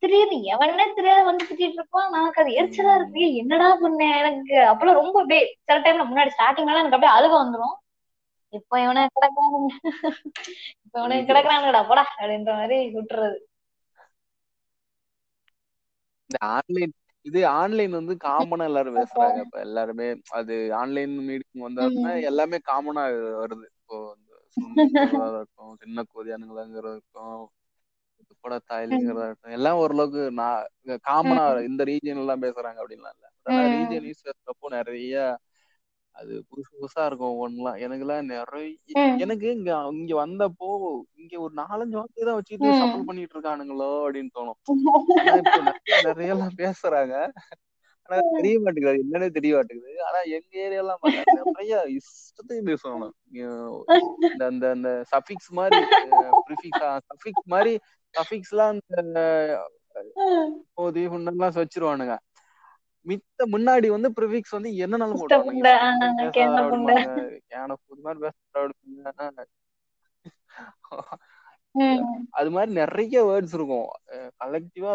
திடீர்னு 0.02 0.36
எவனே 0.52 0.84
தெரியாத 0.92 1.22
வந்து 1.24 1.44
திட்டிட்டு 1.44 1.78
இருப்பான். 1.78 2.10
நமக்கு 2.10 2.40
அது 2.42 2.50
எரிச்சலா 2.58 2.94
இருக்கு. 2.98 3.24
என்னடா 3.42 3.68
பண்ணேன் 3.82 4.16
எனக்கு? 4.20 4.56
அப்பெல்லாம் 4.70 5.00
ரொம்ப 5.00 5.16
அப்படியே 5.22 5.42
சில 5.66 5.78
டைம்ல 5.80 6.06
முன்னாடி 6.10 6.32
ஸ்டார்டிங்ல 6.36 6.76
எனக்கு 6.76 6.98
அப்படியே 6.98 7.16
அழுக 7.16 7.34
வந்துரும். 7.40 7.76
இப்ப 8.52 8.80
இவனை 8.80 9.02
கிடக்குறானுங்க. 9.08 9.72
இப்ப 10.84 10.94
இவனை 11.00 11.18
கிடக்குறானுங்கடா 11.28 11.82
போடா 11.90 12.04
அப்படின்ற 12.12 12.52
மாதிரி 12.60 12.78
விட்டுறது. 12.96 13.38
இந்த 16.30 16.38
ஆன்லைன் 16.50 16.92
இது 17.26 17.40
ஆன்லைன் 17.54 17.94
வந்து 17.96 18.14
காமனா 18.24 18.66
எல்லாரும் 18.68 18.98
பேசுறாங்க. 18.98 19.40
இப்ப 19.46 19.58
எல்லாருமே 19.66 20.06
அது 20.38 20.54
ஆன்லைன் 20.78 21.14
மீட்டிங் 21.28 21.64
வந்தாலுமே 21.66 22.12
எல்லாமே 22.30 22.58
காமனா 22.70 23.02
வருது. 23.42 23.66
இப்போ 23.78 23.96
சின்ன 25.82 26.04
கோதியானுங்களாங்கிறது 26.12 27.00
தாய்லிங்கிறதா 28.44 29.26
இருக்கட்டும் 29.26 29.56
எல்லாம் 29.58 29.80
ஓரளவுக்கு 29.80 30.22
நான் 30.38 30.66
காமனா 31.04 31.44
இந்த 31.68 31.82
ரீஜன் 31.90 32.22
எல்லாம் 32.22 32.42
பேசுறாங்க 32.42 32.78
அப்படின்லாம் 32.82 33.14
இல்ல. 33.16 33.26
ஆனா 33.46 33.60
ம். 33.62 33.72
ரீஜன் 33.74 34.08
யூஸ் 34.08 34.26
பேசுறப்போ 34.26 34.68
நிறைய 34.74 35.14
அது 36.16 36.32
புதுசு 36.48 36.70
புதுசா 36.72 37.02
இருக்கும் 37.06 37.32
ஒவ்வொன்றுலாம் 37.32 37.78
எனக்குலாம் 37.84 38.30
நிறைய 38.30 38.66
ம். 39.00 39.16
எனக்கு 39.20 39.46
இங்க 39.52 39.70
இங்க 39.94 40.14
வந்தப்போ 40.20 40.68
இங்க 41.18 41.34
ஒரு 41.40 41.54
நாலஞ்சு 41.60 41.98
வார்த்தை 41.98 42.24
தான் 42.24 42.38
வச்சுட்டு. 42.38 42.68
சஃபல் 42.80 43.08
பண்ணிட்டு 43.08 43.36
இருக்கானுங்களோ 43.36 43.90
அப்படின்னு 44.02 44.32
தோணும். 44.36 44.58
நிறைய 45.80 46.00
நிறைய 46.08 46.34
எல்லாம் 46.34 46.56
பேசுறாங்க. 46.58 47.14
ஆனா 48.08 48.20
தெரிய 48.36 48.54
மாட்டேங்குது. 48.60 49.02
என்னன்னே 49.02 49.28
தெரிய 49.30 49.52
மாட்டேங்குது. 49.56 49.92
ஆனா 50.06 50.20
எங்க 50.36 50.52
ஏரியாலாம் 50.64 51.00
பார்த்தா 51.02 51.24
நிறைய 51.42 51.74
இஷ்டத்தையும் 51.98 52.68
பேசுவாங்க. 52.70 53.06
இந்த 54.28 54.44
அந்த 54.46 54.64
அந்த 54.70 54.90
சஃபிக்ஸ் 55.12 55.50
மாதிரி 55.58 55.80
ப்ரிஃபிக்ஸ் 56.46 56.84
சஃபிக்ஸ் 57.10 57.46
மாதிரி 57.46 57.72
சஃபிக்ஸ்லாம் 58.14 58.80
அந்த 59.02 59.20
போதி 60.74 61.02
முன்னெல்லாம் 61.08 61.56
வச்சிருவானுங்க. 61.56 62.14
மித்த 63.06 63.46
முன்னாடி 63.52 63.88
வந்து 63.88 64.08
ப்ரிஃபிக்ஸ் 64.16 64.56
வந்து 64.56 64.70
என்னனாலும் 64.82 65.20
ம். 71.74 71.98
அது 72.30 72.50
மாதிரி 72.50 72.70
நிறைய 72.72 73.18
வேர்ட்ஸ் 73.24 73.54
இருக்கும். 73.54 73.88
கலெக்டிவா 74.40 74.92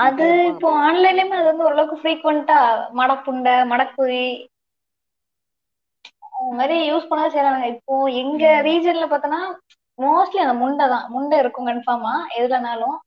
அது 0.00 0.26
இப்போ 0.48 0.68
ஆன்லைன்லயுமே 0.80 1.36
அது 1.38 1.46
வந்து 1.46 1.64
ஓரளவுக்கு 1.64 1.96
ஃப்ரீக்வெண்டா 2.02 2.58
மடப்புண்டை 2.98 3.54
மடக்குழி 3.70 4.24
அந்த 6.34 6.52
மாதிரி 6.58 6.76
யூஸ் 6.90 7.08
பண்ண 7.08 7.24
செய்யறாங்க 7.28 7.66
இப்போ 7.74 7.94
எங்க. 8.22 8.42
ரீஜன்ல 8.68 9.06
பார்த்தோன்னா 9.06 9.40
மோஸ்ட்லி 9.98 10.40
அந்த 10.44 10.54
முண்டை 10.62 10.86
தான். 10.94 11.06
முண்டை 11.14 11.36
இருக்கும் 11.42 11.68
கன்ஃபார்மா 11.70 12.12
எதுலனாலும் 12.40 12.98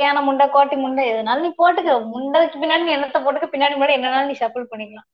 கேன 0.00 0.20
முண்டை 0.26 0.44
கோட்டி 0.52 0.76
முண்டை 0.82 1.02
எதுனாலும் 1.12 1.46
நீ 1.46 1.50
போட்டுக்க. 1.62 1.94
முண்டைக்கு 2.12 2.60
பின்னாடி 2.62 2.86
நீ 2.86 2.92
என்னத்த 2.98 3.18
போட்டுக்க? 3.24 3.48
பின்னாடி 3.54 3.74
முன்னாடி 3.76 3.96
என்னனாலும் 3.98 4.30
நீ 4.32 4.36
ஷஃபிள் 4.42 4.70
பண்ணிக்கலாம். 4.70 5.08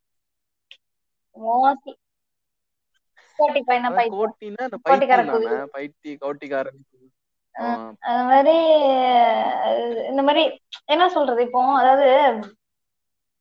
மோஸ்ட்லி 1.36 1.94
கோட்டி 3.38 3.60
பையனா 3.68 3.90
பைத்தி 3.98 4.46
கோட்டிக்காரன் 6.22 6.78
அது 8.08 8.22
மாதிரி 8.30 8.56
இந்த 10.10 10.22
மாதிரி 10.28 10.42
என்ன 10.92 11.04
சொல்றது 11.16 11.40
இப்போ? 11.46 11.60
அதாவது 11.80 12.08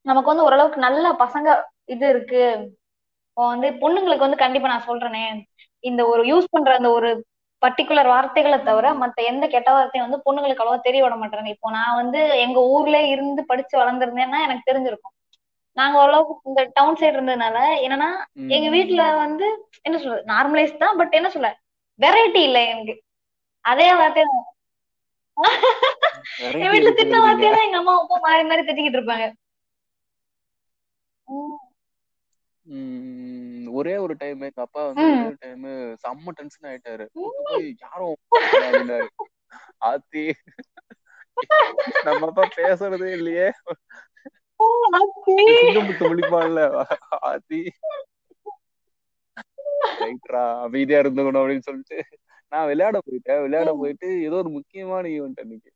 நமக்கு 0.09 0.31
வந்து 0.31 0.45
ஓரளவுக்கு 0.47 0.79
நல்ல 0.87 1.05
பசங்க 1.23 1.47
இது 1.93 2.05
இருக்கு. 2.13 2.43
இப்போ 3.29 3.43
வந்து 3.53 3.67
பொண்ணுங்களுக்கு 3.81 4.25
வந்து 4.25 4.43
கண்டிப்பா 4.43 4.71
நான் 4.71 4.87
சொல்றேனே. 4.89 5.23
இந்த 5.83 6.01
ஒரு 6.11 6.21
யூஸ் 6.31 6.53
பண்ற 6.53 6.71
அந்த 6.79 6.89
ஒரு 6.91 7.09
பர்டிகுலர் 7.61 8.09
வார்த்தைகளை 8.13 8.57
தவிர 8.63 8.87
மத்த 9.01 9.23
எந்த 9.23 9.45
கெட்ட 9.53 9.69
வார்த்தையும் 9.71 10.05
வந்து 10.07 10.23
பொண்ணுங்களுக்கு 10.25 10.63
அவ்வளவா 10.63 10.79
தெரிய 10.87 11.01
விட 11.03 11.15
மாட்டாங்க 11.21 11.51
இப்போ 11.53 11.69
நான் 11.77 11.99
வந்து 12.01 12.19
எங்க 12.45 12.59
ஊர்ல 12.73 12.97
இருந்து 13.13 13.43
படிச்சு 13.51 13.75
வளர்ந்திருந்தேன்னா 13.81 14.39
எனக்கு 14.47 14.67
தெரிஞ்சிருக்கும். 14.69 15.13
நாங்க 15.77 15.95
ஓரளவுக்கு 16.01 16.49
இந்த 16.51 16.61
டவுன் 16.77 16.99
சைடு 16.99 17.15
இருந்ததுனால 17.17 17.57
என்னன்னா. 17.85 18.09
எங்க 18.55 18.67
வீட்ல 18.75 19.01
வந்து 19.23 19.47
என்ன 19.87 19.95
சொல்றது 20.03 20.23
நார்மலைஸ் 20.33 20.81
தான் 20.83 20.97
பட் 21.01 21.17
என்ன 21.19 21.29
சொல்ல 21.35 21.49
வெரைட்டி 21.99 22.41
இல்ல 22.49 22.59
எனக்கு. 22.73 22.95
அதே 23.65 23.89
வார்த்தை 24.01 24.23
Variety 25.37 26.63
என் 26.63 26.71
வீட்டுல 26.73 26.91
திட்ட 26.99 27.15
வார்த்தையை 27.23 27.49
தான் 27.53 27.65
எங்க 27.65 27.77
அம்மா 27.81 27.93
அப்பா 27.99 28.17
மாறி 28.23 28.43
மாறி 28.49 28.61
திட்டிக்கிட்டு 28.67 28.99
இருப்பாங்க. 28.99 29.25
ஒரே 33.77 33.95
ஒரு 33.97 34.13
டைம் 34.17 34.41
எங்க 34.41 34.61
அப்பா 34.61 34.85
வந்து. 34.85 35.03
ஒரே 35.03 35.25
ஒரு 35.25 35.35
டைம் 35.39 35.63
செம்ம 36.03 36.29
டென்ஷன் 36.33 36.67
ஆயிட்டாரு. 36.67 37.05
போய் 37.43 37.75
யாரும் 37.79 38.17
அப்படின்னாரு. 38.51 39.07
ஆத்தி 39.77 40.23
நம்ம 42.03 42.25
அப்பா 42.27 42.43
பேசுறதே 42.55 43.11
இல்லையே. 43.11 43.51
முழிப்பான்ல. 45.99 46.61
ஆத்தி. 47.21 47.61
ரைட்ரா 49.99 50.43
அமைதியா 50.61 50.99
இருந்துக்கணும் 50.99 51.41
அப்படின்னு 51.41 51.67
சொல்லிட்டு 51.67 51.97
நான் 52.49 52.67
விளையாட 52.67 52.99
போயிட்டேன். 53.05 53.41
விளையாட 53.41 53.75
போயிட்டு 53.79 54.07
ஏதோ 54.23 54.35
ஒரு 54.35 54.49
முக்கியமான 54.49 55.07
ஈவெண்ட் 55.07 55.41
அன்னைக்கு. 55.43 55.71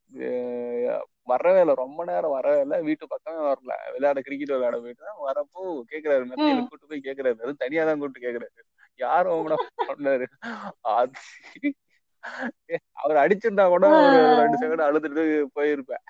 வரவே 1.28 1.60
இல்லை. 1.64 1.74
ரொம்ப 1.84 2.00
நேரம் 2.10 2.36
வரவே 2.38 2.60
இல்லை. 2.64 2.78
வீட்டு 2.88 3.06
பக்கமே 3.14 3.42
வரல. 3.50 3.74
விளையாட 3.96 4.20
கிரிக்கெட் 4.28 4.54
விளையாட 4.56 4.78
போயிட்டு 4.84 5.28
வரப்போ 5.28 5.62
கேக்குறாரு 5.92 6.24
மெத்தையில 6.30 6.62
கூட்டு 6.70 6.90
போய் 6.92 7.06
கேக்குறாரு. 7.08 7.38
அது 7.46 7.62
தனியா 7.64 7.84
தான் 7.90 8.02
கூட்டு 8.04 8.26
கேக்குறாரு. 8.26 8.64
யாரும் 9.00 9.36
அவன 9.38 9.58
பண்ணாரு 9.90 10.26
அது 10.96 11.20
அவர் 13.02 13.22
அடிச்சிருந்தா 13.24 13.66
கூட 13.74 13.86
ஒரு 14.00 14.18
ரெண்டு 14.42 14.58
செகண்ட் 14.64 14.88
அழுதுட்டு 14.88 15.24
போயிருப்பேன். 15.58 16.04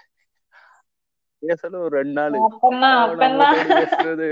பேசல 1.43 1.77
ஒரு 1.85 1.93
ரெண்டு 1.99 2.15
நாள். 2.19 2.35
பேசுறது. 3.77 4.27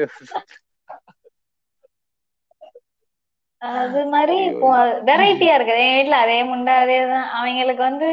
அது 3.62 4.02
மாதிரி 4.12 4.36
இப்போ 4.50 4.68
வெரைட்டியா 5.08 5.54
இருக்குது. 5.58 5.86
என் 5.86 5.96
வீட்ல 5.98 6.18
அதே 6.26 6.38
முண்டை 6.50 6.74
அதேதான் 6.84 7.30
அவங்களுக்கு 7.38 7.84
வந்து 7.90 8.10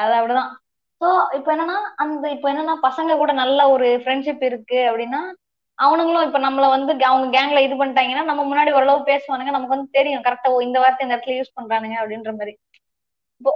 அது 0.00 0.12
அப்படிதான். 0.18 0.50
சோ 1.00 1.06
இப்போ 1.36 1.50
என்னன்னா 1.54 1.74
அந்த 2.02 2.24
இப்போ 2.34 2.46
என்னன்னா 2.52 2.74
பசங்க 2.86 3.16
கூட 3.18 3.32
நல்ல 3.40 3.60
ஒரு 3.70 3.88
ஃப்ரெண்ட்ஷிப் 4.02 4.44
இருக்கு 4.48 4.78
அப்படின்னா 4.90 5.20
அவனுங்களும் 5.78 6.26
இப்ப 6.28 6.38
நம்மள 6.38 6.66
வந்து 6.74 6.92
அவங்க 7.08 7.26
கேங்ல 7.34 7.62
இது 7.66 7.74
பண்ணிட்டாங்கன்னா 7.74 8.24
நம்ம 8.24 8.44
முன்னாடி 8.46 8.70
ஓரளவு 8.72 9.08
பேசுவானுங்க 9.08 9.52
நமக்கு 9.52 9.76
வந்து 9.76 9.96
தெரியும். 9.98 10.24
கரெக்டா 10.26 10.50
இந்த 10.66 10.78
வார்த்தை 10.82 11.04
இந்த 11.06 11.14
இடத்துல 11.16 11.36
யூஸ் 11.38 11.56
பண்றானுங்க 11.58 11.96
அப்படின்ற 12.02 12.30
மாதிரி. 12.38 12.54
இப்போ 13.40 13.52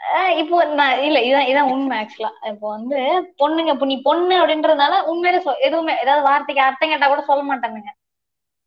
ஆஹ் 0.00 0.32
இப்போ 0.40 0.56
நான் 0.80 1.02
இல்ல 1.06 1.18
இதான் 1.28 1.48
இதான் 1.50 1.70
உண்மை 1.74 1.96
ஆக்சுவலா 2.00 2.30
இப்போ 2.50 2.66
வந்து 2.76 2.98
பொண்ணுங்க 3.40 3.70
இப்போ 3.74 3.86
நீ 3.86 3.96
பொண்ணு 4.08 4.34
அப்படின்றதுனால 4.40 4.94
உண்மையில 5.10 5.38
எதுவுமே 5.68 5.94
ஏதாவது 6.02 6.22
வார்த்தைக்கு 6.28 6.62
அர்த்தம் 6.66 6.92
கேட்டா 6.92 7.08
கூட 7.08 7.22
சொல்ல 7.30 7.42
மாட்டானுங்க. 7.50 7.90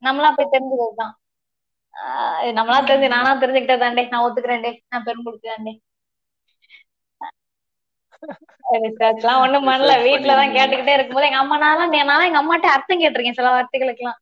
நம்மளா 0.02 0.30
போய் 0.36 0.52
தெரிஞ்சுக்கிறதுதான். 0.54 1.14
ஆஹ் 1.94 2.52
நம்மளா 2.58 2.78
தெரிஞ்சு 2.88 3.08
நானா 3.14 3.30
தெரிஞ்சுக்கிட்டதாண்டே 3.42 4.04
நான் 4.12 4.24
ஒத்துக்கிறேன்டே 4.26 4.72
நான் 4.88 5.06
பெரும் 5.06 5.26
கொடுக்குறேன்டே. 5.28 5.74
ரிசர்ச்லாம் 8.84 9.42
ஒண்ணும் 9.42 9.68
பண்ணல. 9.68 9.92
வீட்டுலதான். 10.06 10.54
கேட்டுக்கிட்டே 10.56 10.96
இருக்கும்போது 10.96 11.28
எங்க 11.28 11.40
அம்மா 11.42 11.56
நான்லாம் 11.58 11.94
நான்லாம் 11.94 12.28
எங்க 12.28 12.40
அம்மாட்ட 12.42 12.74
அர்த்தம் 12.76 13.00
கேட்டிருக்கேன் 13.00 13.38
சில 13.40 13.52
வார்த்தைகளுக்கெல்லாம். 13.54 14.20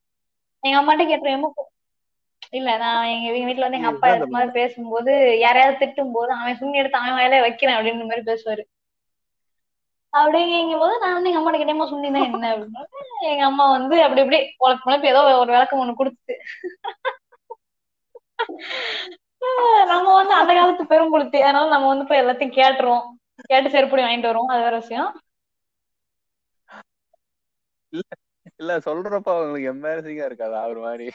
எங்க 0.62 0.78
அம்மாட்ட 0.80 1.04
கேட்டிருக்கேன் 1.08 1.72
இல்ல 2.52 2.70
நான் 2.76 3.06
எங்க 3.06 3.26
எங்க 3.28 3.46
வீட்டுல 3.46 3.66
வந்து 3.66 3.78
எங்க 3.78 3.90
அப்பா 3.90 4.08
இது 4.14 4.26
மாதிரி 4.26 4.50
பேசும்போது 4.50 5.12
யாரையாவது 5.38 5.80
திட்டும் 5.80 6.12
போது 6.12 6.30
அவன் 6.32 6.58
சுண்ணி 6.60 6.80
எடுத்து 6.80 6.98
அவன் 6.98 7.16
வாயில 7.18 7.40
வைக்கிறேன் 7.40 7.76
அப்படின்னு 7.76 8.08
மாதிரி 8.10 8.24
பேசுவாரு. 8.30 8.62
அப்படிங்கும் 10.12 10.82
போது 10.82 10.94
நான் 10.98 11.16
வந்து 11.16 11.30
எங்க 11.30 11.40
அம்மா 11.40 11.52
கிட்டேமா 11.54 11.86
சுண்ணினா 11.90 12.20
என்ன? 12.28 12.50
அப்படின்னு 12.52 13.30
எங்க 13.32 13.44
அம்மா 13.44 13.64
வந்து 13.70 13.96
அப்படி 14.02 14.22
இப்படி 14.24 14.38
உனக்கு 14.58 14.86
முளைப்பு 14.86 15.10
ஏதோ 15.12 15.22
ஒரு 15.40 15.50
விளக்கம் 15.52 15.82
ஒண்ணு 15.82 15.94
கொடுத்து 15.94 16.34
நம்ம 19.88 20.14
வந்து 20.14 20.34
அந்த 20.34 20.50
காலத்து 20.54 20.84
பெரும்புளுத்தி. 20.92 21.38
அதனால 21.40 21.68
நம்ம 21.68 21.86
வந்து 21.86 22.06
போய் 22.08 22.22
எல்லாத்தையும் 22.22 22.58
கேட்டுருவோம். 22.60 23.06
கேட்டு 23.48 23.68
செருப்படி 23.70 24.02
வாங்கிட்டு 24.02 24.30
வருவோம். 24.30 24.52
அது 24.52 24.62
வேற 24.62 24.76
விஷயம். 24.78 25.10
இல்ல 28.52 28.72
சொல்றப்ப 28.86 29.28
அவங்களுக்கு 29.34 29.70
எம்பாரசிங்கா 29.70 30.26
இருக்காதா? 30.28 30.60
ஒரு 30.66 30.80
மாதிரி 30.80 31.06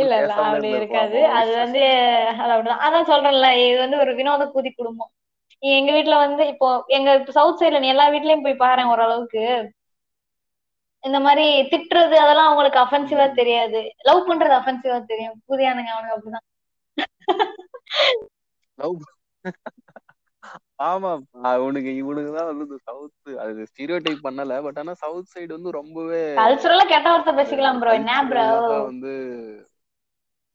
இல்ல 0.00 0.12
இல்ல 0.20 0.32
அப்படி 0.42 0.68
இருக்காது. 0.74 1.18
அது 1.38 1.50
வந்து 1.56 1.82
அது 2.36 2.52
அப்படிதான். 2.54 2.84
அதான் 2.86 3.08
சொல்றேன்ல 3.10 3.48
இது 3.62 3.76
வந்து 3.78 3.98
ஒரு 3.98 4.12
வினோத 4.14 4.44
கூதி 4.48 4.70
குடும்பம். 4.72 5.12
எங்க 5.62 5.90
வீட்டுல 5.92 6.16
வந்து 6.18 6.42
இப்போ 6.48 6.68
எங்க 6.90 7.08
சவுத் 7.30 7.60
சைடுல 7.60 7.80
நீ 7.80 7.88
எல்லா 7.88 8.06
வீட்லயும் 8.10 8.44
போய் 8.46 8.62
பாரு 8.64 8.82
ஓரளவுக்கு. 8.88 9.44
இந்த 11.04 11.18
மாதிரி 11.20 11.42
திட்டுறது 11.70 12.16
அதெல்லாம் 12.18 12.48
அவங்களுக்கு 12.48 12.80
அஃபென்சிவா 12.80 13.26
தெரியாது. 13.34 13.80
லவ் 14.02 14.26
பண்றது 14.28 14.54
அஃபென்சிவா 14.58 14.98
தெரியும். 15.06 15.36
புதியானுங்க 15.48 15.92
அவனுக்கு 15.92 16.16
அப்படிதான். 16.16 16.46
ஆமா 20.78 21.10
அவனுக்கு 21.50 21.90
இவனுக்குதான் 22.00 22.48
வந்து 22.50 22.64
இந்த 22.66 22.78
சவுத் 22.86 23.14
அது 23.44 23.66
ஸ்டீரியோ 23.70 23.98
டைப் 24.04 24.26
பண்ணல 24.26 24.56
பட் 24.66 24.78
ஆனா 24.78 24.94
சவுத் 25.02 25.32
சைடு 25.32 25.50
வந்து 25.56 25.70
ரொம்பவே 25.78 26.22
கல்ச்சுரலா 26.38 26.86
கெட்ட 26.90 27.06
வார்த்தை 27.08 27.34
பேசிக்கலாம் 27.38 27.80
ப்ரோ 27.82 27.94
என்ன 28.00 28.12
ப்ரோ 28.30 28.46
வந்து 28.82 29.14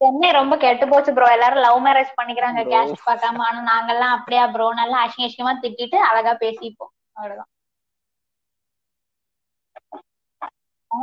சென்னை 0.02 0.30
ரொம்ப 0.38 0.54
கெட்டு 0.58 0.86
போச்சு 0.90 1.12
ப்ரோ 1.16 1.28
எல்லாரும் 1.34 1.64
லவ் 1.64 1.80
மேரேஜ் 1.84 2.12
பண்ணிக்கிறாங்க. 2.16 2.62
கேஸ்ட் 2.72 3.08
பார்க்காம 3.08 3.44
ஆனா 3.48 3.60
நாங்கெல்லாம் 3.68 4.16
அப்படியா 4.16 4.44
ப்ரோ 4.54 4.68
நல்லா 4.80 5.00
அசிங்க 5.04 5.28
அசிங்கமா 5.28 5.54
திட்டிட்டு 5.64 5.98
அழகா 6.10 6.34
பேசிப்போம். 6.42 6.92
அவ்வளவுதான். 7.18 7.50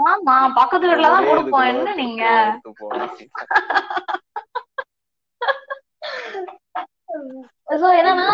ஆமா 0.07 0.35
பக்கத்து 0.59 0.89
வீட்டுல 0.89 1.09
தான் 1.09 1.23
ஒரே 1.23 1.31
கொடுப்போம் 1.33 1.69
என்ன 1.73 1.95
நீங்க? 1.97 2.25
சோ 7.81 7.87
என்னன்னா 8.01 8.27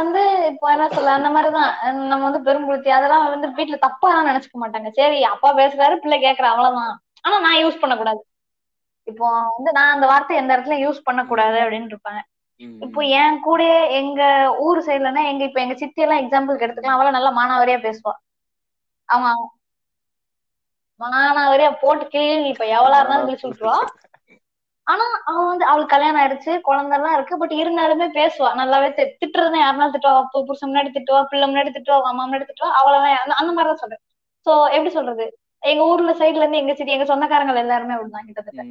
வந்து 0.00 0.20
இப்போ 0.50 0.66
என்ன 0.74 0.84
சொல்ல 0.94 1.10
அந்த 1.18 1.28
மாதிரிதான். 1.34 1.72
நம்ம 2.10 2.22
வந்து 2.28 2.40
பெரும்புழுத்தி 2.48 2.90
அதெல்லாம் 2.98 3.26
வந்து 3.34 3.48
வீட்டுல 3.58 3.76
தப்பா 3.86 4.08
எல்லாம் 4.12 4.28
நினைச்சுக்க 4.30 4.56
மாட்டாங்க. 4.62 4.90
சரி 4.98 5.18
அப்பா 5.32 5.50
பேசுறாரு 5.60 5.96
பிள்ளை 6.04 6.18
கேக்குற 6.26 6.46
அவ்வளவுதான். 6.52 6.94
ஆனா 7.24 7.36
நான் 7.46 7.60
யூஸ் 7.64 7.82
பண்ணக்கூடாது. 7.82 8.20
இப்போ 9.06 9.26
வந்து 9.56 9.70
நான் 9.78 9.92
அந்த 9.96 10.06
வார்த்தை 10.12 10.36
எந்த 10.40 10.50
இடத்துல 10.56 10.76
யூஸ் 10.84 11.06
பண்ணக்கூடாது 11.08 11.58
அப்படின்னு 11.64 11.92
இருப்பாங்க. 11.94 12.22
இப்போ 12.84 13.00
என் 13.20 13.38
கூட 13.48 13.62
எங்க 14.00 14.22
ஊர் 14.66 14.78
சைடுலன்னா 14.86 15.22
எங்க 15.30 15.42
இப்ப 15.48 15.60
எங்க 15.64 15.74
சித்தி 15.82 16.04
எல்லாம் 16.04 16.22
எக்ஸாம்பிளுக்கு 16.22 16.66
எடுத்துக்கலாம். 16.66 16.98
அவள 16.98 17.10
நல்லா 17.16 17.30
மானாவாரியா 17.38 17.78
பேசுவா. 17.86 18.14
அவங்க 19.08 19.30
மானாவாரியா 21.00 21.70
போட்டு 21.82 22.04
கிளி 22.14 22.48
இப்ப 22.52 22.64
எவ்வளவு 22.76 22.98
இருந்தாலும் 22.98 23.26
கிழிச்சு 23.28 23.48
விட்டுருவா. 23.48 23.78
ஆனா 24.86 25.02
அவ 25.24 25.46
வந்து 25.46 25.64
அவளுக்கு 25.64 25.96
கல்யாணம் 25.96 26.22
ஆயிடுச்சு 26.22 26.60
குழந்தை 26.60 26.98
எல்லாம் 26.98 27.14
இருக்கு 27.14 27.38
பட் 27.38 27.52
இருந்தாலுமே 27.52 28.16
பேசுவா. 28.18 28.58
நல்லாவே 28.62 28.90
தி- 28.90 29.12
திட்டுறதுன்னா 29.26 29.58
யாருனாலும் 29.58 29.94
திட்டுவா? 29.94 30.16
அப்போ 30.16 30.42
புருஷன் 30.42 30.70
முன்னாடி 30.70 31.02
திட்டுவா? 31.02 31.24
பிள்ளை 31.24 31.54
முன்னாடி 31.54 31.76
திட்டுவா? 31.76 32.02
அம்மா 32.02 32.26
முன்னாடி 32.26 32.46
திட்டுவா? 32.46 32.70
அவ்வளவுதான் 32.70 33.16
அந்த- 33.16 33.52
மாதிரிதான் 33.52 33.76
சொல்றேன். 33.76 34.00
சோ 34.46 34.70
எப்படி 34.70 34.90
சொல்றது? 34.90 35.38
எங்க 35.58 35.84
ஊர்ல 35.84 36.12
சைடுல 36.12 36.36
இருந்து 36.36 36.56
எங்க 36.56 36.74
சிட்டி 36.74 36.92
எங்க 36.92 37.04
சொந்தக்காரங்க 37.04 37.52
எல்லாருமே 37.52 37.94
அப்படிதான் 37.94 38.24
கிட்டத்தட்ட. 38.24 38.64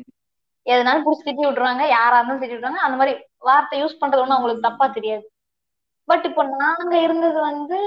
எதனாலும் 0.63 1.05
புடிச்சு 1.05 1.27
திட்டி 1.27 1.45
விட்டுருவாங்க 1.45 1.87
யாரா 1.87 2.19
இருந்தாலும் 2.19 2.41
திட்டி 2.41 2.53
விட்டுருவாங்க. 2.53 2.77
அந்த 2.77 2.97
மாதிரி 2.97 3.23
வார்த்தை 3.37 3.83
யூஸ் 3.83 3.87
பண்றது 3.87 4.19
ஒண்ணும் 4.19 4.29
அவங்களுக்கு 4.29 4.69
தப்பா 4.69 4.87
தெரியாது. 4.87 5.31
பட் 6.05 6.25
இப்போ 6.25 6.43
நாங்க 6.43 6.97
இருந்தது 6.97 7.41
வந்து 7.41 7.77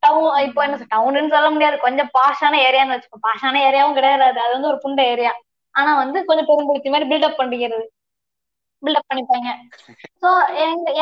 டவுன் 0.00 0.42
இப்போ 0.42 0.62
என்ன 0.62 0.76
டவுன்னு 0.76 1.30
சொல்ல 1.30 1.50
முடியாது. 1.50 1.78
கொஞ்சம் 1.78 2.10
பாஷான 2.18 2.54
ஏரியான்னு 2.54 2.92
வச்சுக்கோ. 2.92 3.18
பாஷான 3.22 3.54
ஏரியாவும் 3.54 3.94
கிடையாது. 3.94 4.22
அது 4.22 4.52
வந்து 4.52 4.68
ஒரு 4.68 4.80
புண்ட 4.82 5.04
ஏரியா 5.06 5.34
ஆனா 5.74 5.90
வந்து 6.00 6.18
கொஞ்சம் 6.28 6.48
பெரும்புடுத்தி 6.48 6.92
மாதிரி 6.94 7.08
பில்டப் 7.12 7.38
பண்ணிக்கிறது. 7.40 7.84
பில்டப் 8.82 9.08
பண்ணிப்பாங்க. 9.10 9.50
சோ 10.22 10.28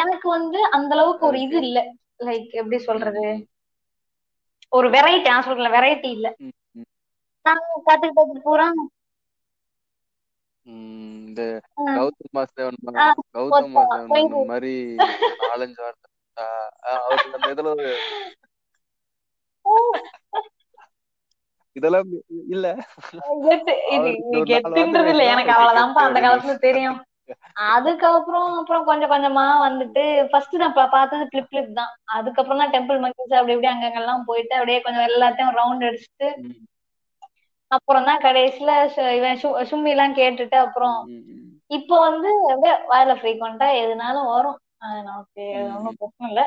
எனக்கு 0.03 0.27
வந்து 0.37 0.59
அந்த 0.77 0.93
அளவுக்கு 0.97 1.25
ஒரு 1.31 1.39
இது 1.47 1.59
இல்ல. 1.67 1.79
லைக் 2.27 2.51
எப்படி 2.61 2.79
சொல்றது? 2.89 3.25
ஒரு 4.73 4.89
வெரைட்டி 4.95 5.29
நான் 5.31 5.47
சொல்றேன் 5.47 5.77
வெரைட்டி 5.77 6.11
இல்ல. 6.17 6.29
நாங்க 7.47 7.67
கத்துக்கிட்டது 7.89 8.43
பூரா 8.47 8.67
இந்த 10.67 11.43
கௌதம் 11.91 12.35
வாசுதேவன் 12.37 12.79
கௌதம் 13.37 13.75
வாசுதேவன் 13.79 14.51
மாதிரி 14.53 14.73
நாலஞ்சு 15.43 15.81
வார்த்தை 15.85 16.09
அந்த 17.27 17.49
இதுல 17.55 17.71
இதெல்லாம் 21.77 22.09
இல்ல. 22.51 22.67
கெத்துன்றது 24.51 25.11
இல்ல 25.13 25.25
எனக்கு 25.33 25.53
அவ்வளவுதான்ப்பா 25.55 26.03
அந்த 26.07 26.19
காலத்துல 26.25 26.55
தெரியும். 26.67 26.99
அதுக்கப்புறம் 27.71 28.49
அப்புறம் 28.61 28.87
கொஞ்சம் 28.89 29.13
கொஞ்சமா 29.13 29.45
வந்துட்டு 29.65 30.03
ஃபர்ஸ்ட் 30.31 30.55
நான் 30.59 30.75
பார்த்தது 30.89 31.25
பிளிப் 31.33 31.49
பிளிப் 31.49 31.75
தான். 31.75 31.93
அதுக்கப்புறம் 32.17 32.61
தான் 32.63 32.75
டெம்பிள் 32.75 33.03
மங்கீஸ் 33.03 33.37
அப்படி 33.39 33.55
இப்படி 33.55 33.71
அங்கங்கெல்லாம் 33.73 34.27
போயிட்டு 34.29 34.55
அப்படியே 34.59 34.79
கொஞ்சம் 34.81 35.07
எல்லாத்தையும் 35.09 35.57
ரவுண்ட் 35.59 35.87
அடிச்சுட்டு 35.89 36.29
அப்புறம் 37.71 38.07
தான் 38.07 38.23
கடைசியில 38.25 38.71
இவன் 39.19 39.41
சும்மி 39.71 39.91
எல்லாம் 39.93 40.17
கேட்டுட்டு 40.17 40.57
அப்புறம் 40.65 40.97
இப்போ 41.71 41.97
வந்து 42.07 42.31
அப்படியே 42.47 42.75
வாயில 42.89 43.13
ஃப்ரீக்வெண்டா 43.19 43.69
எதுனாலும் 43.81 44.31
வரும். 44.31 44.59
நமக்கு 45.03 45.43
ஒன்றும் 45.75 45.99
பிரச்சனை 45.99 46.29
இல்ல. 46.31 46.43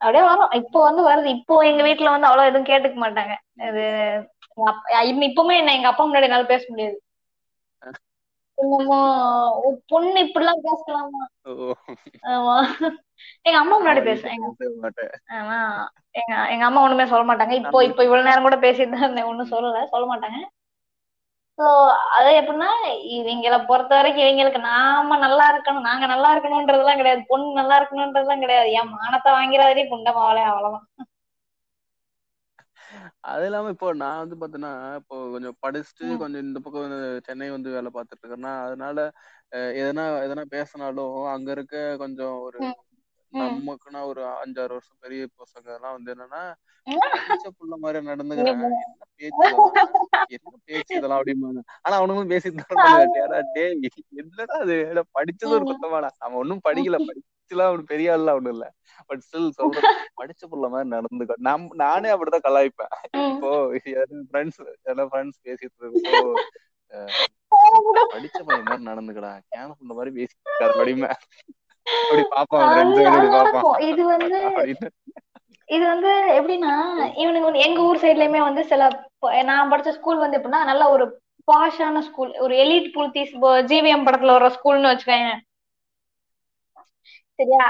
அப்படியே 0.00 0.24
வரும். 0.24 0.50
இப்போ 0.60 0.78
வந்து 0.82 1.02
வருது. 1.02 1.28
இப்போ 1.36 1.54
எங்க 1.64 1.82
வீட்ல 1.82 2.10
வந்து 2.10 2.28
அவ்வளவு 2.28 2.48
எதுவும் 2.50 2.70
கேட்டுக்க 2.70 2.98
மாட்டாங்க. 3.04 3.34
இது 3.68 3.84
இப்பவுமே 5.28 5.54
என்ன 5.60 5.74
எங்க 5.74 5.88
அப்பா 5.90 6.04
முன்னாடி 6.04 6.28
என்னால 6.28 6.46
பேச 6.52 6.64
முடியாது. 6.68 6.96
பொண்ணு 9.90 10.18
இப்படிலாம் 10.26 10.64
பேசலாமா? 10.66 11.22
ஓ, 11.46 11.52
ஆமா. 12.34 12.54
எங்க 13.46 13.58
அம்மா 13.58 13.74
முன்னாடி 13.76 14.00
நான் 14.00 14.08
பேசுவேன் 14.10 14.34
எங்க 14.34 15.54
எங்க 16.52 16.64
அம்மா 16.64 16.82
ஒண்ணுமே 16.82 17.06
சொல்ல 17.12 17.24
மாட்டாங்க. 17.30 17.54
இப்போ 17.62 17.78
இப்போ 17.88 18.02
இவ்வளவு 18.06 18.28
நேரம் 18.28 18.46
கூட 18.48 18.56
பேசிட்டு 18.66 18.94
தான் 18.94 19.04
இருந்தேன். 19.06 19.30
ஒண்ணும் 19.30 19.52
சொல்லல 19.54 19.82
சொல்ல 19.94 20.06
மாட்டாங்க. 20.12 20.38
சோ 21.58 21.66
அது 22.16 22.30
எப்படின்னா 22.38 22.68
இவங்கள 23.14 23.56
பொறுத்த 23.66 23.92
வரைக்கும் 23.94 24.24
இவங்களுக்கு 24.24 24.60
நாம 24.64 25.18
நல்லா 25.18 25.46
இருக்கணும் 25.52 25.86
நாங்க 25.88 26.06
நல்லா 26.12 26.30
இருக்கணும்ன்றதெல்லாம் 26.32 27.00
கிடையாது 27.00 27.22
பொண்ணு 27.30 27.58
நல்லா 27.60 27.76
இருக்கணும்ன்றதெல்லாம் 27.78 28.44
கிடையாது 28.44 28.70
என் 28.78 28.94
மானத்தை 28.96 29.32
வாங்கிறாதே 29.36 29.84
புண்டமாவளே 29.92 30.44
அவ்வளவுதான் 30.50 30.86
அது 33.26 33.44
இல்லாம 33.46 33.70
இப்போ 33.74 33.88
நான் 34.00 34.20
வந்து 34.20 34.36
பாத்தீங்கன்னா 34.40 34.70
இப்போ 35.00 35.16
கொஞ்சம் 35.34 35.56
படிச்சுட்டு. 35.64 36.06
கொஞ்சம் 36.22 36.44
இந்த 36.44 36.58
பக்கம் 36.64 36.94
சென்னை 37.28 37.48
வந்து 37.52 37.74
வேலை 37.76 37.90
பார்த்துட்டு 37.92 38.22
இருக்கேன்னா 38.24 38.52
அதனால 38.66 38.98
எதனா 39.80 40.04
எதனா 40.26 40.44
பேசினாலும் 40.54 41.14
அங்க 41.34 41.50
இருக்க 41.56 41.74
கொஞ்சம் 42.02 42.36
ஒரு. 42.46 42.62
நமக்குன்னா 43.34 44.00
ஒரு 44.06 44.22
அஞ்சாறு 44.36 44.72
வருஷம் 44.72 45.00
பெரிய 45.00 45.22
பசங்க 45.38 45.68
எல்லாம் 45.76 45.96
வந்து 45.96 46.12
என்னன்னா 46.14 46.42
புள்ள 47.54 47.74
மாதிரி 47.78 47.98
நடந்துக்கிறேன். 48.06 48.60
என்ன 48.60 48.70
பேச்சு 49.20 49.46
என்ன 50.36 50.52
பேச்சு 50.64 50.92
இதெல்லாம்? 50.94 51.20
அப்படிம்பாங்க. 51.20 51.60
ஆனா 51.82 51.94
அவனுங்களும் 52.00 52.32
தான் 52.62 52.72
இருப்பாங்க. 52.72 53.14
டேடா 53.16 53.38
டேய் 53.54 53.76
என்னடா 54.22 54.56
அது? 54.60 54.76
படிச்சது 55.16 55.54
ஒரு. 55.56 55.66
குத்தமாடா 55.70 56.10
அவன் 56.18 56.40
ஒன்னும் 56.42 56.64
படிக்கல. 56.64 56.98
படிச்சுலாம் 57.10 57.70
அவனு 57.70 57.84
பெரிய 57.88 58.12
ஆள்லாம் 58.12 58.38
ஒண்ணும் 58.38 58.54
இல்ல. 58.54 58.66
பட் 59.10 59.22
ஸ்டில் 59.24 59.48
சொல்றேன். 59.50 59.88
படிச்ச 60.20 60.42
புள்ள 60.50 60.68
மாதிரி 60.68 60.88
நடந்துக்க 60.90 61.36
நம் 61.40 61.66
நானே 61.76 62.10
அப்படிதான் 62.14 62.46
கலாய்ப்பேன். 62.46 62.92
இப்போ 63.26 63.50
ஃப்ரெண்ட்ஸ் 64.28 64.60
எல்லாம் 64.84 65.10
ஃப்ரெண்ட்ஸ் 65.10 65.40
பேசிட்டு 65.44 65.76
இருக்கப்போ 65.80 66.22
அஹ், 66.92 67.12
படிச்ச 68.12 68.38
பையன் 68.42 68.66
மாதிரி 68.66 68.88
நடந்துக்கடா. 68.90 69.32
கேன 69.50 69.70
புள்ள 69.78 69.92
மாதிரி 69.94 70.12
பேசிட்டு 70.18 70.44
இருக்காரு 70.46 70.74
அப்படிமே 70.74 71.10
இது 73.88 74.02
வந்து 74.12 74.38
இது 75.68 75.84
வந்து 75.86 76.10
எப்படின்னா 76.38 76.72
இவனுக்கு 77.22 77.48
வந்து 77.48 77.64
எங்க 77.66 77.78
ஊர் 77.82 78.02
சைட்லயுமே 78.02 78.40
வந்து 78.40 78.62
சில 78.64 78.88
நான் 79.44 79.70
படிச்ச 79.72 79.92
ஸ்கூல் 79.96 80.22
வந்து 80.22 80.38
எப்படின்னா 80.38 80.62
நல்ல 80.64 80.84
ஒரு 80.90 81.04
பாஷான 81.48 82.02
ஸ்கூல் 82.02 82.32
ஒரு 82.38 82.54
எலிட் 82.60 82.90
புல்தீஸ் 82.94 83.32
ஜிவிஎம் 83.70 84.06
படத்துல 84.06 84.36
வர 84.36 84.48
ஸ்கூல்னு 84.56 84.92
வச்சுக்கோங்க 84.92 85.32
சரியா? 87.38 87.66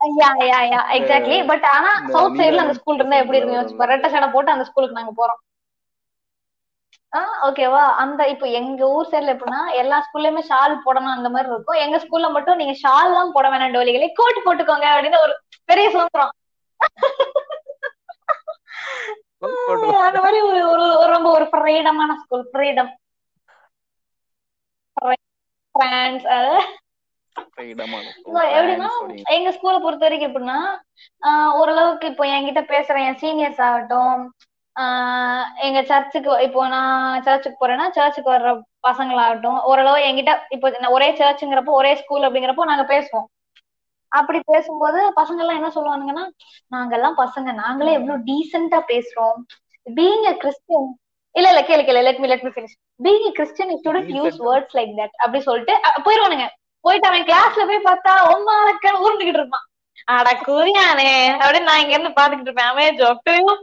Yeah 0.00 0.30
yeah 0.42 0.58
yeah 0.70 0.80
exactly 0.96 1.36
but 1.50 1.66
ஆனா 1.70 1.90
சவுத் 2.08 2.38
சைடுல 2.38 2.64
அந்த 2.64 2.74
ஸ்கூல் 2.78 2.98
இருந்தா 2.98 3.20
எப்படி 3.20 3.38
இருக்கும். 3.40 3.60
ரெட்டை 3.92 4.08
சடை 4.10 4.28
போட்டு 4.30 4.54
அந்த 4.54 4.66
ஸ்கூலுக்கு 4.68 4.98
நாங்க 4.98 5.12
போறோம். 5.16 5.40
ஓகேவா 7.46 7.82
அந்த 8.02 8.22
இப்போ 8.28 8.46
எங்க 8.58 8.82
ஊர் 8.96 9.10
சைடுல 9.12 9.34
எப்படின்னா 9.34 9.60
எல்லா 9.80 9.96
ஸ்கூல்லயுமே 10.06 10.42
ஷால் 10.50 10.74
போடணும் 10.86 11.16
அந்த 11.16 11.28
மாதிரி 11.34 11.50
இருக்கும். 11.52 11.80
எங்க 11.84 11.96
ஸ்கூல்ல 12.04 12.28
மட்டும் 12.32 12.60
நீங்க 12.62 12.74
ஷால் 12.82 13.10
எல்லாம் 13.10 13.34
போட 13.36 13.48
வேணாம் 13.50 13.74
டோலிகளே. 13.76 14.08
கோட் 14.20 14.44
போட்டுக்கோங்க 14.46 14.88
அப்படின்னு 14.94 15.20
ஒரு 15.26 15.34
பெரிய 15.68 15.88
சுதந்திரம். 15.90 16.32
அந்த 20.06 20.18
மாதிரி 20.24 20.38
ஒரு 20.72 20.84
ரொம்ப 21.14 21.28
ஒரு 21.36 21.46
ஃப்ரீடமான 21.52 22.12
ஸ்கூல் 22.22 22.46
ஃப்ரீடம் 22.52 22.92
எப்படின்னா 28.58 28.90
எங்க 29.36 29.48
ஸ்கூலை 29.56 29.78
பொறுத்த 29.80 30.04
வரைக்கும் 30.06 30.30
எப்படின்னா 30.30 30.58
ஓரளவுக்கு 31.58 32.06
இப்போ 32.12 32.24
என்கிட்ட 32.34 32.62
பேசுற 32.72 32.96
என் 33.06 33.20
சீனியர்ஸ் 33.22 33.62
ஆகட்டும் 33.68 34.22
ஆஹ் 34.76 35.44
எங்க 35.66 35.80
சர்ச்சுக்கு 35.82 36.30
இப்போ 36.42 36.62
நான் 36.68 36.94
சர்ச்சுக்கு 37.22 37.58
போறேன்னா 37.60 37.86
சர்ச்சுக்கு 37.90 38.30
வர்ற 38.30 38.50
பசங்களாகட்டும் 38.88 39.60
ஓரளவு 39.62 39.98
என்கிட்ட 40.06 40.32
இப்போ 40.50 40.68
ஒரே 40.96 41.08
சர்ச்சுங்கிறப்போ 41.20 41.74
ஒரே 41.80 41.92
ஸ்கூல் 42.00 42.26
அப்படிங்கிறப்போ 42.26 42.64
நாங்க 42.64 42.84
பேசுவோம். 42.90 43.28
அப்படி 44.12 44.38
பேசும்போது 44.46 44.98
பசங்க 45.16 45.40
எல்லாம் 45.44 45.58
என்ன 45.60 45.70
சொல்லுவானுங்கன்னா 45.76 46.24
நாங்கெல்லாம் 46.72 47.16
பசங்க 47.22 47.52
நாங்களே 47.62 47.94
எவ்வளவு 47.98 48.26
டீசெண்டா 48.28 48.80
பேசுறோம். 48.90 49.38
பீங் 49.86 50.26
அ 50.26 50.34
கிறிஸ்டியன் 50.42 50.88
இல்ல 51.34 51.46
இல்ல 51.52 51.62
கேளு 51.68 51.82
கேளு 51.86 52.02
let 52.02 52.20
me 52.22 52.28
let 52.28 52.44
me 52.46 52.50
finish 52.50 52.76
being 53.00 53.26
a 53.26 53.32
Christian 53.38 53.72
student 53.84 54.12
uses. 54.18 54.36
Words 54.48 54.76
like 54.78 54.92
that 55.00 55.16
அப்படி 55.22 55.40
சொல்லிட்டு 55.48 55.74
போயிருவானுங்க. 56.06 56.46
போயிட்டு 56.84 57.08
அவன் 57.10 57.28
கிளாஸ்ல 57.30 57.62
போய் 57.70 57.86
பார்த்தா 57.88 58.12
ஒம்மாக்கன்னு 58.32 59.02
உருண்டுகிட்டு 59.04 59.40
இருப்பான். 59.40 59.66
அட 60.14 60.28
குறியானே 60.48 61.10
அப்படின்னு 61.40 61.68
நான் 61.68 61.82
இங்க 61.82 61.94
இருந்து 61.96 62.18
பாத்துக்கிட்டு 62.18 62.50
இருப்பேன். 62.50 62.72
அவன் 62.72 62.98
ஜோக்கையும் 63.00 63.60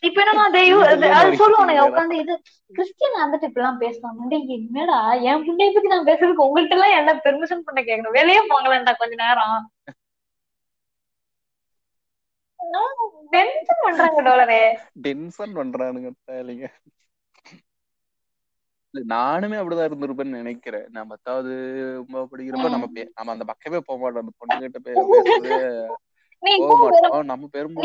இப்ப 0.00 0.22
அது 0.22 0.58
சொல்லுவானுங்க 1.32 1.84
உட்காந்து 1.86 2.12
இது 2.12 2.34
கிறிஸ்டியன் 2.66 3.16
வந்துட்டு 3.20 3.42
இப்படி 3.42 3.52
எல்லாம் 3.54 3.80
பேசுவாங்க 3.80 4.46
என்னடா 4.46 5.12
என் 5.12 5.42
புண்டைய 5.42 5.72
பத்தி 5.74 5.88
நான் 5.88 6.04
பேசுறதுக்கு 6.04 6.44
உங்கள்ட்ட 6.44 6.70
எல்லாம் 6.70 6.96
என்ன 6.96 7.14
பெர்மிஷன் 7.24 7.64
பண்ண 7.64 7.82
கேட்கணும் 7.82 8.10
வெளியே 8.10 8.40
போங்களேன்டா 8.46 8.94
கொஞ்ச 8.96 9.14
நேரம். 9.14 9.72
டென்ஷன் 13.30 13.82
பண்றாங்க 13.82 14.22
டோலரே. 14.22 14.78
டென்ஷன் 14.92 15.56
பண்றானுங்க 15.56 16.10
தேலிங்க 16.30 16.66
நானுமே 19.08 19.56
அப்படிதான் 19.56 19.88
இருந்திருப்பேன்னு 19.88 20.38
நினைக்கிறேன். 20.40 20.86
நான் 20.90 21.06
பத்தாவது 21.06 21.52
படிக்கிறப்ப 22.12 22.70
நம்ம 22.70 22.86
பே- 22.94 23.08
நம்ம 23.14 23.32
அந்த 23.32 23.44
பக்கமே 23.44 23.78
போக 23.84 24.00
மாட்டோம். 24.00 24.22
அந்த 24.22 24.32
பொண்ணு 24.38 24.70
கிட்ட 24.70 24.90
பே- 24.90 26.09
நம்ம 27.22 27.48
பெரும்பு 27.52 27.80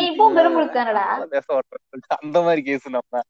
அந்த 2.20 2.42
மாதிரி 2.42 2.62
கேஸ் 2.64 2.90
நம்ம. 2.90 3.22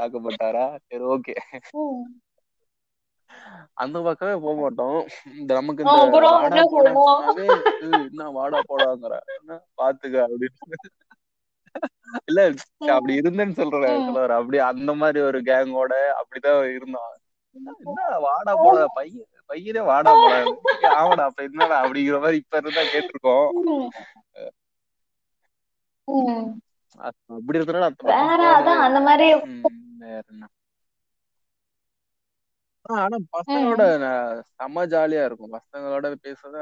தாக்கப்பட்டாரா 0.00 0.78
சரி 0.86 1.04
ஓகே. 1.04 1.34
அந்த 3.74 4.00
பக்கமே 4.00 4.40
போக 4.40 4.60
மாட்டோம். 4.60 5.06
இந்த 5.38 5.54
நமக்கு 5.54 5.82
இந்த 5.82 6.18
வாடா 6.18 6.42
என்ன 6.42 6.62
போடான்னு 6.62 6.68
சொல்லுவோம்? 6.68 7.36
சொன்னாவே 7.36 7.62
"ஏய், 7.82 8.06
என்ன 8.08 8.30
வாடா 8.30 8.60
போடாங்கிற. 8.68 9.18
பாத்துக்க 9.82 10.26
அப்படின்னு. 10.26 10.74
இல்ல 12.24 12.52
அப்படி 12.78 13.18
இருந்தேன்னு 13.18 13.52
சொல்றேன். 13.52 14.14
அப்படி 14.14 14.58
அந்த 14.58 14.94
மாதிரி 14.94 15.20
ஒரு 15.20 15.40
கேங்கோட 15.40 15.92
அப்படிதான் 16.20 16.74
இருந்தோம் 16.74 17.14
என்ன 17.84 18.18
வாடா 18.18 18.54
போடா 18.54 18.86
பையன். 18.94 19.24
பையனே 19.50 19.82
வாடா 19.88 20.12
ஆமாடா 20.94 21.24
அப்ப 21.28 21.40
என்னடா 21.48 21.76
அப்படிங்கிற 21.82 22.18
மாதிரி 22.22 22.40
இப்ப 22.42 22.62
இருந்தா 22.62 22.84
கேட்டிருக்கோம். 22.92 23.48
அப்படி 27.00 27.58
இருந்தாலும் 27.58 27.88
அந்த 27.88 28.04
மாதிரி 28.06 28.26
வேற 30.02 30.24
என்ன. 30.32 30.44
ஆனா 32.96 33.16
பசங்களோட 33.34 33.82
செம்ம 34.50 34.84
ஜாலியா 34.92 35.22
இருக்கும். 35.28 35.54
பசங்களோட 35.56 36.06
பேசுறத 36.24 36.56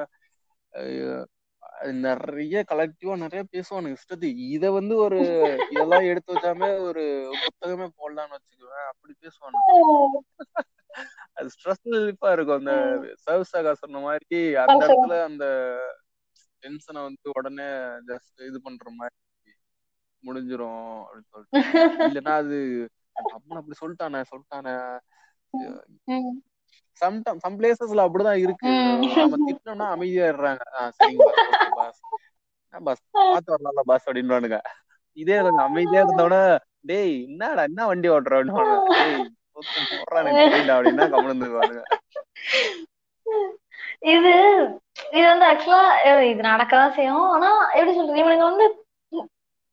நிறைய 2.07 2.59
கலெக்டிவா 2.70 3.14
நிறைய 3.22 3.43
பேசுவானுங்க. 3.53 3.99
இஷ்டத்துக்கு 3.99 4.45
இத 4.57 4.70
வந்து 4.78 4.95
ஒரு 5.07 5.20
இதெல்லாம் 5.74 6.09
எடுத்து 6.11 6.30
வச்சாம 6.34 6.70
ஒரு 6.89 7.05
புத்தகமே 7.45 7.89
போடலாம்னு 8.01 8.36
வச்சுக்குவேன். 8.39 8.89
அப்படி 8.93 9.14
பேசுவானுங்க. 9.22 9.68
அது 11.32 11.49
ஸ்ட்ரெஸ் 11.55 11.84
ரிலீஃபா 11.95 12.30
இருக்கும். 12.32 12.61
அந்த 12.61 12.74
சர்வ் 13.24 13.51
சகா 13.53 13.72
சொன்ன 13.82 14.01
மாதிரி 14.01 14.41
அந்த. 14.62 14.76
இடத்துல 14.86 15.16
அந்த 15.22 15.47
டென்ஷனை 16.62 17.01
வந்து 17.09 17.28
உடனே 17.32 17.68
ஜஸ்ட் 18.09 18.47
இது 18.47 18.59
பண்ற 18.62 18.91
மாதிரி 18.97 19.16
முடிஞ்சிரும் 20.22 20.97
அப்படின்னு 21.03 21.32
சொல்லிட்டு. 21.32 21.61
இல்லைன்னா 22.09 22.34
அது 22.43 22.57
அம்மன் 23.34 23.61
அப்படி 23.61 23.76
சொல்லிட்டானே 23.82 24.20
சொல்லிட்டானே. 24.32 24.74
ம். 26.14 26.34
சம் 27.43 27.59
பிளேசஸ்ல 27.59 28.05
அப்படிதான் 28.07 28.41
இருக்கு. 28.45 28.70
ம். 28.72 29.05
நாம 29.16 29.39
திட்டினோம்னா 29.47 29.86
அமைதியாடுறாங்க 29.95 30.62
சரிங்க 30.99 31.26
பாஸ் 32.86 33.03
பார்த்து 33.12 33.55
வரலாம்ல 33.55 33.82
பாஸ் 33.91 34.07
அப்படின்னுவானுங்க. 34.09 34.59
இதே 35.16 35.36
கொஞ்சம் 35.45 35.66
அமைதியா 35.68 36.01
இருந்தோட 36.05 36.34
டேய் 36.91 37.14
என்னடா 37.28 37.62
என்ன 37.68 37.86
வண்டி 37.86 38.09
ஓட்டுற? 38.09 38.36
அப்படின்னு 39.59 39.98
இது 44.09 44.30
இது 45.11 45.28
வந்து 45.28 45.48
ஆக்சுவலா 45.48 45.80
இது 46.24 46.44
நடக்கதான் 46.44 46.94
செய்யும். 46.94 47.34
ஆனா 47.34 47.46
எப்படி 47.72 47.94
சொல்றது 47.94 48.18
இவனுங்க 48.18 48.44
வந்து 48.44 48.64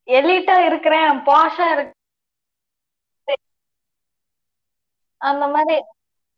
எலிட்டா 0.08 0.68
இருக்கிறேன் 0.68 1.22
பாஷா 1.28 1.72
இருக்கு 1.72 1.94
அந்த 5.22 5.48
மாதிரி. 5.48 5.78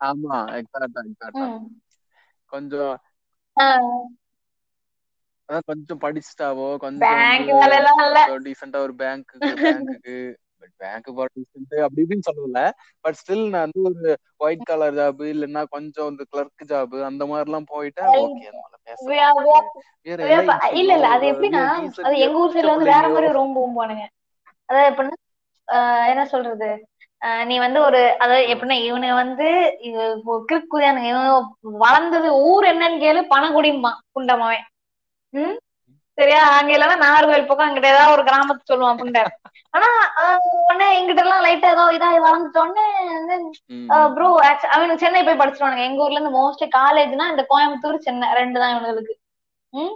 ஆமா 0.01 0.35
எக்ஸாக்டா 0.57 1.01
எக்ஸாக்டா 1.05 1.49
ம். 1.49 1.67
கொஞ்சம் 2.51 2.97
அதான் 5.49 5.67
கொஞ்சம் 5.67 6.01
படிச்சுட்டாவோ 6.01 6.77
கொஞ்சம் 6.79 7.05
பேங்க் 7.05 7.45
டீசெண்டா 8.47 8.79
ஒரு 8.85 8.93
பேங்க்குக்கு 8.97 9.63
பேங்க்குக்கு 9.63 10.15
பட் 10.67 10.81
பேங்க் 10.81 11.09
போற 11.17 11.27
டீசென்ட் 11.35 11.75
அப்படி 11.83 12.01
இப்படின்னு 12.03 12.27
சொல்லல 12.29 12.61
பட் 13.05 13.17
ஸ்டில் 13.19 13.43
நான் 13.49 13.65
வந்து 13.67 13.83
ஒரு 13.89 14.13
ஒயிட் 14.41 14.65
கலர் 14.69 14.97
ஜாப் 14.97 15.21
இல்லைன்னா 15.29 15.63
கொஞ்சம் 15.73 16.09
இந்த 16.11 16.23
கிளர்க் 16.31 16.63
ஜாப் 16.71 16.95
அந்த 17.09 17.25
மாதிரி 17.27 17.47
எல்லாம் 17.47 17.69
போயிட்டா 17.71 18.05
ஓகே 18.17 18.49
இல்ல 20.75 20.91
இல்ல 20.93 21.07
அது 21.15 21.25
எப்படின்னா 21.31 21.63
அது 22.03 22.15
எங்க 22.25 22.37
ஊர் 22.37 22.53
சைடுல 22.55 22.75
வந்து 22.75 22.91
வேற 22.93 23.05
மாதிரி 23.09 23.31
ரொம்ப 23.39 23.57
போவானுங்க 23.69 24.05
அதாவது 24.69 24.89
எப்படின்னா 24.91 25.17
என்ன 26.11 26.23
சொல்றது? 26.27 26.69
நீ 27.45 27.55
வந்து 27.59 27.79
ஒரு 27.81 27.99
அதாவது 28.19 28.43
எப்படின்னா 28.51 28.75
இவனுங்க 28.83 29.15
வந்து 29.15 29.47
இது 29.87 30.01
கிறுக்குதானுங்க 30.47 31.07
இவன் 31.07 31.47
வளர்ந்தது 31.81 32.27
ஊர் 32.45 32.65
என்னன்னு 32.67 33.01
கேளு 33.01 33.21
பணங்குடிம்பான் 33.31 34.01
குண்டமாவன் 34.13 34.65
ம்? 35.33 35.55
சரியா? 36.17 36.41
அங்க 36.57 36.71
இல்லைன்னா 36.77 36.97
நாகர்கோவில் 37.05 37.49
பக்கம் 37.49 37.67
அங்கிட்ட 37.67 37.93
ஏதாவது 37.93 38.13
ஒரு 38.15 38.23
கிராமத்து 38.29 38.69
சொல்லுவான் 38.71 38.99
புண்டை. 39.01 39.23
ஆனா 39.75 39.87
உடனே 40.67 40.87
எங்கிட்ட 40.97 41.23
எல்லாம் 41.25 41.43
லைட்டா 41.45 41.69
ஏதோ 41.75 41.83
இதா 41.97 42.09
வளர்ந்துட்டோடனே 42.25 42.85
ப்ரோ 44.15 44.29
அவனுக்கு 44.75 45.03
சென்னை 45.03 45.21
போய் 45.27 45.41
படிச்சிருவானுங்க. 45.41 45.83
எங்க 45.89 46.03
ஊர்ல 46.05 46.19
இருந்து 46.19 46.37
மோஸ்ட்லி 46.39 46.67
காலேஜ்னா 46.77 47.27
இந்த 47.33 47.43
கோயம்புத்தூர் 47.51 48.05
சென்னை. 48.07 48.29
ரெண்டு 48.39 48.59
தான் 48.61 48.73
இவனுங்களுக்கு. 48.73 49.15
ம்? 49.73 49.93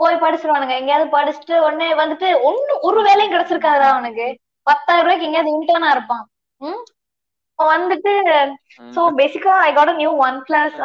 போய் 0.00 0.22
படிச்சிருவானுங்க. 0.24 0.74
எங்கேயாவது 0.80 1.08
படிச்சுட்டு 1.16 1.56
உடனே 1.66 1.88
வந்துட்டு 2.02 2.28
ஒண்ணு 2.50 2.78
ஒரு 2.88 3.00
வேலையும் 3.08 3.34
கிடைச்சிருக்காதுடா 3.34 3.88
அவனுக்கு. 3.94 4.28
பத்தாயிரம் 4.66 5.06
ரூபாய்க்கு 5.06 5.28
எங்கேயாவது 5.28 5.54
இன்டர்னா 5.56 5.90
இருப்பான். 5.96 6.24
ம்? 6.60 6.80
வந்துட்டு 7.68 8.12
so 8.92 9.02
basically 9.18 9.54
I 9.60 9.70
got 9.72 9.92
new 9.96 10.12
OnePlus 10.46 10.76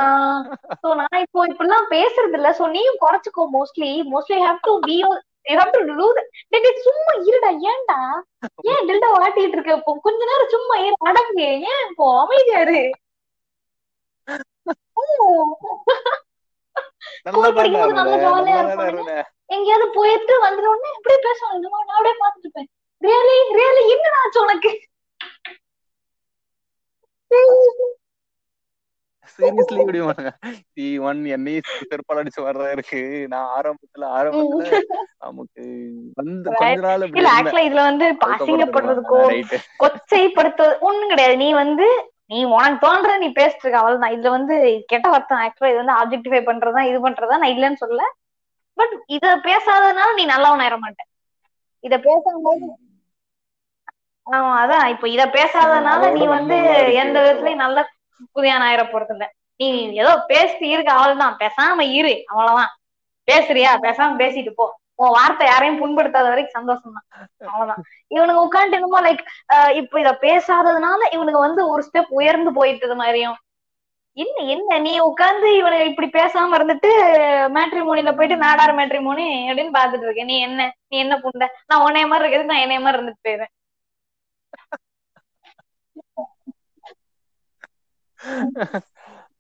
so 0.83 0.89
நான் 0.93 1.21
இப்போ 1.21 1.45
இப்படிலாம் 1.51 1.87
பேசுறது 1.89 2.37
இல்ல 2.39 2.51
சோ 2.59 2.67
நீயும் 2.67 3.01
குறைச்சுக்கோ 3.01 3.45
mostly 3.57 3.91
mostly 4.13 4.39
have 4.45 4.65
to 4.67 4.75
be 4.81 4.97
சும்மா 6.85 7.11
இருடா. 7.27 7.49
ஏன்டா? 7.71 7.97
ஏன் 8.69 8.85
டெல்டா 8.87 9.09
வாட்டிட்டு 9.13 9.55
இருக்க 9.55 9.71
இப்போ? 9.75 9.91
கொஞ்ச 10.05 10.19
நேரம் 10.25 10.53
சும்மா 10.53 10.75
இரு. 10.77 10.95
அடங்கு. 11.09 11.47
ஏன் 11.71 11.83
இப்போ? 11.89 12.05
அமைதியா 12.21 12.61
இரு. 12.65 12.79
நல்லா 17.25 17.49
ஜாலியா 17.57 17.83
இருப்பானுங்க 17.85 19.13
எங்கேயாவது 19.49 19.87
போயிட்டு 19.97 20.33
பேசுவாங்க 21.25 21.57
இந்த 21.57 21.69
மாதிரி 21.69 21.87
நான் 21.87 21.97
அப்படியே 21.97 22.15
பாத்துட்டு 22.21 22.45
இருப்பேன். 22.47 22.69
ரியலி 23.01 23.37
ரியலி 23.57 23.83
என்னடா 23.95 24.19
ஆச்சு 24.23 24.39
உனக்கு? 24.41 24.71
சீரியஸ்லி 29.31 29.79
இப்படி 29.79 29.99
டி 30.75 30.85
ஒன் 31.05 31.21
என்னையும் 31.35 31.67
செருப்பால் 31.83 32.19
அடிச்சு 32.21 32.41
வர்றதா 32.45 32.69
இருக்கு. 32.75 32.99
நான் 33.33 33.47
ஆரம்பத்துல 33.55 34.09
ஆரம்பத்துல 34.17 34.63
நமக்கு 35.25 35.63
வந்து 36.19 36.49
கொஞ்ச 36.59 36.75
நாள் 36.85 37.05
இல்ல 37.11 37.29
ஆக்சுவலா 37.35 37.67
இதுல 37.67 37.85
வந்து 37.89 38.07
அசிங்கப்படுறதுக்கோ 38.27 39.21
ரைட்டு 39.29 39.59
கொச்சைப்படுத்துவது 39.83 40.75
ஒண்ணும் 40.81 41.11
கிடையாது. 41.13 41.37
நீ 41.37 41.49
வந்து 41.55 41.87
நீ 42.31 42.39
உனக்கு 42.53 42.79
தோன்ற 42.79 43.09
நீ 43.17 43.27
பேசிட்டு 43.33 43.63
இருக்க 43.63 43.81
அவ்வளவுதான். 43.81 44.13
இதுல 44.15 44.31
வந்து 44.37 44.55
கெட்ட 44.91 45.05
வார்த்தை 45.09 45.41
ஆக்சுவலா 45.43 45.71
இது 45.71 45.81
வந்து 45.81 45.97
ஆப்ஜெக்டிஃபை 45.99 46.41
பண்றதா 46.47 46.83
இது 46.91 46.99
பண்றதா 47.05 47.39
நான் 47.41 47.53
இல்லைன்னு 47.55 47.81
சொல்லல. 47.83 48.05
பட் 48.77 48.95
இத 49.15 49.25
பேசாதனால 49.45 50.09
நீ 50.17 50.23
நல்லவன் 50.27 50.63
ஆயிட 50.63 50.77
மாட்டேன் 50.79 51.09
இத 51.83 51.95
பேசும்போது 52.01 52.65
ஆமா 54.27 54.51
அதான். 54.61 54.85
இப்ப 54.93 55.05
இத 55.09 55.23
பேசாதனால 55.35 56.11
நீ 56.15 56.23
வந்து 56.29 56.55
எந்த 57.01 57.17
விதத்துலயும் 57.19 57.63
நல்ல 57.65 57.79
புதியான 58.35 58.65
ஆயிர 58.67 58.83
போறது 58.85 59.13
இல்ல 59.15 59.25
நீ 59.59 59.67
ஏதோ 60.01 60.13
பேசி 60.29 60.65
இருக்க 60.71 60.89
அவ்வளவுதான் 60.95 61.35
பேசாம 61.41 61.85
இரு. 61.97 62.13
அவ்வளவுதான். 62.31 62.71
பேசுறியா? 63.27 63.69
பேசாம 63.85 64.17
பேசிட்டு 64.17 64.51
போ. 64.53 64.65
உன் 64.99 65.15
வார்த்தை 65.15 65.45
யாரையும் 65.47 65.79
புண்படுத்தாத 65.79 66.27
வரைக்கும் 66.31 66.57
சந்தோஷம் 66.57 66.93
தான் 66.97 67.07
அவ்வளவுதான். 67.47 67.81
இவனுங்க 68.11 68.41
உட்காந்துட்டு 68.43 68.77
என்னமோ 68.79 69.01
லைக் 69.05 69.23
இப்ப 69.79 69.99
இத 69.99 70.11
பேசாததுனால 70.21 70.99
இவனுங்க 71.15 71.39
வந்து 71.41 71.61
ஒரு 71.71 71.81
ஸ்டெப் 71.87 72.13
உயர்ந்து 72.19 72.51
போயிட்டது 72.59 72.95
மாதிரியும். 72.95 73.37
என்ன 74.17 74.35
என்ன? 74.53 74.77
நீ 74.79 74.91
உட்கார்ந்து 75.07 75.47
இவனை 75.57 75.79
இப்படி 75.89 76.07
பேசாம 76.11 76.55
இருந்துட்டு 76.57 76.91
மேட்ரிமோனில 77.55 78.11
போயிட்டு 78.15 78.37
நாடார் 78.43 78.73
மேட்ரிமோனி 78.77 79.25
அப்படின்னு 79.49 79.73
பாத்துட்டு 79.77 80.07
இருக்கேன் 80.07 80.29
நீ 80.31 80.37
என்ன? 80.47 80.61
நீ 80.89 80.97
என்ன 80.99 81.15
புண்ட? 81.17 81.47
நான் 81.69 81.83
உன்னைய 81.85 82.07
மாதிரி 82.07 82.25
இருக்கிறது 82.25 82.51
நான் 82.53 82.63
என்னைய 82.65 82.81
மாதிரி 82.81 82.99
இருந்துட்டு 82.99 83.25
போயிடுறேன் 83.27 83.51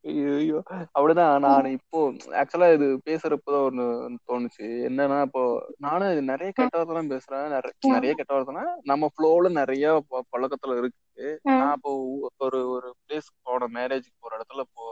ஐயோ 0.09 0.57
அப்படிதான் 0.95 1.43
நான் 1.45 1.67
இப்போ 1.77 1.99
ஆக்சுவலா 2.41 2.67
இது 2.73 2.87
பேசுறப்பதான் 3.05 3.63
ஒண்ணு 3.69 3.85
தோணுச்சு. 4.27 4.65
என்னன்னா 4.89 5.17
இப்போ 5.27 5.43
நானும் 5.77 6.11
இது 6.11 6.21
நிறைய 6.23 6.49
கெட்ட 6.51 6.75
வார்த்தை 6.75 6.95
தான் 6.95 7.11
பேசுறேன் 7.13 7.47
நிறைய 7.93 8.11
கெட்ட 8.13 8.31
வார்த்தைனா 8.33 8.65
நம்ம 8.83 9.09
ஃப்ளோல 9.13 9.51
நிறைய 9.53 9.85
பழக்கத்துல 10.33 10.77
இருக்கு 10.77 11.27
நான் 11.53 11.75
இப்போ 11.77 11.93
ஒரு 12.39 12.59
ஒரு 12.69 12.89
பிளேஸ் 13.01 13.29
போன 13.43 13.69
மேரேஜுக்கு 13.75 14.17
போற 14.19 14.33
இடத்துல 14.37 14.65
இப்போ 14.67 14.85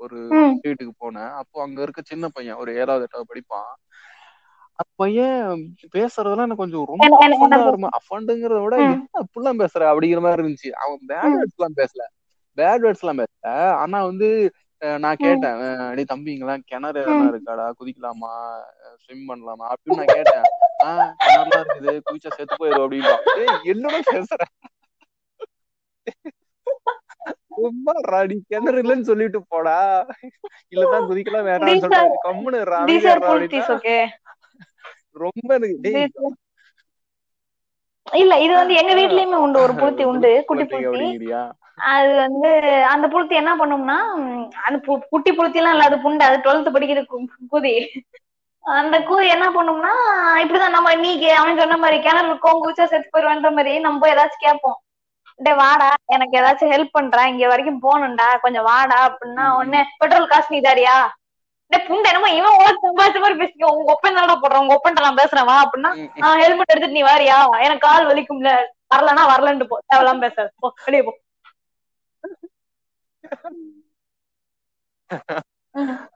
ஒரு. 0.00 0.20
வீட்டுக்கு 0.64 0.94
போனேன். 1.00 1.32
அப்போ 1.40 1.56
அங்க 1.62 1.78
இருக்க 1.82 2.00
சின்ன 2.04 2.28
பையன் 2.28 2.56
ஒரு 2.56 2.70
ஏழாவது 2.76 3.04
எட்டாவது 3.04 3.30
படிப்பான். 3.32 3.70
பையன் 4.96 5.60
பேசுறதெல்லாம் 5.94 6.46
எனக்கு 6.46 6.62
கொஞ்சம் 6.62 6.86
ரொம்ப 6.86 7.04
அஃபண்டுங்கிறத 7.98 8.60
விட 8.62 8.76
அப்படிலாம் 9.20 9.60
பேசுற? 9.60 9.82
அப்படிங்கிற 9.90 10.20
மாதிரி 10.20 10.42
இருந்துச்சு. 10.42 10.70
அவன் 10.82 11.00
பேட் 11.08 11.28
ம். 11.28 11.36
வேர்ட்ஸ் 11.36 11.58
எல்லாம் 11.58 11.78
பேசல. 11.80 12.02
பேட் 12.56 12.82
வேர்ட்ஸ் 12.82 13.04
எல்லாம் 13.04 13.18
பேசல. 13.18 13.70
ஆனா 13.72 14.04
வந்து 14.04 14.52
நான் 14.98 15.16
கேட்டேன் 15.16 15.54
அஹ், 15.54 15.94
டேய் 15.94 16.04
தம்பிங்களா 16.12 16.58
கிணறு 16.64 17.00
எதனா 17.04 17.26
இருக்காடா? 17.26 17.72
குதிக்கலாமா? 17.80 18.32
ஸ்விம் 18.98 19.28
பண்ணலாமா? 19.28 19.66
அப்படின்னு 19.72 19.96
நான் 19.96 20.04
கேட்டேன். 20.04 20.42
ஆஹ் 20.84 21.12
கிணறுலாம் 21.24 21.62
இருக்குது. 21.62 22.00
குதிச்சா 22.10 22.30
செத்து 22.30 22.56
போயிடும் 22.58 22.84
அப்படின்னா 22.86 23.62
என்னடா 23.64 23.98
பேசுற? 23.98 24.42
ரொம்ப 27.48 27.92
ராடி 28.02 28.42
கிணறு 28.48 28.82
இல்லைன்னு 28.82 29.02
சொல்லிட்டு 29.02 29.44
போடா. 29.48 30.06
இல்லதான் 30.70 31.06
குதிக்கலாம் 31.08 31.46
வேணாம்னு 31.48 31.78
சொல்லிட்டு 31.78 31.96
are- 31.96 32.24
கம்முனு 32.24 32.60
These 32.62 32.72
அமைதியா 32.72 33.14
are 33.14 33.18
இருடா 33.18 33.26
policies, 33.26 33.62
அப்படின்னா 33.62 33.76
okay? 33.76 34.08
ரொம்ப 35.10 35.54
எனக்கு 35.54 35.78
டேய் 35.80 35.94
These 35.94 36.22
are- 36.22 36.32
இல்ல 38.06 38.32
இது 38.44 38.52
வந்து 38.54 38.74
எங்க 38.80 38.92
வீட்லயுமே 38.98 39.38
உண்டு 39.44 39.58
ஒரு 39.60 39.74
புளுத்தி 39.74 40.04
உண்டு 40.10 40.30
குட்டி 40.48 40.64
அப்படிங்கிறியா 40.80 41.42
அது 41.90 42.10
வந்து 42.16 42.48
அந்த 42.92 43.06
புளுத்தி 43.08 43.34
என்ன 43.34 43.52
பண்ணும்னா 43.60 43.98
அந்த 44.66 44.78
குட்டி 45.12 45.30
புளுத்தி 45.32 45.60
எல்லாம் 45.60 45.74
இல்ல 45.76 45.88
அது 45.88 45.98
புண்டு 46.04 46.26
அது 46.26 46.42
டுவெல்த் 46.44 46.74
படிக்கிற 46.74 47.00
குதி. 47.52 47.74
அந்த 48.64 48.96
கூதி 49.06 49.26
என்ன 49.28 49.46
பண்ணும்னா 49.54 49.92
இப்படிதான் 50.42 50.76
நம்ம 50.76 50.92
நீங்க 51.00 51.24
அவன் 51.38 51.60
சொன்ன 51.60 51.78
மாதிரி 51.78 51.96
கிணறு 52.00 52.28
இருக்கும் 52.28 52.62
குச்சா 52.64 52.84
செத்து 52.86 53.08
போயிருவான்ற 53.08 53.50
மாதிரி 53.56 53.72
நம்ம 53.86 54.10
ஏதாச்சும் 54.12 54.44
கேட்போம். 54.44 54.78
டே 55.40 55.52
வாடா 55.58 55.88
எனக்கு 56.14 56.38
ஏதாச்சும் 56.40 56.72
ஹெல்ப் 56.72 56.94
பண்றா 56.94 57.22
இங்க 57.30 57.44
வரைக்கும் 57.48 57.82
போகணும்டா 57.84 58.28
கொஞ்சம் 58.44 58.68
வாடா 58.70 58.98
அப்படின்னா. 59.08 59.46
உடனே 59.58 59.80
பெட்ரோல் 60.00 60.30
காசு 60.32 60.54
நீ 60.54 60.60
தாரியா? 60.62 60.96
புண்டை 61.86 62.08
என்னமோ 62.10 62.30
இவன் 62.38 62.58
ஓட்டு 62.62 62.86
சம்பாதிச்ச 62.86 63.22
மாதிரி 63.24 63.40
பேசிக்கோ 63.40 63.72
உங்க 63.76 63.92
ஒப்பன் 63.94 64.16
தானடா 64.18 64.36
போடுறான் 64.42 64.62
உங்க 64.64 64.74
ஒப்பன்ட்ட 64.76 65.04
நான் 65.06 65.20
பேசுறேன் 65.20 65.48
வா 65.50 65.56
அப்படின்னா 65.64 65.90
ஹெல்மெட் 66.42 66.72
எடுத்துட்டு 66.72 66.98
நீ 66.98 67.04
வாரியா? 67.08 67.36
எனக்கு 67.66 67.86
கால் 67.88 68.08
வலிக்கும்ல. 68.10 68.52
வரலன்னா 68.94 69.24
வரலன்ட்டு 69.32 69.68
போ. 69.70 69.76
தேவையில்லாம 69.90 70.22
பேசாத. 70.26 70.48
போ 70.62 70.68
வெளியே 70.86 71.04
போ. 71.08 71.12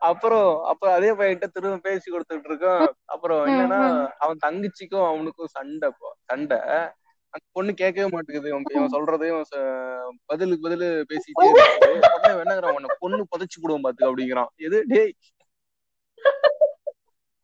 அப்புறம் 0.09 0.49
அப்புறம் 0.71 0.95
அதே 0.97 1.11
பையன்கிட்ட 1.19 1.47
திரும்ப 1.55 1.77
பேசி 1.87 2.07
கொடுத்துட்டு 2.15 2.49
இருக்கோம். 2.51 2.83
அப்புறம் 3.15 3.41
என்னன்னா. 3.51 3.81
அவன் 4.25 4.43
தங்கச்சிக்கும் 4.47 5.07
அவனுக்கும் 5.11 5.55
சண்டை 5.57 5.89
சண்டை. 6.31 6.59
அந்த 7.35 7.47
பொண்ணு 7.57 7.71
கேட்கவே 7.81 8.09
மாட்டேங்குது 8.13 8.51
இவன் 8.53 8.93
சொல்றதையும் 8.97 9.41
பதிலுக்கு 10.31 10.67
பதிலு 10.67 10.87
பேசிட்டே 11.11 11.47
இருக்கு. 11.49 11.89
என்னங்கிறான் 12.43 12.77
உன்னை 12.79 12.91
பொண்ணு 13.03 13.23
புதைச்சு 13.33 13.59
போடுவோம் 13.63 13.85
பாத்துக்க 13.87 14.11
அப்படிங்கிறான். 14.11 14.51
எது 14.67 14.79
டேய் 14.93 15.13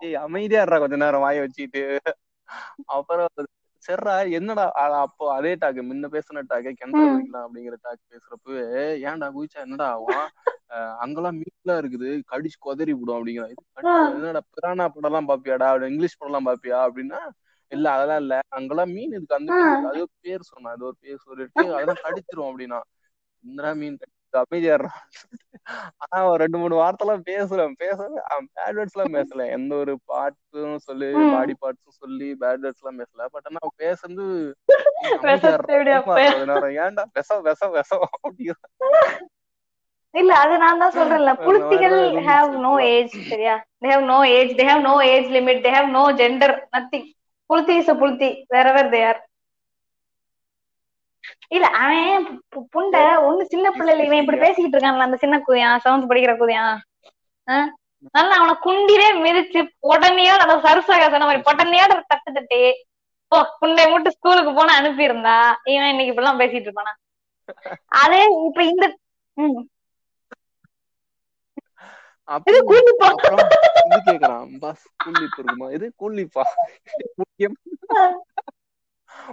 டேய் 0.01 0.17
அமைதியா 0.23 0.63
இருடா 0.65 0.79
கொஞ்ச 0.83 0.97
நேரம் 1.03 1.25
வாய 1.25 1.43
வச்சுக்கிட்டு. 1.43 1.83
அப்புறம் 2.95 3.29
சரிடா 3.85 4.15
என்னடா 4.39 4.65
அப்போ 5.01 5.25
அதே 5.37 5.53
டாக் 5.61 5.79
முன்ன 5.87 6.09
பேசின 6.13 6.43
டாக் 6.51 6.69
கிணறு 6.81 7.05
ம். 7.05 7.07
குதிக்கலாம் 7.07 7.47
அப்படிங்கிற 7.47 7.77
டாக் 7.83 8.03
பேசுறப்பவே 8.13 8.65
ஏன்டா 9.05 9.29
குதிச்சா 9.35 9.61
என்னடா 9.67 9.87
ஆகும் 9.95 10.25
அங்கெல்லாம் 11.05 11.39
மீன்லாம் 11.41 11.81
இருக்குது 11.83 12.11
கடிச்சு 12.31 12.59
கொதறி 12.61 12.93
விடும் 12.99 13.19
ஆ. 13.85 13.95
என்னடா 14.11 14.41
பிரானா 14.53 14.85
படம் 14.89 15.11
எல்லாம் 15.11 15.29
பாப்பியாடா 15.31 15.69
இங்கிலீஷ் 15.89 16.19
படம் 16.19 16.31
எல்லாம் 16.31 16.49
பாப்பியா 16.49 16.79
அப்படின்னா 16.87 17.21
இல்ல 17.73 17.87
அதெல்லாம் 17.95 18.23
இல்ல 18.25 18.35
அங்கெல்லாம் 18.59 18.93
மீன் 18.95 19.15
இருக்கு 19.15 19.39
அந்த 19.39 19.53
அது 19.89 19.99
ஒரு 19.99 20.13
பேர் 20.21 20.49
சொன்னா 20.51 20.73
அது 20.75 20.85
ஒரு 20.89 20.97
பேர் 21.03 21.25
சொல்லிட்டு 21.27 21.63
அதெல்லாம் 21.77 22.03
கடிச்சிரும் 22.05 22.49
அப்படின்னா. 22.51 22.81
என்னடா 23.45 23.71
மீன் 23.79 23.97
கடிச்சு 24.33 24.43
அமைதியாடுறா 24.43 24.93
ஆனா 26.01 26.17
அவன் 26.21 26.41
ரெண்டு 26.43 26.59
மூணு 26.59 26.75
வார்த்தை 26.75 27.05
எல்லாம் 27.07 27.25
பேசுறேன் 27.29 27.75
பேசுறேன் 27.83 28.17
அவன் 28.31 28.47
பேட் 28.57 28.77
வேர்ட்ஸ் 28.79 28.97
எல்லாம் 28.97 29.15
பேசல. 29.17 29.45
எந்த 29.57 29.73
ஒரு 29.75 29.93
பாட்டும் 30.11 30.79
சொல்லி. 30.87 31.09
பாடி 31.35 31.55
பார்ட்ஸும் 31.63 32.01
சொல்லி 32.03 32.29
பேட் 32.43 32.63
வேர்ட்ஸ் 32.65 32.83
எல்லாம் 32.83 33.01
பேசல. 33.03 33.27
பட் 33.35 33.47
ஆனா 33.49 33.61
அவன் 33.63 33.79
பேசுறது 33.85 34.27
ஏன்டா? 36.87 37.05
விச 37.17 37.31
விச 37.47 37.63
விச 37.77 37.91
இல்ல 40.15 40.33
அது 40.37 40.55
நான் 40.59 40.81
தான் 40.81 40.97
சொல்றேன்ல. 40.97 41.33
இருந்துச்சு. 41.83 42.23
Have 42.27 42.51
no. 42.65 42.73
ஏஜ் 42.89 43.15
சரியா? 43.31 43.55
They 43.83 43.89
have 43.93 44.05
no 44.11 44.19
age 44.33 44.53
they 44.59 44.65
have 44.71 44.83
no 44.89 44.95
age 45.13 45.29
limit 45.37 45.63
they 45.67 45.71
have 45.77 45.89
no 45.91 46.03
gender 46.21 46.55
nothing 46.75 47.07
fluidity 47.51 47.75
is 47.81 47.91
fluidity 48.03 48.29
whatever 48.55 48.91
they 48.95 49.01
are 49.11 49.21
இல்ல 51.51 51.67
அவன் 51.79 52.25
புண்டை 52.73 53.03
ஒண்ணு 53.27 53.45
சின்ன 53.49 53.67
பிள்ளைல 53.73 54.07
இவன் 54.07 54.23
இப்படி 54.23 54.39
பேசிக்கிட்டு 54.43 54.77
இருக்கான்ல 54.77 55.07
அந்த 55.07 55.19
சின்ன 55.23 55.39
குதியான் 55.43 55.83
செவன்த் 55.85 56.11
படிக்கிற 56.11 56.35
குதியான்? 56.37 56.77
நல்லா 58.15 58.35
அவனை 58.39 58.55
குண்டிலே 58.65 59.09
மிதிச்சு 59.21 59.61
உடனேயோட 59.91 60.41
அந்த 60.47 60.57
சருசாக 60.65 61.05
சொன்ன 61.07 61.27
மாதிரி 61.27 61.47
உடனேயோட 61.51 61.93
தட்டு 62.13 62.31
தட்டி 62.39 62.63
ஓ 63.33 63.39
புண்டை 63.61 63.85
மட்டும் 63.91 64.17
ஸ்கூலுக்கு 64.17 64.53
போனா 64.53 64.73
அனுப்பியிருந்தா 64.81 65.37
இவன் 65.73 65.93
இன்னைக்கு 65.93 66.13
இப்படிலாம் 66.13 66.41
பேசிட்டு 66.43 66.69
இருப்பானா? 66.69 66.93
அதே 68.03 68.19
இப்ப 68.49 68.65
இந்த 68.65 68.85
இது 72.47 72.59
கூலிப்பா 72.69 73.07
அப்புறம் 73.13 73.41
இது 73.87 73.99
கேக்குறான் 74.09 74.51
பஸ் 74.63 74.85
கூலிப் 75.03 75.37
இருக்குமா? 75.37 75.67
இது 75.77 75.87
கூலிப்பா 76.01 76.45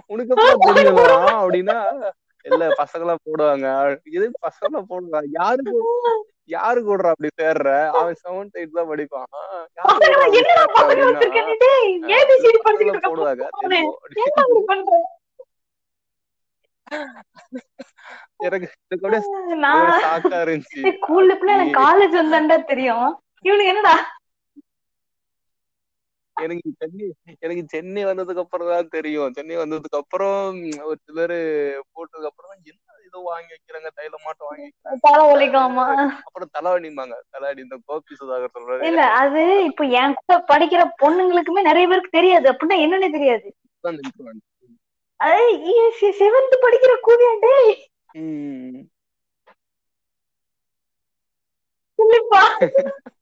உனக்கு 0.06 0.34
தெரியுமா 0.68 1.06
அப்படின்னா 1.36 1.78
இல்ல 2.44 2.66
பசங்க 2.78 3.04
எல்லாம் 3.04 3.24
போடுவாங்க 3.26 3.66
இது 4.10 4.26
பசங்க 4.42 4.68
எல்லாம் 4.68 4.90
போடுவாங்க 4.90 5.28
யாரு 5.38 5.62
போ- 5.70 6.20
யாரு 6.50 6.78
கூடுறா 6.82 7.10
அப்படி 7.10 7.30
சேர்ற 7.40 7.68
அவன் 7.92 8.16
செவன்த் 8.20 8.56
எயிட் 8.56 8.78
தான் 8.78 8.90
படிப்பான் 8.90 9.28
போடுவாங்க 13.04 13.42
அப்படியே 13.54 13.84
இருந்துச்சு 14.40 14.90
எனக்கு 18.40 18.68
காலேஜ் 21.80 22.14
வந்தாண்டா 22.14 22.56
தெரியும் 22.64 23.08
இவனுக்கு 23.42 23.72
என்னடா 23.72 23.94
எனக்கு 26.44 26.70
சென்னை 26.80 27.06
எனக்கு 27.44 27.62
சென்னை 27.74 28.02
வந்ததுக்கு 28.10 28.42
அப்புறம் 28.44 28.70
தான் 28.72 28.92
தெரியும். 28.96 29.34
சென்னை 29.38 29.56
வந்ததுக்கு 29.62 30.00
அப்புறம் 30.02 30.58
ஒரு 30.88 30.98
சிலர் 31.06 31.36
போட்டதுக்கு 31.92 32.30
அப்புறம் 32.30 32.54
என்ன 32.70 32.78
ஏதோ 33.08 33.20
வாங்கி 33.28 33.52
வைக்கிறாங்க 33.54 33.88
தைல 33.98 34.14
மாட்டம் 34.24 34.48
வாங்கி 34.48 34.66
வைக்கிறாங்க. 34.66 35.86
அப்புறம் 36.28 36.52
தலைவலிம்பாங்க 36.56 37.16
தலைவலி 37.34 37.64
இந்த 37.66 37.78
கோபி 37.88 38.18
சுதாகர் 38.20 38.54
சொல்றாரு. 38.56 38.84
இல்ல 38.90 39.02
அது 39.22 39.42
இப்ப 39.70 39.84
என் 40.02 40.16
கூட 40.20 40.36
படிக்கிற 40.52 40.84
பொண்ணுங்களுக்குமே 41.02 41.68
நிறைய 41.70 41.86
பேருக்கு 41.92 42.18
தெரியாது. 42.18 42.46
அப்படின்னா 42.52 42.78
என்னன்னே 42.84 43.10
தெரியாது. 43.18 43.48
செவன்த் 46.20 46.62
படிக்கிற 46.64 46.92
கூதியா 47.06 47.32
டேய் 47.44 47.74
உம் 48.20 48.78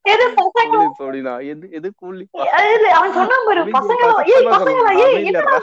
எது 0.09 0.25
பசங்க? 0.39 0.77
எது 1.53 1.67
எது 1.79 1.89
கூலி? 2.01 2.25
அது 2.59 2.89
அவன் 2.99 3.17
சொன்னான் 3.19 3.47
பாரு 3.49 3.63
பசங்க 3.77 4.03
ஏய் 4.33 4.49
சொல்லு, 4.53 4.75
ஏய் 5.05 5.27
என்னடா 5.29 5.57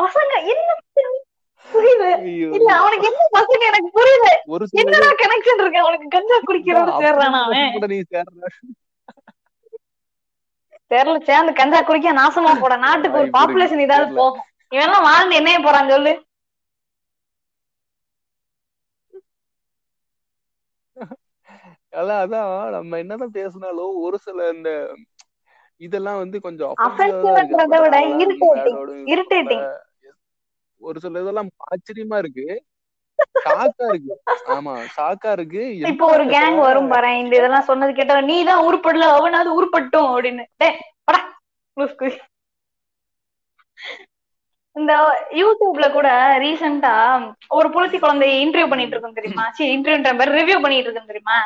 பசங்க 0.00 0.34
என்ன 0.52 0.68
புரியல. 1.66 2.04
இல்ல 2.56 2.70
அவனுக்கு 2.80 3.06
என்ன 3.10 3.24
பசங்க? 3.36 3.62
எனக்கு 3.70 3.90
புரியல 3.98 4.26
என்னடா 4.80 5.10
கனெக்ஷன் 5.22 5.60
இருக்கு? 5.62 5.82
அவனுக்கு 5.84 6.08
கஞ்சா 6.16 6.38
குடிக்கிறவங்க 6.48 7.02
சேர்றானா 7.04 7.40
அவன்? 7.46 7.90
நீ 7.92 7.98
சேர்ற. 8.12 8.48
தெரியல 10.90 11.18
சேர்ந்து 11.28 11.52
கஞ்சா 11.60 11.80
குடிக்க 11.82 12.12
நாசமா 12.18 12.50
போட. 12.62 12.74
நாட்டுக்கு 12.86 13.20
ஒரு. 13.20 13.30
பாப்புலேஷன் 13.36 13.84
இதாவது. 13.86 14.12
போகும் 14.20 14.42
இவன் 14.72 15.06
வாழ்ந்து 15.06 15.38
என்னைய 15.40 15.58
போறான் 15.60 15.90
சொல்லு. 15.90 16.12
அதான் 21.92 22.20
அதான். 22.24 22.48
நம்ம 22.76 22.98
என்னதான் 23.02 23.36
பேசினாலும் 23.38 23.94
ஒரு 24.04 24.18
சில 24.26 24.48
இந்த 24.54 24.70
இதெல்லாம் 25.80 26.20
வந்து 26.22 26.38
கொஞ்சம். 26.40 26.74
ஒரு 30.80 30.98
சில 31.00 31.20
இதெல்லாம் 31.22 31.50
ஆச்சரியமா 31.70 32.18
இருக்கு. 32.22 32.46
ஷாக்கா 33.44 33.86
இருக்கு. 33.90 34.14
ஆமா 34.54 34.72
ஷாக்கா 34.96 35.30
இருக்கு. 35.36 35.62
இப்போ 35.90 36.06
ஒரு 36.14 36.24
கேங் 36.34 36.58
வரும் 36.64 36.90
பாரு 36.92 37.10
இந்த 37.22 37.34
இதெல்லாம் 37.40 37.68
சொன்னது 37.70 37.92
கேட்டவன் 37.98 38.30
நீ 38.32 38.36
தான் 38.50 38.64
உருப்படல 38.68 39.08
அவனாவது 39.18 39.50
உருப்பட்டும் 39.58 40.10
அப்படின்னு. 40.12 40.44
இந்த 44.76 44.92
யூடியூப்ல 45.38 45.86
கூட 45.92 46.08
ரீசெண்டா 46.42 46.92
ஒரு 47.56 47.68
புலத்தி 47.74 47.98
குழந்தைய 47.98 48.36
இன்டர்வியூ 48.44 48.68
பண்ணிட்டு 48.68 48.94
இருக்கோம் 48.94 49.18
தெரியுமா? 49.18 49.44
சரி 49.56 49.72
இன்டர்வியூன்ற 49.76 50.12
பேர் 50.20 50.36
ரிவ்யூ 50.38 50.56
பண்ணிட்டு 50.62 50.88
இருக்கோம் 50.88 51.10
தெரியுமா? 51.10 51.38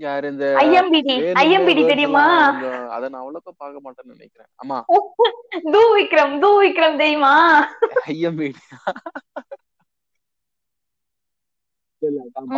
யாரு 0.00 0.26
இந்த 0.32 0.46
ஐஎம்பிடி 0.62 1.14
ஐஎம்பிடி 1.42 1.82
தெரியுமா? 1.90 2.24
அத 2.94 3.04
நான் 3.08 3.22
அவ்வளோக்கா 3.22 3.52
பார்க்க 3.56 3.84
மாட்டேன்னு 3.84 4.14
நினைக்கிறேன். 4.16 4.50
ஆமா 4.60 4.78
தூ 5.74 5.82
விக்ரம் 5.94 6.34
தூ 6.42 6.50
விக்ரம் 6.60 7.00
தெரியுமா? 7.02 7.34
ஐஎம்பிடி 8.10 8.60
இல்ல 12.02 12.20
நான் 12.32 12.50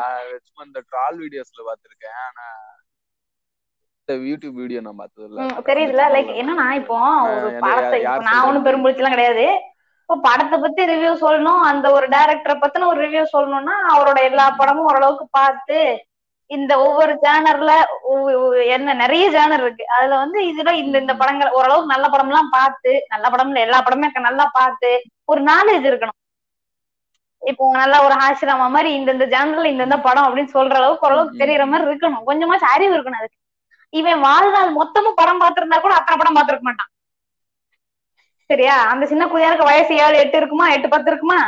அஹ் 0.00 0.38
சும்மா 0.46 0.62
இந்த 0.66 0.80
ட்ரால் 0.90 1.18
வீடியோஸ்ல 1.22 1.62
பார்த்திருக்கேன். 1.68 2.18
ஆனா 2.26 2.46
யூடியூப் 4.24 4.56
வீடியோ 4.60 4.80
நான் 4.84 5.00
பார்த்தது 5.00 5.26
இல்ல 5.26 5.42
தெரியுதுல 5.68 6.04
லைக் 6.14 6.30
என்னன்னா 6.40 6.64
இப்போ 6.80 6.96
ஒரு 7.34 7.48
படத்தை 7.64 7.98
நான் 8.20 8.40
ஒண்ணும் 8.40 8.46
சொல்றது? 8.46 8.66
பெரும்புடிச்செல்லாம் 8.66 9.16
கிடையாது. 9.16 9.44
இப்போ 10.10 10.22
படத்தை 10.28 10.56
பத்தி 10.62 10.82
ரிவ்யூ 10.90 11.10
சொல்லணும். 11.20 11.58
அந்த 11.70 11.86
ஒரு 11.96 12.06
டைரக்டரை 12.14 12.54
பத்தின 12.62 12.86
ஒரு 12.92 12.98
ரிவ்யூ 13.04 13.22
சொல்லணும்னா 13.34 13.74
அவரோட 13.92 14.18
எல்லா 14.28 14.46
படமும் 14.60 14.88
ஓரளவுக்கு 14.90 15.26
பார்த்து 15.38 15.76
இந்த 16.50 16.72
ஒவ்வொரு 16.86 17.12
ஜேனர்ல 17.24 17.72
என்ன 18.76 18.94
நிறைய 19.02 19.24
ஜேனர் 19.36 19.62
இருக்கு. 19.64 19.84
அதுல 19.96 20.18
வந்து 20.22 20.38
இதுல 20.48 20.74
இந்த 20.80 20.96
இந்த 21.02 21.14
படங்கள் 21.20 21.54
ஓரளவுக்கு 21.58 21.92
நல்ல 21.94 22.06
படம் 22.14 22.30
எல்லாம் 22.32 22.50
பார்த்து 22.56 22.92
நல்ல 23.14 23.26
படம்ல 23.34 23.64
எல்லா 23.66 23.80
படமே 23.88 24.10
நல்லா 24.28 24.46
பார்த்து 24.58 24.90
ஒரு 25.32 25.42
நாலேஜ் 25.50 25.86
இருக்கணும். 25.90 26.18
இப்போ 27.42 27.70
நல்லா 27.82 28.00
ஒரு 28.06 28.16
ஹாசிராமா 28.24 28.68
மாதிரி 28.76 28.92
இந்த 28.98 29.10
இந்த 29.16 29.28
ஜேனர்ல 29.36 29.72
இந்த 29.74 29.88
இந்த 29.90 30.00
படம் 30.08 30.26
அப்படின்னு 30.28 30.56
சொல்ற 30.58 30.76
அளவுக்கு 30.82 31.08
ஓரளவுக்கு 31.08 31.42
தெரியற 31.44 31.66
மாதிரி 31.72 31.88
இருக்கணும். 31.90 32.24
கொஞ்சமாச்சும் 32.30 32.74
அறிவு 32.76 32.94
இருக்கணும் 32.96 33.22
அதுக்கு. 33.22 33.38
இவன் 34.00 34.24
வாழ்நாள் 34.28 34.78
மொத்தமும் 34.80 35.20
படம் 35.22 35.42
பார்த்திருந்தா 35.44 35.80
கூட 35.86 35.94
அத்தனை 36.00 36.18
படம் 36.22 36.38
பார்த்திருக்க 36.38 36.70
மாட்டான். 36.70 36.89
சரியா? 38.50 38.76
அந்த 38.90 39.04
சின்ன 39.06 39.24
குதியாருக்கு 39.28 39.68
வயசு 39.68 39.92
ஏழு 40.04 40.16
எட்டு 40.22 40.38
இருக்குமா? 40.40 40.66
எட்டு 40.72 40.88
பத்து 40.90 41.10
இருக்குமா? 41.10 41.40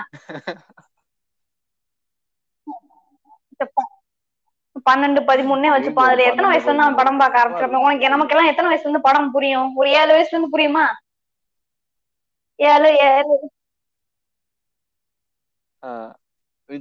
பன்னெண்டு 4.87 5.21
பதிமூணு 5.29 5.71
வச்சுப்பான் 5.73 6.09
அதுல 6.09 6.27
எத்தனை 6.29 6.49
வயசுல 6.51 6.71
இருந்து 6.71 6.85
அவன் 6.85 6.99
படம் 7.01 7.21
பார்க்க 7.21 7.43
ஆரம்பிச்சிருப்பான் 7.43 7.85
உனக்கு 7.87 8.15
நமக்கு 8.15 8.35
எல்லாம் 8.35 8.51
எத்தனை 8.51 8.71
வயசுல 8.71 8.89
இருந்து 8.89 9.07
படம் 9.09 9.33
புரியும்? 9.33 9.71
ஒரு 9.77 9.91
ஏழு 10.01 10.13
வயசுல 10.15 10.37
இருந்து 10.37 10.55
புரியுமா? 10.55 10.87
ஏழு 12.59 12.91
ஏழு. 13.09 13.35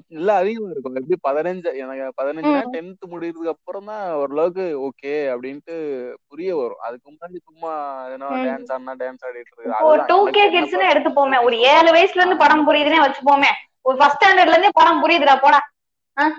இல்ல 0.07 0.33
அதிகமா 0.33 0.69
இருக்கும். 0.69 0.95
எப்படி 0.95 1.37
பதினஞ்சு 1.37 1.75
எனக்கு 1.75 2.23
பதினஞ்சுனா 2.23 2.65
ம். 2.65 2.73
டென்த் 2.73 3.09
முடியறதுக்கு 3.09 3.47
அப்புறம் 3.47 3.85
தான் 3.85 4.11
ஓரளவுக்கு 4.11 4.81
ஓகே 4.81 5.07
அப்படின்ட்டு 5.07 5.75
புரிய 6.27 6.55
வரும். 6.55 6.77
அதுக்கு 6.77 7.11
முன்னாடி 7.11 7.35
சும்மா 7.43 8.05
ஏன்னா. 8.07 8.33
டான்ஸ் 8.45 8.71
ஆடினா 8.71 8.95
டான்ஸ் 8.99 9.23
ஆடிட்டு 9.25 9.73
இருக்கு 9.73 10.03
டூ 10.07 10.29
கே 10.29 10.49
கிட்ஸ்னு 10.51 10.77
ப- 10.77 10.93
எடுத்துப்போமே. 10.93 11.43
ஒரு 11.43 11.57
ஏழு 11.59 11.91
வயசுல 11.91 12.15
இருந்து 12.15 12.37
படம் 12.37 12.69
புரியுதுன்னே 12.69 13.03
வச்சுப்போமே. 13.03 13.51
ஒரு 13.81 13.97
ஃபர்ஸ்ட் 13.97 14.23
ஸ்டாண்டர்ட்ல 14.23 14.49
இருந்தே 14.49 14.69
படம் 14.73 15.03
புரியுதுடா 15.03 15.39
போடா. 15.41 15.69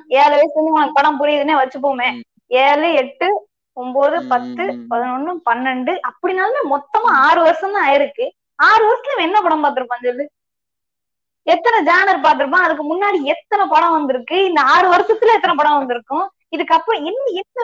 ஏழு 0.08 0.34
வயசுல 0.34 0.56
இருந்து 0.56 0.72
உனக்கு 0.72 0.92
படம் 0.92 1.20
புரியுதுன்னே 1.20 1.54
வச்சுப்போமே. 1.62 2.20
ஏழு 2.46 2.92
எட்டு 2.92 3.46
ஒன்பது 3.72 4.24
பத்து. 4.28 4.62
பதினொன்னு 4.90 5.34
பன்னெண்டு 5.50 5.98
அப்படினாலுமே 6.08 6.70
மொத்தமா 6.70 7.06
ஆறு 7.06 7.42
வருஷம் 7.42 7.72
தான் 7.72 7.88
ஆயிருக்கு. 7.88 8.30
ஆறு 8.54 8.84
வருஷத்துல 8.88 9.20
என்ன 9.20 9.40
படம் 9.42 9.64
பார்த்திருப்பான் 9.64 10.02
சொல்லு? 10.02 10.30
எத்தனை 11.46 11.78
ஜானர் 11.86 12.24
பார்த்திருப்பான் 12.24 12.64
அதுக்கு 12.66 12.84
முன்னாடி 12.84 13.18
எத்தனை 13.32 13.64
படம் 13.66 13.96
வந்திருக்கு? 13.96 14.36
இந்த 14.44 14.60
ஆறு 14.74 14.86
வருஷத்துல 14.88 15.34
எத்தனை 15.34 15.54
படம் 15.56 15.78
வந்திருக்கும்? 15.78 16.26
இதுக்கப்புறம் 16.52 17.00
என்ன 17.02 17.24
என்ன 17.38 17.60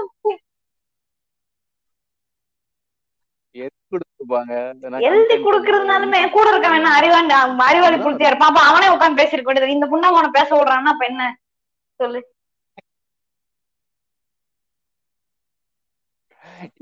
எழுதி 5.07 5.35
கொடுக்கறதுனாலுமே 5.39 6.20
கூட 6.31 6.47
இருக்க 6.51 6.68
வேணா 6.68 6.91
அறிவாண்டி. 6.99 7.35
அறிவாளி. 7.68 7.99
புடிச்சியா 7.99 8.31
இருப்பான். 8.31 8.51
அப்ப 8.53 8.62
அவனே 8.70 8.89
உட்காந்து 8.95 9.20
பேசிருக்க 9.20 9.49
வேண்டியது 9.49 9.76
இந்த 9.76 9.89
புண்ணா 9.93 10.11
அவனை 10.12 10.31
பேச 10.39 10.51
விடுறான்னா 10.57 10.93
அப்ப 10.95 11.05
என்ன? 11.07 11.24
சொல்லு. 12.01 12.20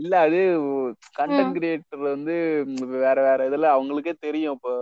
இல்ல 0.01 0.15
அது 0.27 0.39
கண்டென்ட் 1.19 1.57
கிரியேட்டர் 1.57 2.03
வந்து 2.09 2.35
வேற 2.97 3.17
வேற 3.23 3.49
இதுல 3.51 3.69
அவங்களுக்கே 3.77 4.15
தெரியும். 4.27 4.57
இப்போ 4.57 4.73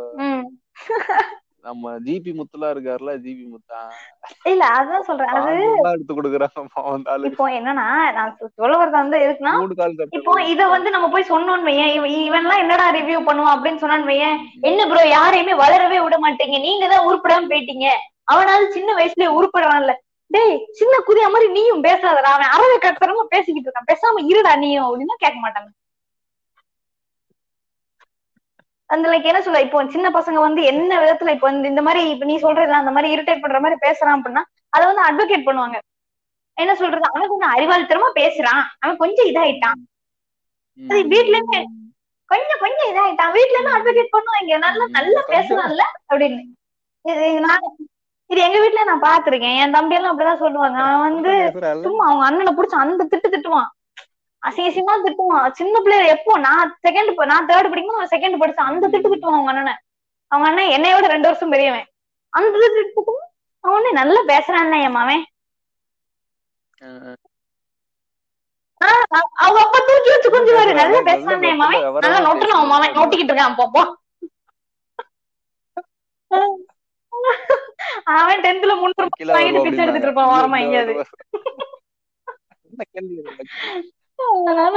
நம்ம 1.65 1.93
ஜிபி 2.07 2.33
முத்துலாம் 2.39 2.73
இருக்காருல்ல 2.75 3.12
ஜிபி 3.25 3.45
முத்தா? 3.53 3.79
இல்ல 4.51 4.65
அதான் 4.79 5.07
சொல்றேன். 5.09 5.31
அது 5.39 5.53
எடுத்து 5.93 6.17
கொடுக்குறாங்க 6.19 6.65
பாவம் 6.75 7.27
இப்போ 7.29 7.45
என்னன்னா 7.59 7.87
நான் 8.19 8.35
சொல்ல 8.59 8.75
வரது 8.81 8.97
வந்து 9.03 9.19
எதுக்குன்னா 9.25 9.55
இப்போ 10.19 10.35
இத 10.53 10.62
வந்து 10.75 10.91
நம்ம 10.95 11.09
போய் 11.15 11.31
சொன்னோம்னு 11.33 11.69
வையேன். 11.71 11.93
இவன் 11.97 12.17
இவன்லாம் 12.29 12.62
என்னடா 12.65 12.87
ரிவ்யூ 12.99 13.21
பண்ணுவான் 13.29 13.55
அப்படின்னு 13.57 13.83
சொன்னான்னு 13.85 14.11
வையேன். 14.12 14.37
என்ன 14.71 14.87
ப்ரோ 14.91 15.05
யாரையுமே 15.17 15.55
வளரவே 15.65 16.01
விட 16.07 16.19
மாட்டீங்க. 16.25 16.59
நீங்க 16.67 16.89
தான் 16.95 17.07
உருப்படாம 17.11 17.49
போயிட்டீங்க. 17.53 17.89
அவனாவது 18.33 18.67
சின்ன 18.77 18.91
வயசுலயே 18.99 19.31
உருப்படுறான்ல 19.39 19.95
டேய் 20.31 20.55
சின்ன 20.79 20.95
குதியா 21.07 21.27
மாதிரி 21.33 21.49
நீயும் 21.57 21.83
பேசாதடா. 21.87 22.31
அவன் 22.37 22.53
அறவை 22.55 22.77
கட்டுறமா 22.85 23.25
பேசிக்கிட்டு 23.35 23.69
இருக்கான். 23.69 23.91
பேசாம 23.91 24.23
இருடா 24.31 24.53
நீயும் 24.62 24.87
அப்படின்னா 24.87 25.17
கேட்க 25.25 25.39
மாட்டாங்க. 25.45 25.69
அந்த 28.91 29.07
லைக் 29.11 29.30
என்ன 29.30 29.41
சொல்ல 29.43 29.61
இப்போ 29.66 29.78
சின்ன 29.95 30.09
பசங்க 30.16 30.39
வந்து 30.47 30.62
என்ன 30.72 30.93
விதத்துல 31.03 31.32
இப்போ 31.37 31.49
இந்த 31.72 31.82
மாதிரி 31.87 32.03
இப்ப 32.14 32.26
நீ 32.30 32.37
சொல்றதுல 32.45 32.82
அந்த 32.82 32.93
மாதிரி 32.97 33.12
இரிட்டேட் 33.14 33.43
பண்ற 33.45 33.61
மாதிரி 33.64 33.78
பேசுறான் 33.87 34.16
அப்படின்னா 34.16 34.43
அதை 34.76 34.85
வந்து 34.91 35.07
அட்வொகேட் 35.09 35.47
பண்ணுவாங்க. 35.49 35.78
என்ன 36.57 36.72
சொல்றது? 36.80 37.07
அவன் 37.12 37.30
கொஞ்சம் 37.32 37.55
அறிவாளித்தனமா 37.55 38.09
பேசுறான். 38.20 38.62
அவன் 38.82 39.01
கொஞ்சம் 39.03 39.28
இதாயிட்டான். 39.30 39.80
அது 40.78 41.01
வீட்ல 41.14 41.37
இருந்து 41.39 41.61
கொஞ்சம் 42.28 42.61
கொஞ்சம் 42.64 42.89
இதாயிட்டான். 42.93 43.32
வீட்ல 43.37 43.57
இருந்து 43.57 43.74
அட்வொகேட் 43.76 44.14
பண்ணுவாங்க 44.14 44.59
நல்லா 44.66 44.87
நல்லா 44.99 45.22
பேசுறான்ல 45.32 45.85
அப்படின்னு. 46.11 46.43
இது 47.05 47.22
இது 47.30 47.41
நான் 47.47 47.66
இது 48.30 48.41
எங்க 48.47 48.59
வீட்ல 48.62 48.85
நான் 48.91 49.07
பாத்திருக்கேன் 49.09 49.57
என் 49.62 49.74
தம்பி 49.76 49.97
எல்லாம் 49.97 50.12
அப்படிதான் 50.12 50.43
சொல்லுவாங்க. 50.45 50.78
அவன் 50.85 51.05
வந்து 51.09 51.32
சும்மா 51.87 52.05
அவங்க 52.11 52.24
அண்ணனை 52.28 52.53
புடிச்சு 52.59 52.82
அந்த 52.85 53.07
திட்டு 53.12 53.28
திட்டுவான். 53.35 53.68
அசிங்க 54.45 54.69
அசிங்கமா 54.71 54.95
திட்டுவான். 55.05 55.55
சின்ன 55.59 55.75
பிள்ளைய 55.85 56.15
எப்போ? 56.17 56.33
நான் 56.47 56.73
செகண்ட் 56.87 57.21
நான் 57.33 57.49
தேர்ட் 57.51 57.71
படிக்கும்போது 57.71 58.01
அவன் 58.01 58.15
செகண்ட் 58.15 58.41
படிச்சான். 58.43 58.71
அந்த 58.73 58.89
திட்டு 58.93 59.13
திட்டுவான் 59.13 59.39
அவங்க 59.39 59.53
அண்ணனை. 59.53 59.75
அவங்க 60.31 60.47
அண்ணன் 60.51 60.75
என்னைய 60.77 60.95
விட 60.97 61.09
ரெண்டு 61.15 61.29
வருஷம் 61.31 61.53
பெரியவன். 61.55 61.87
அந்த 62.33 62.55
திட்டு 62.65 62.85
திட்டுவான் 62.89 63.31
அவன் 63.65 63.99
நல்லா 64.01 64.21
பேசுறான் 64.33 64.75
என் 64.87 64.97
மாவன் 64.99 65.25
அவங்க 69.43 69.59
அப்பா 69.65 69.79
தூக்கி 69.89 70.11
வச்சு 70.13 70.35
கொஞ்சம் 70.35 70.57
வாரு 70.59 70.73
நல்லா 70.81 71.01
பேசுறான் 71.09 71.47
என் 71.51 71.61
மாவன் 71.63 71.85
நல்லா 72.05 72.19
நொட்டணும் 72.27 72.59
அவன் 72.59 72.73
மாவன் 72.73 72.97
நோட்டிக்கிட்டு 72.99 73.33
இருக்கான் 73.33 73.53
அப்பப்போ 73.53 73.83
அவன் 78.15 78.43
டென்த்ல 78.45 78.73
முன்னூறு 78.81 79.09
வாங்கிட்டு 79.35 79.65
பிச்சை 79.67 79.83
எடுத்துட்டு 79.85 80.09
இருப்பான் 80.09 80.33
ஓரமா 80.35 80.59
எங்கேயாவது. 80.65 80.95
அதனால 84.19 84.77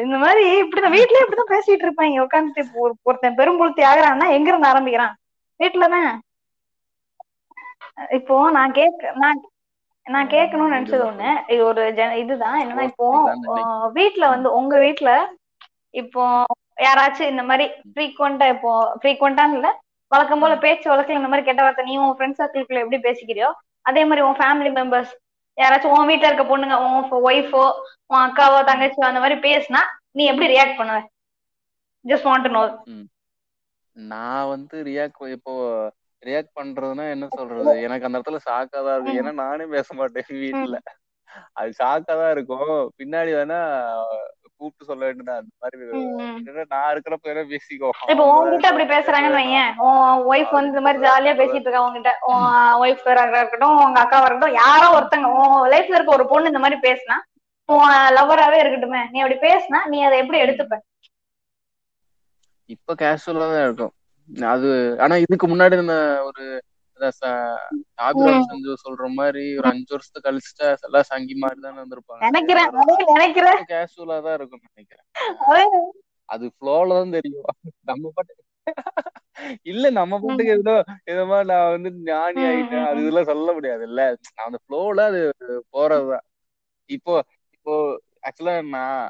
இந்த 0.00 0.16
மாதிரி 0.18 0.42
இப்படிதான் 0.62 0.96
வீட்லயே 0.96 1.22
இப்படிதான் 1.22 1.52
பேசிட்டு 1.52 1.86
இருப்பாங்க 1.86 2.24
உட்காந்துட்டு 2.24 2.64
ஒருத்தன் 3.04 3.38
பெரும்புழுத்தி 3.38 3.82
ஆகுறான்னா 3.90 4.26
எங்க 4.36 4.50
இருந்து 4.50 4.70
ஆரம்பிக்கிறான் 4.70 5.14
வீட்டுலதான் 5.60 6.10
இப்போ 8.16 8.34
நான் 8.56 8.72
கேக்க 8.72 9.12
நான் 9.22 9.40
நான் 10.06 10.30
கேட்கணும்னு 10.30 10.76
நினைச்சது 10.76 11.04
ஒண்ணு. 11.08 11.30
இது 11.52 11.60
ஒரு 11.64 11.80
இதுதான். 12.20 12.56
என்னன்னா 12.62 12.84
இப்போ 12.90 13.06
வீட்ல 13.96 14.24
வந்து 14.28 14.48
உங்க 14.58 14.74
வீட்ல 14.78 15.10
இப்போ 15.94 16.22
யாராச்சும் 16.78 17.30
இந்த 17.30 17.42
மாதிரி 17.42 17.64
ஃப்ரீக்வெண்டா 17.90 18.46
இப்போ 18.54 18.70
ஃப்ரீக்வெண்டான்னு 19.00 19.58
இல்ல 19.58 19.70
வழக்கம் 20.12 20.42
போல 20.42 20.54
பேச்சு 20.58 20.86
வழக்குல 20.90 21.18
இந்த 21.18 21.30
மாதிரி 21.32 21.46
கெட்ட 21.46 21.62
வார்த்தை 21.62 21.84
நீ 21.84 21.96
உன் 22.02 22.14
ஃப்ரெண்ட்ஸ் 22.16 22.40
சர்க்கிள்குள்ள 22.40 22.84
எப்படி 22.84 23.00
பேசிக்கிறியோ 23.04 23.48
அதே 23.86 24.02
மாதிரி 24.04 24.24
உன் 24.26 24.38
ஃபேமிலி 24.40 24.70
மெம்பர்ஸ் 24.78 25.12
யாராச்சும் 25.58 25.94
உன் 25.96 26.10
வீட்டுல 26.10 26.28
இருக்க 26.30 26.44
பொண்ணுங்க 26.50 26.76
உன் 26.86 27.24
ஒய்ஃபோ 27.30 27.62
உன் 28.12 28.22
அக்காவோ 28.26 28.58
தங்கச்சியோ 28.70 29.08
அந்த 29.08 29.22
மாதிரி 29.24 29.38
பேசினா 29.48 29.80
நீ 30.18 30.22
எப்படி 30.32 30.46
ரியாக்ட் 30.54 30.78
பண்ணுவ? 30.80 30.98
ஜஸ்ட் 32.04 32.28
வாண்ட் 32.28 32.46
டு 32.46 32.52
நோ 32.56 32.62
நான் 33.96 34.50
வந்து 34.54 34.76
ரியாக்ட் 34.88 35.34
இப்போ 35.36 35.52
ரியாக்ட் 36.22 36.56
பண்றதுன்னா 36.58 37.04
என்ன 37.14 37.26
சொல்றது? 37.36 37.72
எனக்கு 37.86 38.06
அந்த 38.06 38.18
இடத்துல 38.18 38.40
ஷாக்கா 38.46 38.78
தான் 38.86 38.94
இருக்கும். 38.96 39.18
ஏன்னா 39.20 39.32
நானே 39.44 39.64
பேச 39.74 39.88
மாட்டேன் 40.00 40.28
வீட்டுல 40.44 40.78
அது 41.60 41.70
ஷாக்கா 41.80 42.12
தான் 42.20 42.32
இருக்கும். 42.36 42.70
பின்னாடி 43.00 43.30
வேணா 43.38 43.58
கூப்பிட்டு 44.60 44.88
சொல்ல 44.90 45.02
வேண்டியதா 45.08 45.36
அந்த 45.40 45.52
மாதிரி 45.62 45.76
நான் 46.72 46.90
இருக்கிறப்ப 46.92 47.28
வேணா 47.28 47.44
பேசிக்கோ. 47.52 47.90
இப்போ 48.12 48.24
உன்கிட்ட 48.32 48.70
அப்படி 48.70 48.86
பேசுறாங்கன்னு 48.94 49.40
வையன். 49.40 49.72
உன் 49.86 50.02
ஒய்ஃப் 50.32 50.54
வந்து 50.56 50.72
இந்த 50.74 50.82
மாதிரி 50.86 51.04
ஜாலியா 51.06 51.34
பேசிட்டு 51.40 51.66
இருக்கா 51.66 51.84
உங்ககிட்ட 51.86 52.12
உன் 52.30 52.46
ஒய்ஃப் 52.82 53.04
இருக்கட்டும் 53.12 53.80
உங்க 53.84 54.00
அக்காவா 54.04 54.26
இருக்கட்டும் 54.26 54.58
யாரோ 54.62 54.88
ஒருத்தங்க 54.96 55.30
உன் 55.40 55.70
லைஃப்ல 55.74 55.96
இருக்க 55.96 56.18
ஒரு 56.18 56.26
பொண்ணு 56.32 56.52
இந்த 56.52 56.62
மாதிரி 56.64 56.78
பேசினா 56.86 57.18
உன் 57.68 57.88
லவராவே 58.16 58.56
இருக்கட்டுமே. 58.62 59.02
நீ 59.12 59.18
அப்படி 59.20 59.38
பேசினா 59.48 59.80
நீ 59.92 59.98
அதை 60.06 60.16
எப்படி 60.22 60.38
எடுத்துப்ப? 60.44 60.76
இப்ப 62.70 62.94
கேஷுவலா 62.94 63.46
தான் 63.52 63.66
இருக்கும். 63.68 63.92
அது 64.54 64.68
ஆனா 65.04 65.14
இதுக்கு 65.16 65.46
முன்னாடி 65.48 65.76
இந்த 65.80 65.96
ஒரு 66.28 66.42
செஞ்சு 68.44 68.72
சொல்ற 68.84 69.06
மாதிரி 69.16 69.44
ஒரு 69.58 69.68
அஞ்சு 69.72 69.90
வருஷத்துக்கு 69.90 70.28
கழிச்சுட்டா 70.28 70.68
எல்லாம் 70.88 71.08
சங்கி 71.10 71.36
மாதிரி 71.42 71.60
தானே 71.60 71.82
நினைக்கிறேன். 71.82 73.68
கேஷுவலா 73.70 74.18
தான் 74.26 74.36
இருக்கும் 74.38 74.64
நினைக்கிறேன். 74.68 75.06
அது 76.28 76.46
ஃப்ளோல 76.54 76.98
தான் 76.98 77.16
தெரியும். 77.16 77.48
நம்ம 77.90 78.12
பாட்டு 78.16 78.38
இல்ல 79.70 79.86
நம்ம 79.98 80.14
பாட்டுக்கு 80.20 80.54
ஏதோ 80.56 80.74
ஏதோ 81.12 81.22
மாதிரி 81.28 81.48
நான் 81.50 81.72
வந்து 81.74 81.90
ஞானி 82.08 82.40
ஆயிட்டேன். 82.48 82.86
அது 82.88 83.00
இதெல்லாம் 83.02 83.30
சொல்ல 83.30 83.48
முடியாது. 83.56 83.82
இல்ல 83.90 84.00
அந்த 84.44 84.58
ஃப்ளோல 84.62 85.04
அது 85.10 85.20
போறதுதான். 85.74 86.26
இப்போ 86.90 87.14
இப்போ 87.56 87.74
ஆக்சுவலா 88.28 88.54
நான் 88.70 89.04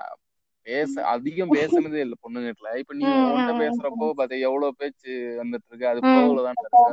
பேச 0.66 0.92
அதிகம் 1.12 1.54
பேசுனதே 1.54 2.00
இல்ல 2.04 2.16
பொண்ணுகிட்ட 2.24 2.72
இப்ப 2.82 2.94
நீ 2.94 3.04
உன்கிட்ட 3.26 3.52
பேசுறப்போ 3.62 4.06
பாத்த 4.18 4.38
எவ்வளவு 4.48 4.78
பேச்சு 4.82 5.10
வந்துட்டு 5.40 5.68
இருக்கு? 5.70 5.86
அது 5.92 6.00
ஃப்ளோல 6.02 6.44
தான் 6.46 6.58
இருக்கு 6.58 6.84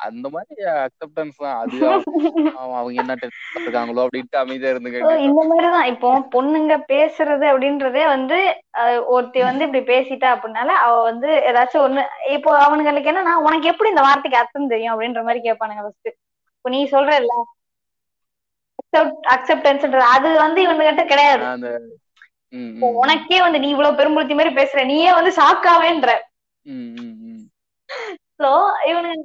அந்த 0.00 0.26
மாதிரி 0.34 0.62
அக்செப்டன்ஸ் 0.82 1.36
தான். 1.38 1.58
அது 1.60 1.76
அவங்க 2.60 3.00
என்ன 3.02 3.14
இருக்காங்களோ 3.58 4.04
அப்படின்ட்டு 4.04 4.40
அமைதியா 4.40 4.72
இருந்து 4.72 4.90
இந்த 5.26 5.42
மாதிரிதான். 5.44 5.88
இப்போ 5.92 6.08
பொண்ணுங்க 6.34 6.76
பேசுறது 6.90 7.46
அப்படின்றதே 7.50 8.04
வந்து 8.08 8.38
ஒருத்தி 9.14 9.42
வந்து 9.42 9.66
இப்படி 9.66 9.82
பேசிட்டா 9.92 10.30
அப்படின்னால 10.34 10.76
அவ 10.84 10.94
வந்து 11.08 11.30
ஏதாச்சும் 11.50 11.84
ஒண்ணு 11.86 12.04
இப்போ 12.36 12.52
அவனுங்களுக்கு 12.62 13.12
என்னன்னா 13.12 13.34
உனக்கு 13.46 13.70
எப்படி 13.72 13.92
இந்த 13.92 14.04
வார்த்தைக்கு 14.06 14.40
அர்த்தம் 14.40 14.72
தெரியும் 14.74 14.94
அப்படின்ற 14.94 15.22
மாதிரி 15.26 15.42
கேட்பானுங்க 15.46 15.84
ஃபர்ஸ்ட் 15.84 16.10
இப்போ 16.54 16.70
நீ 16.70 16.80
சொல்ற 16.92 17.12
இல்ல 17.22 17.34
அக்செப்டன்ஸ்ன்றது 19.34 20.06
அது 20.14 20.28
வந்து 20.38 20.60
இவனுகிட்ட 20.64 21.04
கிடையாது. 21.06 21.44
உனக்கே 23.00 23.38
வந்து 23.42 23.58
நீ 23.62 23.68
இவ்வளவு 23.72 23.98
பெரும்புழுத்தி 23.98 24.34
மாதிரி 24.34 24.52
பேசுற 24.58 24.84
நீயே 24.90 25.10
வந்து 25.16 25.32
ஷாக்காவேன்ற 25.38 26.10
சோ 28.40 28.50
இவனுங்க 28.90 29.24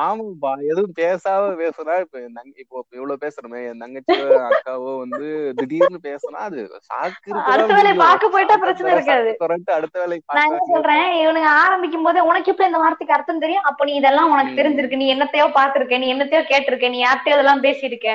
ஆமாப்பா 0.00 0.50
எதுவும் 0.70 0.94
பேசாம 0.98 1.50
பேசுனா 1.60 1.94
இப்ப 2.04 2.20
இப்போ 2.62 2.76
இவ்வளவு 2.96 3.22
பேசுறமே 3.24 3.60
என் 3.68 3.82
தங்கச்சியோ 3.82 4.28
அக்காவோ 4.48 4.92
வந்து 5.02 5.26
திடீர்னு 5.60 6.00
பேசுனா 6.06 6.40
அது 6.48 6.60
சாக்கு 6.88 7.30
அடுத்த 7.52 7.72
வேலை 7.78 7.92
பார்க்க 8.02 8.32
போயிட்டா 8.34 8.56
பிரச்சனை 8.64 8.92
இருக்காது. 8.94 9.30
அடுத்த 9.78 9.96
வேலை 10.02 10.18
நான் 10.38 10.58
சொல்றேன்? 10.72 11.08
இவனுங்க 11.22 11.50
ஆரம்பிக்கும் 11.62 12.06
போதே 12.06 12.26
உனக்கு 12.30 12.52
இப்ப 12.52 12.64
இந்த 12.66 12.80
வார்த்தைக்கு 12.84 13.16
அர்த்தம் 13.16 13.42
தெரியும்? 13.44 13.66
அப்ப 13.70 13.84
நீ 13.84 13.94
இதெல்லாம் 13.94 14.32
உனக்கு 14.34 14.58
தெரிஞ்சிருக்கு. 14.60 15.02
நீ 15.02 15.08
என்னத்தையோ 15.14 15.48
பாத்திருக்க 15.58 15.98
நீ 16.04 16.08
என்னத்தையோ 16.14 16.42
கேட்டிருக்க 16.52 16.94
நீ 16.94 17.00
யார்கிட்டயோ 17.04 17.36
இதெல்லாம் 17.38 17.64
பேசியிருக்க. 17.66 18.08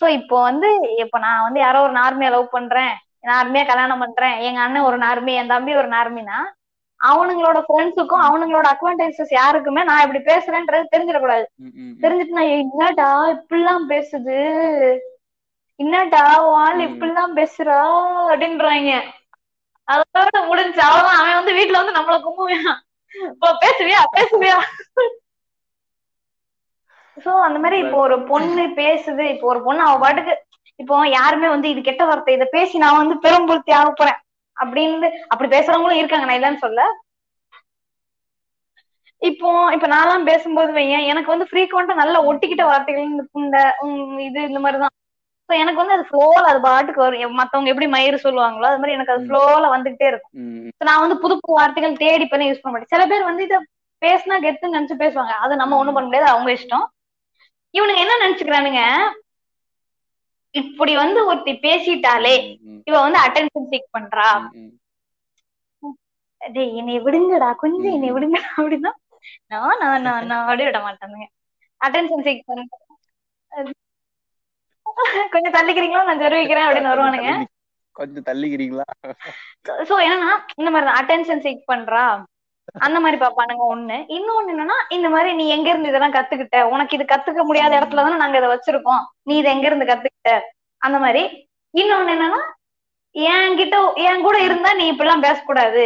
சோ 0.00 0.06
இப்போ 0.18 0.36
வந்து 0.42 0.68
இப்ப 1.04 1.18
நான் 1.18 1.44
வந்து 1.46 1.60
யாரோ 1.60 1.80
ஒரு 1.86 1.94
நார்மியா 2.00 2.30
லவ் 2.34 2.54
பண்றேன் 2.56 2.94
நார்மியா 3.30 3.64
கல்யாணம் 3.66 4.02
பண்றேன் 4.04 4.36
எங்க 4.46 4.60
அண்ணன் 4.62 4.88
ஒரு 4.88 4.96
நார்மி 5.04 5.32
என் 5.40 5.52
தம்பி 5.52 5.72
ஒரு 5.80 5.88
நார்மினா 5.94 6.38
அவனுங்களோட 7.10 7.58
ஃப்ரெண்ட்ஸுக்கும் 7.66 8.24
அவனுங்களோட 8.26 8.66
அக்வான்டேஜஸ் 8.74 9.32
யாருக்குமே 9.40 9.82
நான் 9.84 10.02
இப்படி 10.04 10.20
பேசுறேன்றது 10.30 10.92
தெரிஞ்சிடக்கூடாது. 10.94 11.44
தெரிஞ்சுட்டு 12.02 12.38
நான் 12.38 12.54
என்னடா 12.58 13.08
இப்படிலாம் 13.36 13.86
பேசுது? 13.92 14.38
என்னடா 15.80 16.22
வாழ் 16.50 16.80
இப்படிலாம் 16.88 17.34
பேசுறா? 17.38 17.78
அப்படின்றாங்க. 18.32 18.92
அதோட 19.88 20.46
முடிஞ்சு 20.50 20.80
அவ்வளவுதான். 20.86 21.18
அவன் 21.20 21.38
வந்து 21.40 21.56
வீட்டுல 21.58 21.80
வந்து 21.80 21.96
நம்மள 21.98 22.16
கும்புவான். 22.26 22.78
இப்போ 23.32 23.48
பேசுவியா? 23.64 24.00
பேசுவியா? 24.16 24.58
சோ 27.24 27.30
அந்த 27.46 27.58
மாதிரி 27.62 27.78
இப்போ 27.84 27.98
ஒரு 28.06 28.16
பொண்ணு 28.30 28.62
பேசுது. 28.82 29.24
இப்போ 29.34 29.46
ஒரு 29.52 29.62
பொண்ணு 29.62 29.82
அவ 29.88 29.98
பாட்டுக்கு 30.04 30.34
இப்போ 30.80 30.94
யாருமே 31.08 31.48
வந்து 31.48 31.68
இது 31.72 31.80
கெட்ட 31.88 32.04
வார்த்தை 32.04 32.34
இதை 32.36 32.46
பேசி 32.52 32.78
நான் 32.78 33.00
வந்து 33.02 33.16
பெரும்புறுத்தி 33.24 33.72
ஆக 33.80 33.90
போறேன். 33.92 34.21
அப்படின்னு 34.56 35.08
அப்படி 35.30 35.48
பேசுறவங்களும் 35.54 36.00
இருக்காங்க. 36.00 36.26
நான் 36.26 36.38
இல்லைன்னு 36.38 36.64
சொல்ல 36.66 36.82
இப்போ 39.22 39.48
இப்ப 39.74 39.86
நான்லாம் 39.88 40.28
பேசும்போது 40.28 40.70
வையன் 40.72 41.08
எனக்கு 41.10 41.32
வந்து 41.32 41.48
ஃப்ரீக்வெண்டா 41.50 41.94
நல்ல 42.00 42.16
ஒட்டிக்கிட்ட 42.30 42.64
வார்த்தைகள் 42.68 43.04
இந்த 43.40 43.58
இது 44.28 44.40
இந்த 44.50 44.60
மாதிரிதான். 44.64 44.94
ஸோ 45.48 45.52
எனக்கு 45.62 45.80
வந்து 45.80 45.96
அது 45.96 46.04
ஃப்ளோல 46.08 46.42
அது 46.50 46.60
பாட்டுக்கு 46.66 47.00
வரும். 47.04 47.36
மத்தவங்க 47.40 47.70
எப்படி 47.72 47.88
மயிறு 47.94 48.18
சொல்லுவாங்களோ 48.24 48.66
அது 48.70 48.80
மாதிரி 48.80 48.96
எனக்கு 48.96 49.14
அது 49.14 49.26
ஃப்ளோல 49.28 49.64
வந்துகிட்டே 49.74 50.06
இருக்கும். 50.10 50.32
நான் 50.88 51.02
வந்து 51.04 51.16
புது 51.22 51.34
புது 51.36 51.58
வார்த்தைகள் 51.58 52.00
தேடி 52.04 52.26
பண்ணி 52.26 52.48
யூஸ் 52.48 52.62
பண்ண 52.62 52.72
மாட்டேன். 52.74 52.92
சில 52.94 53.04
பேர் 53.12 53.28
வந்து 53.30 53.44
இதை 53.48 53.58
பேசினா 54.02 54.36
கெத்துன்னு 54.44 54.76
நினைச்சு 54.76 54.96
பேசுவாங்க. 55.04 55.34
அது 55.44 55.54
நம்ம 55.56 55.76
ஒண்ணும் 55.80 55.96
பண்ண 55.96 56.08
முடியாது 56.08 56.32
அவங்க 56.32 56.50
இஷ்டம். 56.52 56.86
இவனுங்க 57.74 58.00
என்ன 58.04 58.14
நினைச்சுக்கிறானுங்க 58.22 58.80
இப்படி 60.54 60.92
வந்து 61.02 61.20
ஒருத்தி 61.30 61.52
பேசிட்டாலே 61.66 62.34
இவ 62.88 62.94
வந்து 63.04 63.18
அட்டென்ஷன் 63.26 63.68
சீக் 63.72 63.94
பண்றா. 63.96 64.28
டேய் 66.40 66.76
என்னை 66.80 66.96
விடுங்கடா 67.06 67.48
கொஞ்சம் 67.62 67.94
என்னை 67.96 68.10
விடுங்கடா 68.16 68.50
அப்படின்னா 68.60 68.92
நான் 69.52 69.80
நான் 69.82 70.04
நான் 70.06 70.26
நான் 70.30 70.44
அப்படி 70.46 70.64
விட 70.68 70.78
மாட்டானுங்க. 70.86 71.26
அட்டென்ஷன் 71.80 72.24
சீக் 72.26 72.46
பண்ண 72.48 72.62
கொஞ்சம் 75.34 75.54
தள்ளிக்கிறீங்களா? 75.56 76.04
நான் 76.08 76.22
தெரிவிக்கிறேன் 76.24 76.66
அப்படின்னு 76.66 76.92
வருவானுங்க. 76.92 77.32
கொஞ்சம் 77.96 78.26
தள்ளிக்கிறீங்களா? 78.28 78.86
சோ 79.88 79.94
என்னன்னா 80.06 80.34
இந்த 80.60 80.70
மாதிரி 80.74 80.92
அட்டென்ஷன் 81.00 81.42
சீக் 81.46 81.62
பண்றா. 81.72 82.04
அந்த 82.86 82.98
மாதிரி 83.02 83.18
பாப்பானுங்க 83.22 83.64
ஒண்ணு. 83.74 83.96
இன்னொன்னு 84.16 84.52
என்னன்னா 84.54 84.76
இந்த 84.96 85.08
மாதிரி 85.14 85.30
நீ 85.38 85.44
எங்க 85.54 85.68
இருந்து 85.70 85.90
இதெல்லாம் 85.90 86.16
கத்துக்கிட்ட? 86.16 86.58
உனக்கு 86.74 86.96
இது 86.96 87.04
கத்துக்க 87.12 87.42
முடியாத 87.48 87.72
இடத்துல 87.78 88.04
தானே 88.04 88.18
நாங்க 88.22 88.38
இதை 88.40 88.50
வச்சிருக்கோம். 88.52 89.02
நீ 89.28 89.34
இதை 89.40 89.50
எங்க 89.54 89.66
இருந்து 89.70 89.90
கத்துக்கிட்ட? 89.90 90.32
அந்த 90.86 90.98
மாதிரி. 91.04 91.22
இன்னொன்னு 91.74 92.14
என்னன்னா 92.16 92.40
என்கிட்ட 93.14 93.76
என் 94.08 94.26
கூட 94.26 94.36
இருந்தா 94.48 94.70
நீ 94.80 94.84
இப்படிலாம் 94.92 95.26
பேசக்கூடாது. 95.28 95.84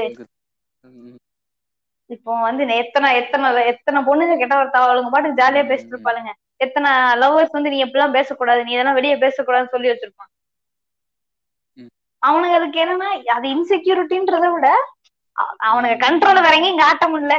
இப்போ 2.11 2.33
வந்து 2.49 2.63
எத்தனை 2.83 3.09
எத்தனை 3.21 3.47
எத்தனை 3.71 4.01
பொண்ணுங்க 4.09 4.35
கெட்ட 4.41 4.55
வார்த்தை 4.57 4.81
அவளுங்க 4.87 5.11
பாட்டுக்கு 5.13 5.41
ஜாலியா 5.43 5.65
பேசிட்டு 5.71 5.95
இருப்பாளுங்க. 5.95 6.33
எத்தனை 6.65 6.91
லவ்வர்ஸ் 7.23 7.57
வந்து 7.57 7.73
நீ 7.73 7.79
எப்படிலாம் 7.85 8.17
பேசக்கூடாது. 8.19 8.61
நீ 8.67 8.73
இதெல்லாம் 8.77 8.99
வெளியே 8.99 9.17
பேசக்கூடாதுன்னு 9.25 9.75
சொல்லி 9.75 9.91
வச்சிருப்பான். 9.93 10.31
அவனுங்களுக்கு 12.23 12.79
என்னன்னா 12.85 13.09
அது 13.37 13.47
இன்செக்யூரிட்டின்றத 13.55 14.47
விட 14.55 14.69
அவனுக்கு 15.69 16.05
கண்ட்ரோல 16.05 16.43
வேற 16.45 16.57
எங்கேயும் 16.59 16.83
காட்ட 16.85 17.07
முடியல. 17.09 17.37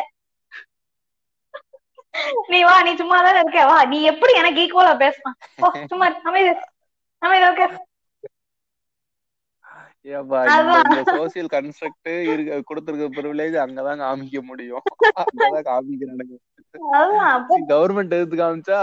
நீ 2.51 2.59
வா 2.67 2.75
நீ 2.85 2.91
சும்மா 3.01 3.17
தானே 3.25 3.39
இருக்க 3.41 3.65
வா. 3.71 3.77
நீ 3.91 3.97
எப்படி 4.11 4.33
எனக்கு 4.41 4.61
ஈக்குவலா 4.63 4.93
பேசலாம் 5.03 5.37
ஓ 5.63 5.71
சும்மா 5.91 6.07
அமைதி 6.29 6.51
அமைதி 7.21 7.45
ஓகே 7.51 7.67
சோசியல் 11.09 11.49
கன்ஸ்ட்ரக்ட் 11.53 12.09
இருக்க 12.33 12.59
கொடுத்திருக்க 12.69 13.07
ப்ரிவிலேஜ் 13.15 13.55
அங்கதான் 13.63 14.03
காமிக்க 14.03 14.41
முடியும். 14.49 14.83
அங்கதான் 15.21 15.67
காமிக்கிறானுங்க. 15.69 16.35
கவர்மெண்ட் 17.71 18.15
எடுத்து 18.17 18.37
காமிச்சா 18.41 18.79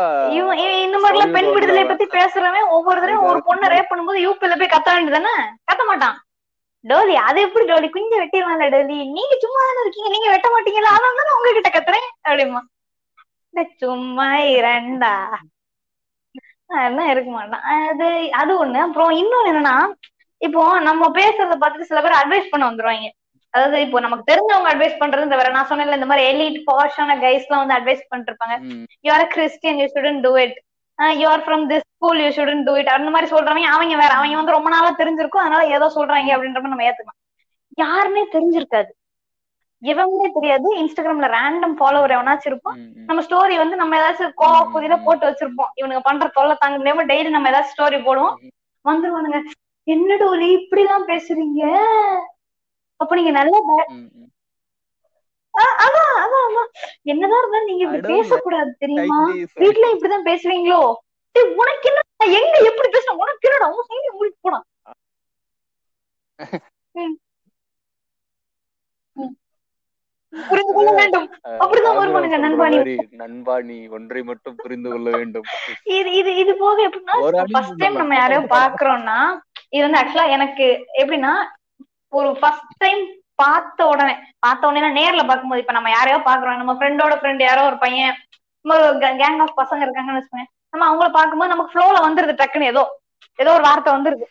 இந்த 0.85 0.99
மாதிரி 1.03 1.17
எல்லாம் 1.17 1.35
பெண் 1.37 1.51
விடுதலை 1.55 1.85
பத்தி 1.91 2.07
பேசுறவன் 2.17 2.73
ஒவ்வொரு 2.77 3.01
தடவையும் 3.01 3.29
ஒரு 3.31 3.41
பொண்ணை 3.49 3.73
ரேப் 3.75 3.91
பண்ணும்போது 3.91 4.25
யூபில 4.27 4.59
போய் 4.61 4.75
கத்த 4.75 4.89
வேண்டியதானே 4.97 5.35
கத்த 5.71 5.83
மாட்டான். 5.91 6.17
டோலி 6.85 7.15
அது 7.29 7.39
எப்படி 7.47 7.65
டோலி? 7.71 7.89
குஞ்ச 7.95 8.13
வெட்டிடுவாங்க 8.21 8.65
டோலி. 8.75 8.97
நீங்க 9.17 9.35
சும்மா 9.45 9.61
தானே 9.67 9.83
இருக்கீங்க. 9.85 10.11
நீங்க 10.15 10.29
வெட்ட 10.33 10.49
மாட்டீங்களா? 10.55 10.91
அதான் 10.97 11.19
தானே 11.21 11.35
உங்ககிட்ட 11.37 11.71
கத்துறேன். 11.77 12.09
அப்படிமா 12.29 12.63
சும்மா 13.83 14.29
இரண்டா. 14.57 15.13
அதெல்லாம் 16.71 17.11
இருக்க 17.13 17.31
மாட்டான். 17.31 17.65
அது 17.91 18.07
அது 18.41 18.53
ஒண்ணு. 18.63 18.79
அப்புறம் 18.87 19.13
இன்னொன்னு 19.23 19.51
என்னன்னா 19.53 19.77
இப்போ 20.41 20.63
நம்ம 20.89 21.05
பேசுறத 21.19 21.55
பார்த்துட்டு 21.61 21.91
சில 21.91 22.01
பேர் 22.05 22.21
அட்வைஸ் 22.21 22.51
பண்ண 22.53 22.65
வந்துருவாங்க. 22.69 23.07
அதாவது 23.55 23.77
இப்போ 23.87 23.99
நமக்கு 24.05 24.29
தெரிஞ்சவங்க 24.31 24.71
அட்வைஸ் 24.73 25.01
பண்றது 25.03 25.27
இந்த 25.27 25.37
வேற. 25.41 25.51
நான் 25.57 25.69
சொன்னேன்ல 25.71 25.99
இந்த 25.99 26.09
மாதிரி 26.11 26.25
எலிட் 26.31 26.59
பாஷான 26.71 27.17
கைஸ் 27.25 27.47
எல்லாம் 27.47 27.63
வந்து 27.63 27.77
அட்வைஸ் 27.79 28.09
பண்ணிட்டு 28.11 28.33
இருப்பாங்க. 28.33 28.57
You're 29.07 29.27
Christian 29.35 29.79
you 29.81 29.87
shouldn't 29.95 30.21
do 30.27 30.33
it 30.45 30.57
you're 31.03 31.43
from 31.43 31.67
this 31.69 31.81
school 31.95 32.19
you 32.19 32.29
shouldn't 32.29 32.65
do 32.65 32.77
it 32.77 32.89
அந்த 32.89 33.11
மாதிரி 33.11 33.31
சொல்றவங்க 33.31 33.67
அவங்க 33.67 33.97
வேற. 33.97 34.09
அவங்க 34.09 34.37
வந்து 34.37 34.53
ரொம்ப 34.53 34.69
நாளா 34.69 34.95
தெரிஞ்சிருக்கும். 34.95 35.37
அதனால 35.37 35.67
ஏதோ 35.67 35.93
சொல்றாங்க 35.95 36.37
அப்படின்ற 36.37 36.63
மாதிரி 36.63 36.69
நம்ம 36.69 36.83
ஏத்துக்கலாம். 36.83 37.33
யாருமே 37.69 38.29
தெரிஞ்சிருக்காது. 38.29 38.91
எவனே 39.83 40.31
தெரியாது. 40.33 40.77
இன்ஸ்டாகிராம்ல 40.77 41.29
ரேண்டம் 41.31 41.75
ஃபாலோவர் 41.79 42.13
எவனாச்சும் 42.13 42.41
இருப்பான். 42.45 42.79
ம், 42.79 42.93
ம். 42.95 43.05
நம்ம 43.05 43.23
ஸ்டோரி 43.23 43.57
வந்து 43.57 43.77
நம்ம 43.77 43.97
ஏதாச்சும் 43.97 44.33
கோவ 44.37 44.71
புதில 44.71 44.97
போட்டு 44.97 45.29
வச்சிருப்போம். 45.29 45.69
இவனுங்க 45.77 46.01
பண்ற 46.03 46.29
தொல்லை 46.29 46.57
தாங்க 46.59 46.77
முடியாம 46.79 47.07
டெய்லி 47.07 47.29
நம்ம 47.29 47.51
ஏதாச்சும் 47.51 47.81
ஸ்டோரி 47.81 48.03
போடுவோம். 48.03 48.35
வந்துருவானுங்க. 48.85 49.41
என்ன 49.83 50.17
டோலி 50.17 50.67
இப்படிலாம் 50.67 51.07
பேசுறீங்க? 51.07 51.79
அப்ப 52.97 53.15
நீங்க 53.15 53.31
நல்ல 53.31 53.59
ப- 53.67 53.85
ம், 53.89 53.95
ம். 53.95 54.07
ஆ, 54.07 54.07
அதான் 54.07 54.23
அதான் 54.23 54.23
அதான் 54.25 54.33
என்னதான் 57.07 57.41
இருந்தாலும் 57.41 57.69
நீங்க 57.69 57.83
இப்படி 57.87 58.03
பேசக்கூடாது 58.13 58.71
தெரியுமா. 58.81 59.19
வீட்ல 59.63 59.91
இப்படிதான் 59.93 60.29
பேசுவீங்களோ? 60.29 60.81
உனக்கு 61.57 61.89
என்ன 61.91 62.01
எங்க 62.39 62.57
எப்படி 62.69 62.89
உனக்கு 63.23 63.49
என்னடா? 63.49 63.69
உன் 63.73 63.89
சைடு 63.89 64.13
உங்களுக்கு 64.13 64.41
போடா. 64.43 64.61
ம். 66.95 67.15
ம். 69.17 69.35
புரிந்து 70.33 70.73
கொள்ள 70.73 70.91
வேண்டும். 70.93 71.27
அஹ், 71.43 71.59
அப்படிதான் 71.61 71.89
ராகுல் 71.89 72.01
வருவானுங்க 72.05 72.37
சொல்ற 72.37 72.45
நண்பா 72.47 72.67
நீ 72.67 72.77
மாதிரி, 72.77 72.95
நண்பா 73.21 73.57
நீ 73.69 73.77
ஒன்றை 73.91 74.23
மட்டும் 74.25 74.57
புரிந்து 74.57 74.89
கொள்ள 74.91 75.09
வேண்டும். 75.17 75.47
இது 75.95 76.11
இது 76.21 76.31
இது 76.37 76.53
போக 76.57 76.77
எப்படின்னா 76.89 77.17
ஃபர்ஸ்ட் 77.53 77.79
டைம். 77.83 77.99
நம்ம 78.01 78.17
யாரையோ 78.17 78.43
பாக்குறோம்னா 78.55 79.19
இது 79.73 79.83
வந்து 79.85 80.01
ஆக்சுவலா 80.01 80.27
எனக்கு 80.37 80.67
எப்படின்னா 81.03 81.35
ஒரு 82.13 82.31
ஃபர்ஸ்ட் 82.41 82.75
டைம் 82.79 83.03
பார்த்த 83.39 83.87
உடனே 83.87 84.19
பார்த்த 84.39 84.67
உடனே 84.67 84.99
நேர்ல 84.99 85.23
பார்க்கும்போது 85.23 85.63
இப்ப 85.63 85.73
நம்ம 85.73 85.91
யாரையோ 85.91 86.23
பாக்குறோம் 86.27 86.57
நம்ம 86.57 86.73
ஃப்ரெண்டோட 86.73 87.19
ஃப்ரெண்ட் 87.19 87.43
யாரோ 87.43 87.67
ஒரு 87.67 87.79
பையன் 87.79 88.15
கேங் 89.21 89.45
ஆஃப் 89.45 89.61
பசங்க 89.61 89.85
இருக்காங்கன்னு 89.85 90.19
வச்சுக்கோங்க 90.19 90.47
நம்ம 90.75 90.89
அவங்கள 90.89 91.13
பார்க்கும்போது 91.13 91.49
நமக்கு 91.49 91.73
ஃப்ளோல 91.73 92.07
வந்துருது 92.07 92.35
டக்குன்னு 92.35 92.67
ஏதோ 92.67 93.01
ஏதோ 93.39 93.53
ஒரு 93.53 93.63
வார்த்தை 93.63 93.95
வந்துருது. 93.95 94.25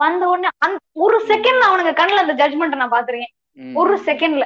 வந்த 0.00 0.28
உடனே 0.28 0.48
அந்த 0.58 0.78
ஒரு 1.04 1.24
செகண்ட்ல 1.28 1.68
அவனுங்க 1.68 2.00
கண்ணுல 2.00 2.24
அந்த 2.24 2.34
ஜட்மெண்ட் 2.40 2.74
நான் 2.74 2.90
பாத்துருக்கேன் 2.90 3.34
ஒரு 3.74 4.00
செகண்ட்ல 4.06 4.44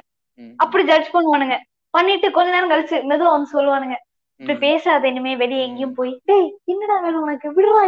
அப்படி 0.61 0.85
ஜட்ஜ் 0.85 1.15
பண்ணுவானுங்க. 1.15 1.59
பண்ணிட்டு 1.95 2.31
கொஞ்ச 2.31 2.51
நேரம் 2.51 2.71
கழிச்சு 2.71 3.11
மெதுவா 3.11 3.31
வந்து 3.31 3.55
சொல்லுவானுங்க. 3.55 3.97
இப்படி. 4.41 4.59
பேசாத 4.65 5.09
இனிமே 5.09 5.37
வெளியே 5.37 5.65
எங்கேயும் 5.65 5.95
போய். 5.95 6.21
டேய் 6.25 6.53
என்னடா 6.67 6.99
வேணும் 6.99 7.23
உனக்கு? 7.23 7.53
விடுறா 7.57 7.83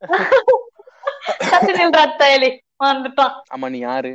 தயலி 2.16 2.62
வந்துட்டான் 2.84 3.34
ஆமா 3.54 3.66
நீ 3.74 3.78
யாரு? 3.86 4.10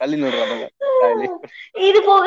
தள்ளி. 0.00 0.16
நிடுறாங்க 0.22 0.66
இது 1.88 1.98
போக 2.08 2.26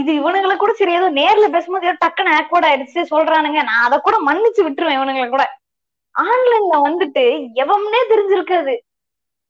இது 0.00 0.10
இவனுங்களை 0.20 0.54
கூட 0.56 0.72
சரி 0.80 0.94
ஏதோ 0.98 1.08
நேர்ல 1.20 1.48
பேசும்போது 1.54 1.94
டக்குன்னு 2.04 2.36
ஆக்வர்ட் 2.38 2.68
ஆயிடுச்சு 2.68 3.00
சொல்றானுங்க. 3.12 3.60
நான் 3.70 3.84
அதை 3.86 3.98
கூட 4.06 4.16
மன்னிச்சு 4.28 4.62
விட்டுருவேன் 4.66 4.98
இவனுங்களை 4.98 5.28
கூட. 5.30 5.46
ஆன்லைன்ல 6.14 6.78
வந்துட்டு 6.86 7.24
எவனே 7.64 8.00
தெரிஞ்சிருக்காது. 8.12 8.74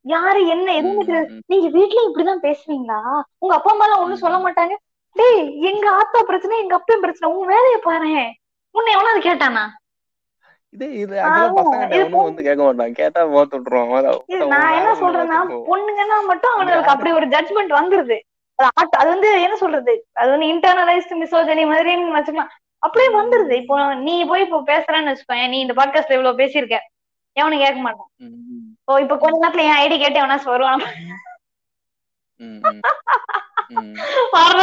யாரு 0.04 0.40
என்ன 0.54 0.68
தெரியாது. 1.00 1.28
நீங்க 1.50 1.68
வீட்லயும் 1.76 2.08
இப்படிதான் 2.08 2.44
பேசுவீங்களா? 2.46 3.00
உங்க 3.42 3.52
அப்பா 3.56 3.72
அம்மா 3.74 3.86
எல்லாம் 3.86 4.02
ஒண்ணும் 4.04 4.22
சொல்ல 4.24 4.38
மாட்டாங்க. 4.44 4.74
டேய் 5.16 5.42
எங்க 5.70 5.86
ஆத்தா 5.98 6.18
பிரச்சனை 6.30 6.54
எங்க 6.62 6.74
அப்பையும் 6.78 7.04
பிரச்சனை 7.04 7.28
உன் 7.34 7.50
வேலைய 7.52 7.78
பாரு 7.86 8.12
உன்னை 8.74 8.90
எவனாவது 8.96 9.20
கேட்டானா? 9.28 9.64
இது 10.72 10.92
இது 10.92 11.16
actually 11.16 11.24
ஆமா, 11.24 11.52
பசங்க 11.56 11.84
இது 11.84 12.04
ஒண்ணும் 12.04 12.22
வந்து 12.22 12.42
கேட்க 12.42 12.62
மாட்டான் 12.62 12.92
கேட்டா 12.92 13.26
மோத்த 13.26 13.46
விட்டுருவான். 13.50 14.18
இது 14.26 14.46
நான் 14.46 14.72
என்ன 14.72 14.92
சொல்றேன்னா 14.92 15.52
பொண்ணுங்கன்னா 15.52 16.26
மட்டும் 16.26 16.52
அவனுக்கு 16.52 16.90
அப்படி 16.90 17.12
ஒரு 17.12 17.28
ஜட்மெண்ட் 17.28 17.70
வந்துருது. 17.70 18.18
அது 18.90 19.08
வந்து 19.08 19.42
என்ன 19.42 19.56
சொல்றது? 19.56 20.06
அது 20.12 20.30
வந்து 20.30 20.46
இன்டர்னலைஸ்ட் 20.46 21.22
மிசோஜனி 21.22 21.60
மாதிரின்னு 21.60 22.20
வச்சுக்கலாம். 22.20 22.48
அப்படியே 22.78 23.16
வந்துருது. 23.16 23.52
இப்போ 23.52 23.94
நீ 23.94 24.24
போய் 24.24 24.40
இப்போ 24.40 24.60
பேசுறேன்னு 24.60 25.16
வச்சுக்கோங்க 25.16 25.48
நீ 25.48 25.60
இந்த 25.60 25.72
பாட்காஸ்ட்ல 25.72 26.12
இவ்வளவு 26.12 26.36
பேசியிருக்க. 26.38 26.78
எவனும் 27.32 27.58
கேட்க 27.58 27.74
மாட்டான்? 27.74 28.10
ஓ 28.84 28.96
இப்ப 28.96 29.16
கொஞ்ச 29.16 29.48
நேரத்துல 29.48 29.76
என் 29.76 29.90
ஐடி 29.90 29.98
கேட்டு 29.98 30.20
எவனா 30.20 30.44
வருவான். 30.44 30.80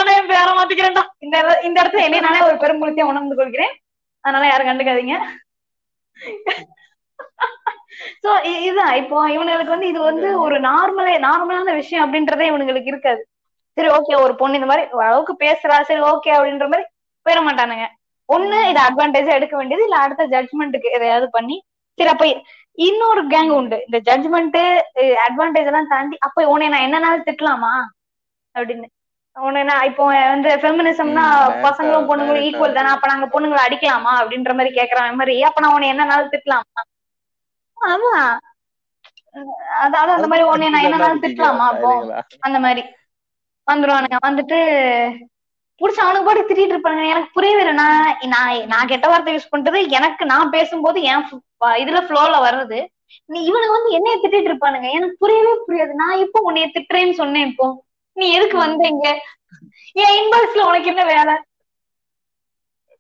என் 0.05 0.28
பேரை 0.28 0.53
மாத்திக்கிறேன்டா? 0.53 1.01
இந்த 1.18 1.38
இட- 1.39 1.60
இந்த 1.64 1.82
இடத்துல 1.82 2.01
என்னை 2.01 2.20
நானே 2.20 2.41
ஒரு 2.41 2.55
பெரும்புலத்தையும் 2.55 3.03
உணர்ந்து 3.03 3.36
கொள்கிறேன். 3.36 3.78
அதனால 4.20 4.47
யாரும் 4.47 4.68
கண்டுக்காதீங்க. 4.68 5.18
சோ 8.24 8.30
இதுதான். 8.60 8.94
இப்போ 9.02 9.18
இவனுங்களுக்கு 9.36 9.76
வந்து 9.76 9.90
இது 9.92 10.00
வந்து 10.10 10.28
ஒரு 10.46 10.58
நார்மலே 10.70 11.16
நார்மலான 11.28 11.74
விஷயம் 11.82 12.04
அப்படின்றதே 12.06 12.46
இவனுங்களுக்கு 12.52 12.92
இருக்காது. 12.94 13.22
சரி 13.78 13.90
ஓகே 13.98 14.14
ஒரு 14.26 14.34
பொண்ணு 14.42 14.58
இந்த 14.60 14.70
மாதிரி 14.72 14.84
அளவுக்கு 15.08 15.34
பேசுறா 15.46 15.78
சரி 15.90 16.02
ஓகே 16.12 16.32
அப்படின்ற 16.38 16.68
மாதிரி 16.74 16.86
போயிட 17.26 17.42
மாட்டானுங்க. 17.48 17.86
ஒண்ணு 18.30 18.58
இதை 18.72 18.82
அட்வான்டேஜா 18.88 19.34
எடுக்க 19.40 19.56
வேண்டியது 19.58 19.84
இல்ல 19.88 19.98
அடுத்த 20.06 20.24
ஜட்மெண்ட்டுக்கு 20.34 20.90
எதையாவது 20.98 21.28
பண்ணி 21.38 21.58
சரி 21.98 22.12
அப்ப 22.14 22.26
இன்னொரு 22.78 23.22
கேங் 23.34 23.52
உண்டு. 23.60 23.78
இந்த 23.88 23.98
ஜட்மெண்ட் 24.10 24.60
அட்வான்டேஜ் 25.26 25.70
எல்லாம் 25.72 25.92
தாண்டி 25.94 26.16
அப்ப 26.28 26.46
உன்னை 26.54 26.68
நான் 26.74 26.86
என்னனாலும் 26.88 27.28
திட்டலாமா? 27.30 27.74
அப்படின்னு. 28.56 28.88
நான் 29.70 29.88
இப்போ 29.90 30.04
வந்து 30.34 30.50
ஃபெமினிசம்னா 30.62 31.26
பசங்களும் 31.66 32.08
பொண்ணுங்களும் 32.10 32.46
ஈக்குவல் 32.48 32.78
தானே 32.78 32.90
அப்ப 32.96 33.08
நாங்க 33.08 33.28
பொண்ணுங்களை 33.34 33.62
அடிக்கலாமா 33.66 34.14
அப்படின்ற 34.22 34.54
மாதிரி 34.58 34.72
கேக்குற 34.78 35.00
மாதிரி. 35.20 35.36
அப்ப 35.48 35.62
நான் 35.64 35.76
உன்னை 35.76 35.90
என்னனாலும் 35.94 36.34
திட்டலாமா? 36.36 36.82
ஆமா. 37.78 38.14
அதாவது 39.86 40.12
அந்த 40.16 40.28
மாதிரி 40.32 40.46
உன்னை 40.52 40.70
நான் 40.74 40.86
என்னனாலும் 40.88 41.24
திட்டலாமா 41.26 41.66
அப்போ 41.74 41.90
அந்த 42.48 42.60
மாதிரி. 42.66 42.84
வந்துருவானுங்க. 43.68 44.18
வந்துட்டு 44.28 44.60
புடிச்சு 45.82 46.02
அவனுக்கு 46.04 46.28
பாட்டு 46.28 46.48
திட்டிட்டு 46.48 46.74
இருப்பானுங்க. 46.76 47.12
எனக்கு 47.14 47.36
புரியவே 47.36 47.64
நான் 47.82 48.16
நான் 48.74 48.90
கெட்ட 48.92 49.08
வார்த்தை 49.12 49.34
யூஸ் 49.36 49.52
பண்றது 49.54 49.80
எனக்கு 49.98 50.24
நான் 50.32 50.54
பேசும்போது 50.56 51.00
என் 51.12 51.26
இதுல 51.84 52.00
ஃப்ளோல 52.08 52.36
வர்றது. 52.48 52.80
நீ 53.30 53.40
இவனுக்கு 53.50 53.78
வந்து 53.78 53.92
என்னைய 53.98 54.16
திட்டிட்டு 54.24 54.50
இருப்பானுங்க. 54.52 54.88
எனக்கு 54.98 55.16
புரியவே 55.24 55.54
புரியாது. 55.68 55.94
நான் 56.02 56.22
இப்போ 56.26 56.40
உன்னைய 56.50 56.68
திட்டுறேன்னு 56.76 57.16
சொன்னேன் 57.22 57.48
இப்போ? 57.52 57.68
நீ 58.18 58.26
எதுக்கு 58.36 58.57
வந்த 58.60 58.82
இங்க 58.88 59.07
என் 60.01 60.18
இன்பாக்ஸ்ல 60.20 60.68
உனக்கு 60.68 60.91
என்ன 60.91 61.03
வேலை? 61.10 61.36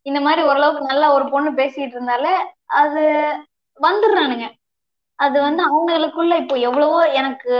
இந்த 0.05 0.19
மாதிரி 0.21 0.41
ஓரளவுக்கு 0.45 0.89
நல்ல 0.89 1.03
ஒரு 1.15 1.25
பொண்ணு 1.29 1.49
பேசிட்டு 1.55 1.95
இருந்தால 1.95 2.27
அது 2.79 3.03
வந்துடுறானுங்க. 3.79 4.45
அது 5.19 5.37
வந்து 5.41 5.61
அவங்களுக்குள்ள 5.67 6.33
இப்போ 6.41 6.55
எவ்வளவோ 6.67 6.99
எனக்கு 7.19 7.53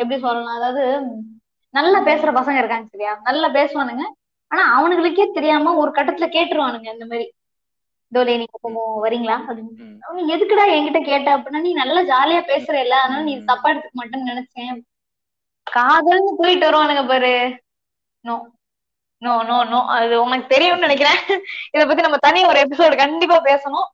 எப்படி 0.00 0.18
சொல்லலாம்? 0.20 0.58
அதாவது 0.58 0.82
நல்லா 1.74 1.98
பேசுற 2.06 2.30
பசங்க 2.36 2.60
இருக்காங்க 2.60 2.88
சரியா? 2.88 3.12
நல்லா 3.28 3.48
பேசுவானுங்க. 3.56 4.04
ஆனா 4.50 4.62
அவனுங்களுக்கே 4.76 5.26
தெரியாம 5.32 5.74
ஒரு 5.82 5.90
கட்டத்துல 5.92 6.28
கேட்டுருவானுங்க 6.30 6.88
இந்த 6.92 7.06
மாதிரி. 7.06 7.26
தோலே 8.12 8.34
நீங்க 8.36 8.58
கொஞ்சம் 8.58 8.92
வரீங்களா? 9.04 9.36
அப்படின்னு. 9.40 9.72
அவனு 10.04 10.32
எதுக்குடா 10.34 10.64
என்கிட்ட 10.74 11.00
கேட்ட 11.04 11.28
அப்படின்னா 11.36 11.60
நீ 11.60 11.72
நல்லா 11.74 12.00
ஜாலியா 12.10 12.40
பேசுற 12.50 12.74
இல்ல. 12.84 12.94
அதனால 13.02 13.24
நீ 13.24 13.34
தப்பா 13.50 13.70
எடுத்துக்க 13.72 14.00
மாட்டேன்னு 14.00 14.30
நினைச்சேன். 14.32 14.76
காதல்னு 15.66 16.32
போயிட்டு 16.36 16.66
வருவானுங்க 16.66 17.04
பாரு. 17.06 17.32
நோ 18.24 18.34
நோ 19.22 19.32
நோ 19.44 19.58
நோ 19.64 19.78
அது 19.94 20.14
உனக்கு 20.22 20.46
தெரியும்னு 20.46 20.86
நினைக்கிறேன். 20.86 21.20
இத 21.74 21.82
பத்தி 21.82 22.02
நம்ம 22.02 22.18
தனி 22.20 22.40
ஒரு 22.46 22.58
எபிசோடு 22.64 22.96
கண்டிப்பா 22.96 23.38
பேசணும். 23.46 23.88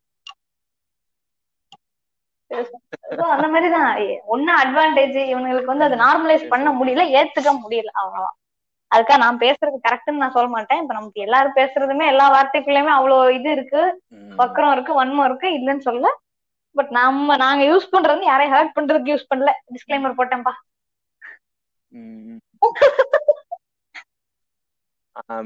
அந்த 3.34 3.46
மாதிரிதான். 3.48 3.90
ஒண்ணு 4.26 4.52
அட்வான்டேஜ் 4.58 5.18
இவனுங்களுக்கு 5.24 5.72
வந்து 5.72 5.88
அது 5.88 5.96
நார்மலைஸ் 5.98 6.44
பண்ண 6.48 6.70
முடியல 6.78 7.04
ஏத்துக்க 7.18 7.52
முடியல 7.60 7.92
அவ்வளவுதான். 8.00 8.36
அதுக்காக 8.90 9.18
நான் 9.18 9.38
பேசுறது 9.38 9.76
கரெக்ட்னு 9.80 10.22
நான் 10.22 10.34
சொல்ல 10.34 10.48
மாட்டேன். 10.48 10.80
இப்ப 10.82 10.94
நமக்கு 10.94 11.20
எல்லாரும் 11.20 11.56
பேசுறதுமே 11.56 12.06
எல்லா 12.06 12.26
வார்த்தைக்குள்ளயுமே 12.30 12.92
அவ்வளவு 12.96 13.34
இது 13.34 13.50
இருக்கு. 13.52 13.82
வக்கரம் 14.38 14.72
இருக்கு 14.72 14.92
வன்மம் 14.94 15.24
இருக்கு 15.24 15.48
இல்லைன்னு 15.52 15.86
சொல்ல 15.86 16.06
பட் 16.76 16.90
நம்ம 16.90 17.36
நாங்க 17.36 17.62
யூஸ் 17.64 17.92
பண்றது 17.92 18.22
யாரையும் 18.22 18.54
ஹர்ட் 18.54 18.76
பண்றதுக்கு 18.76 19.12
யூஸ் 19.12 19.30
பண்ணல. 19.30 19.50
டிஸ்க்ளைமர் 19.74 20.18
போட்டேன்ப்பா. 20.18 20.52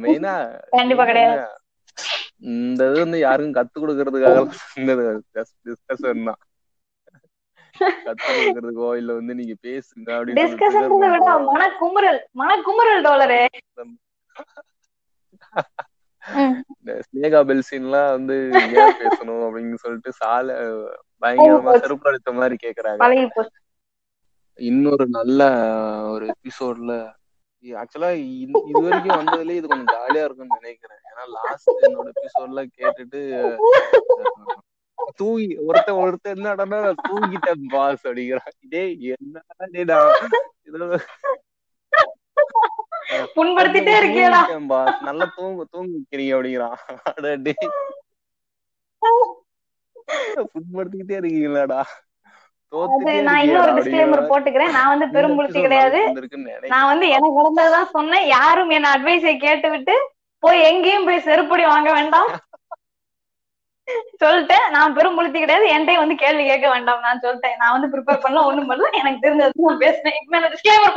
மெயினா 0.03 0.33
கண்டிப்பா 0.75 1.05
கிடையாது. 1.09 1.39
இந்த 2.51 2.81
இது 2.89 2.99
வந்து 3.05 3.19
யாருக்கும் 3.21 3.57
கத்து 3.59 3.77
கொடுக்கறதுக்காக 3.79 4.43
இந்த 4.81 4.93
டிஸ்கஷன் 5.67 6.29
தான். 6.29 6.41
கத்து 8.07 8.29
கொடுக்கறதுக்கோ 8.29 8.91
இல்ல 9.01 9.11
வந்து 9.19 9.33
நீங்க 9.41 9.55
பேசுங்க 9.67 10.09
அப்படின்னு 10.17 10.41
டிஸ்கஷன்றதை 10.41 11.09
விட 11.15 11.31
மனக்குமுறல் 11.51 12.21
மனக்குமுறல் 12.43 13.03
டாலரே 13.07 13.43
இந்த 16.77 16.93
ஸ்னேகா 17.07 17.41
பெல்சின்லாம் 17.49 18.13
வந்து 18.17 18.37
ஏன் 18.77 18.97
பேசணும் 19.03 19.45
அப்படின்னு 19.47 19.83
சொல்லிட்டு 19.85 20.13
சால 20.21 20.47
பயங்கரமா 21.23 21.75
செருப்பு 21.85 22.09
அடித்த 22.11 22.33
மாதிரி 22.39 22.57
கேக்குறாங்க. 22.65 23.01
இன்னொரு 24.59 25.05
நல்ல 25.17 25.41
ஒரு 26.13 26.27
எபிசோட்ல 26.35 26.93
ஆக்சுவலா 27.65 28.11
இது 28.43 28.83
வரைக்கும் 28.85 29.19
வந்ததுலயே 29.21 29.59
இது 29.61 29.69
கொஞ்சம் 29.69 29.93
ஜாலியா 29.95 30.25
இருக்கும்னு 30.27 30.59
நினைக்கிறேன். 30.61 31.01
ஏன்னா 31.11 31.25
லாஸ்ட் 31.37 31.71
என்னோட 31.87 32.09
எபிசோட்ல 32.15 32.63
கேட்டுட்டு 32.79 33.21
தூங்கி 35.21 35.57
ஒருத்த 35.67 35.91
ஒருத்த 36.03 36.35
என்னடா 36.37 36.65
தூங்கிட்டேன் 37.09 37.65
பாஸ் 37.75 38.05
அப்படிங்கிறான். 38.09 38.55
டேய் 38.73 38.95
என்னடா 39.15 39.67
டேடா 39.75 39.99
இது 40.69 41.01
புண்படுத்திட்டே 43.37 43.95
இருக்கீங்களா 43.99 44.41
பாஸ் 44.73 45.03
நல்லா 45.09 45.27
தூங்க 45.37 45.65
தூங்க 45.75 45.91
வைக்கிறீங்க 45.97 46.35
அப்படிங்கிறான். 46.37 46.79
அட 47.11 47.27
டேய். 47.47 47.71
புண்படுத்திக்கிட்டே 50.53 51.17
இருக்கீங்களாடா. 51.21 51.81
நான் 53.23 53.43
இன்னொரு 53.47 53.73
டிஸ்க்ளைமர் 53.73 54.29
போட்டுக்கிறேன். 54.31 54.71
நான் 54.71 54.99
வந்து 54.99 55.07
எபிசோட் 55.21 55.61
கிடையாது. 55.61 56.01
நான் 56.67 56.87
வந்து 56.87 57.09
எனக்கு 57.09 57.39
நடந்ததுதான் 57.39 57.95
சொன்னேன். 57.97 58.27
யாரும் 58.27 58.71
என்ன 58.71 58.93
அட்வைஸை 58.95 59.37
கேட்டு 59.37 59.71
விட்டு 59.71 59.95
போய் 60.39 60.61
எங்கேயும் 60.61 61.05
போய் 61.05 61.27
செருப்படி 61.29 61.65
வாங்க 61.67 61.93
வேண்டாம். 61.93 62.31
சொல்லிட்டேன். 64.25 64.69
நான் 64.71 64.97
பெரும்புழுத்தி 64.97 65.39
கிடையாது. 65.39 65.67
என்கிட்டயும் 65.75 66.05
வந்து 66.05 66.15
கேள்வி 66.15 66.45
கேட்க 66.45 66.69
வேண்டாம். 66.71 67.01
நான் 67.01 67.21
சொல்லிட்டேன். 67.23 67.57
நான் 67.57 67.81
வந்து 67.81 67.91
ப்ரிப்பேர் 67.93 68.23
பண்ணல 68.25 68.45
ஒண்ணும் 68.45 68.71
பண்ணல. 68.71 68.89
எனக்கு 69.01 69.21
தெரிஞ்சது 69.27 69.67
நான் 69.67 69.83
பேசினேன் 69.85 70.19
இப்ப 70.23 70.39
நான் 70.39 70.55
டிஸ்க்ளைமர் 70.55 70.97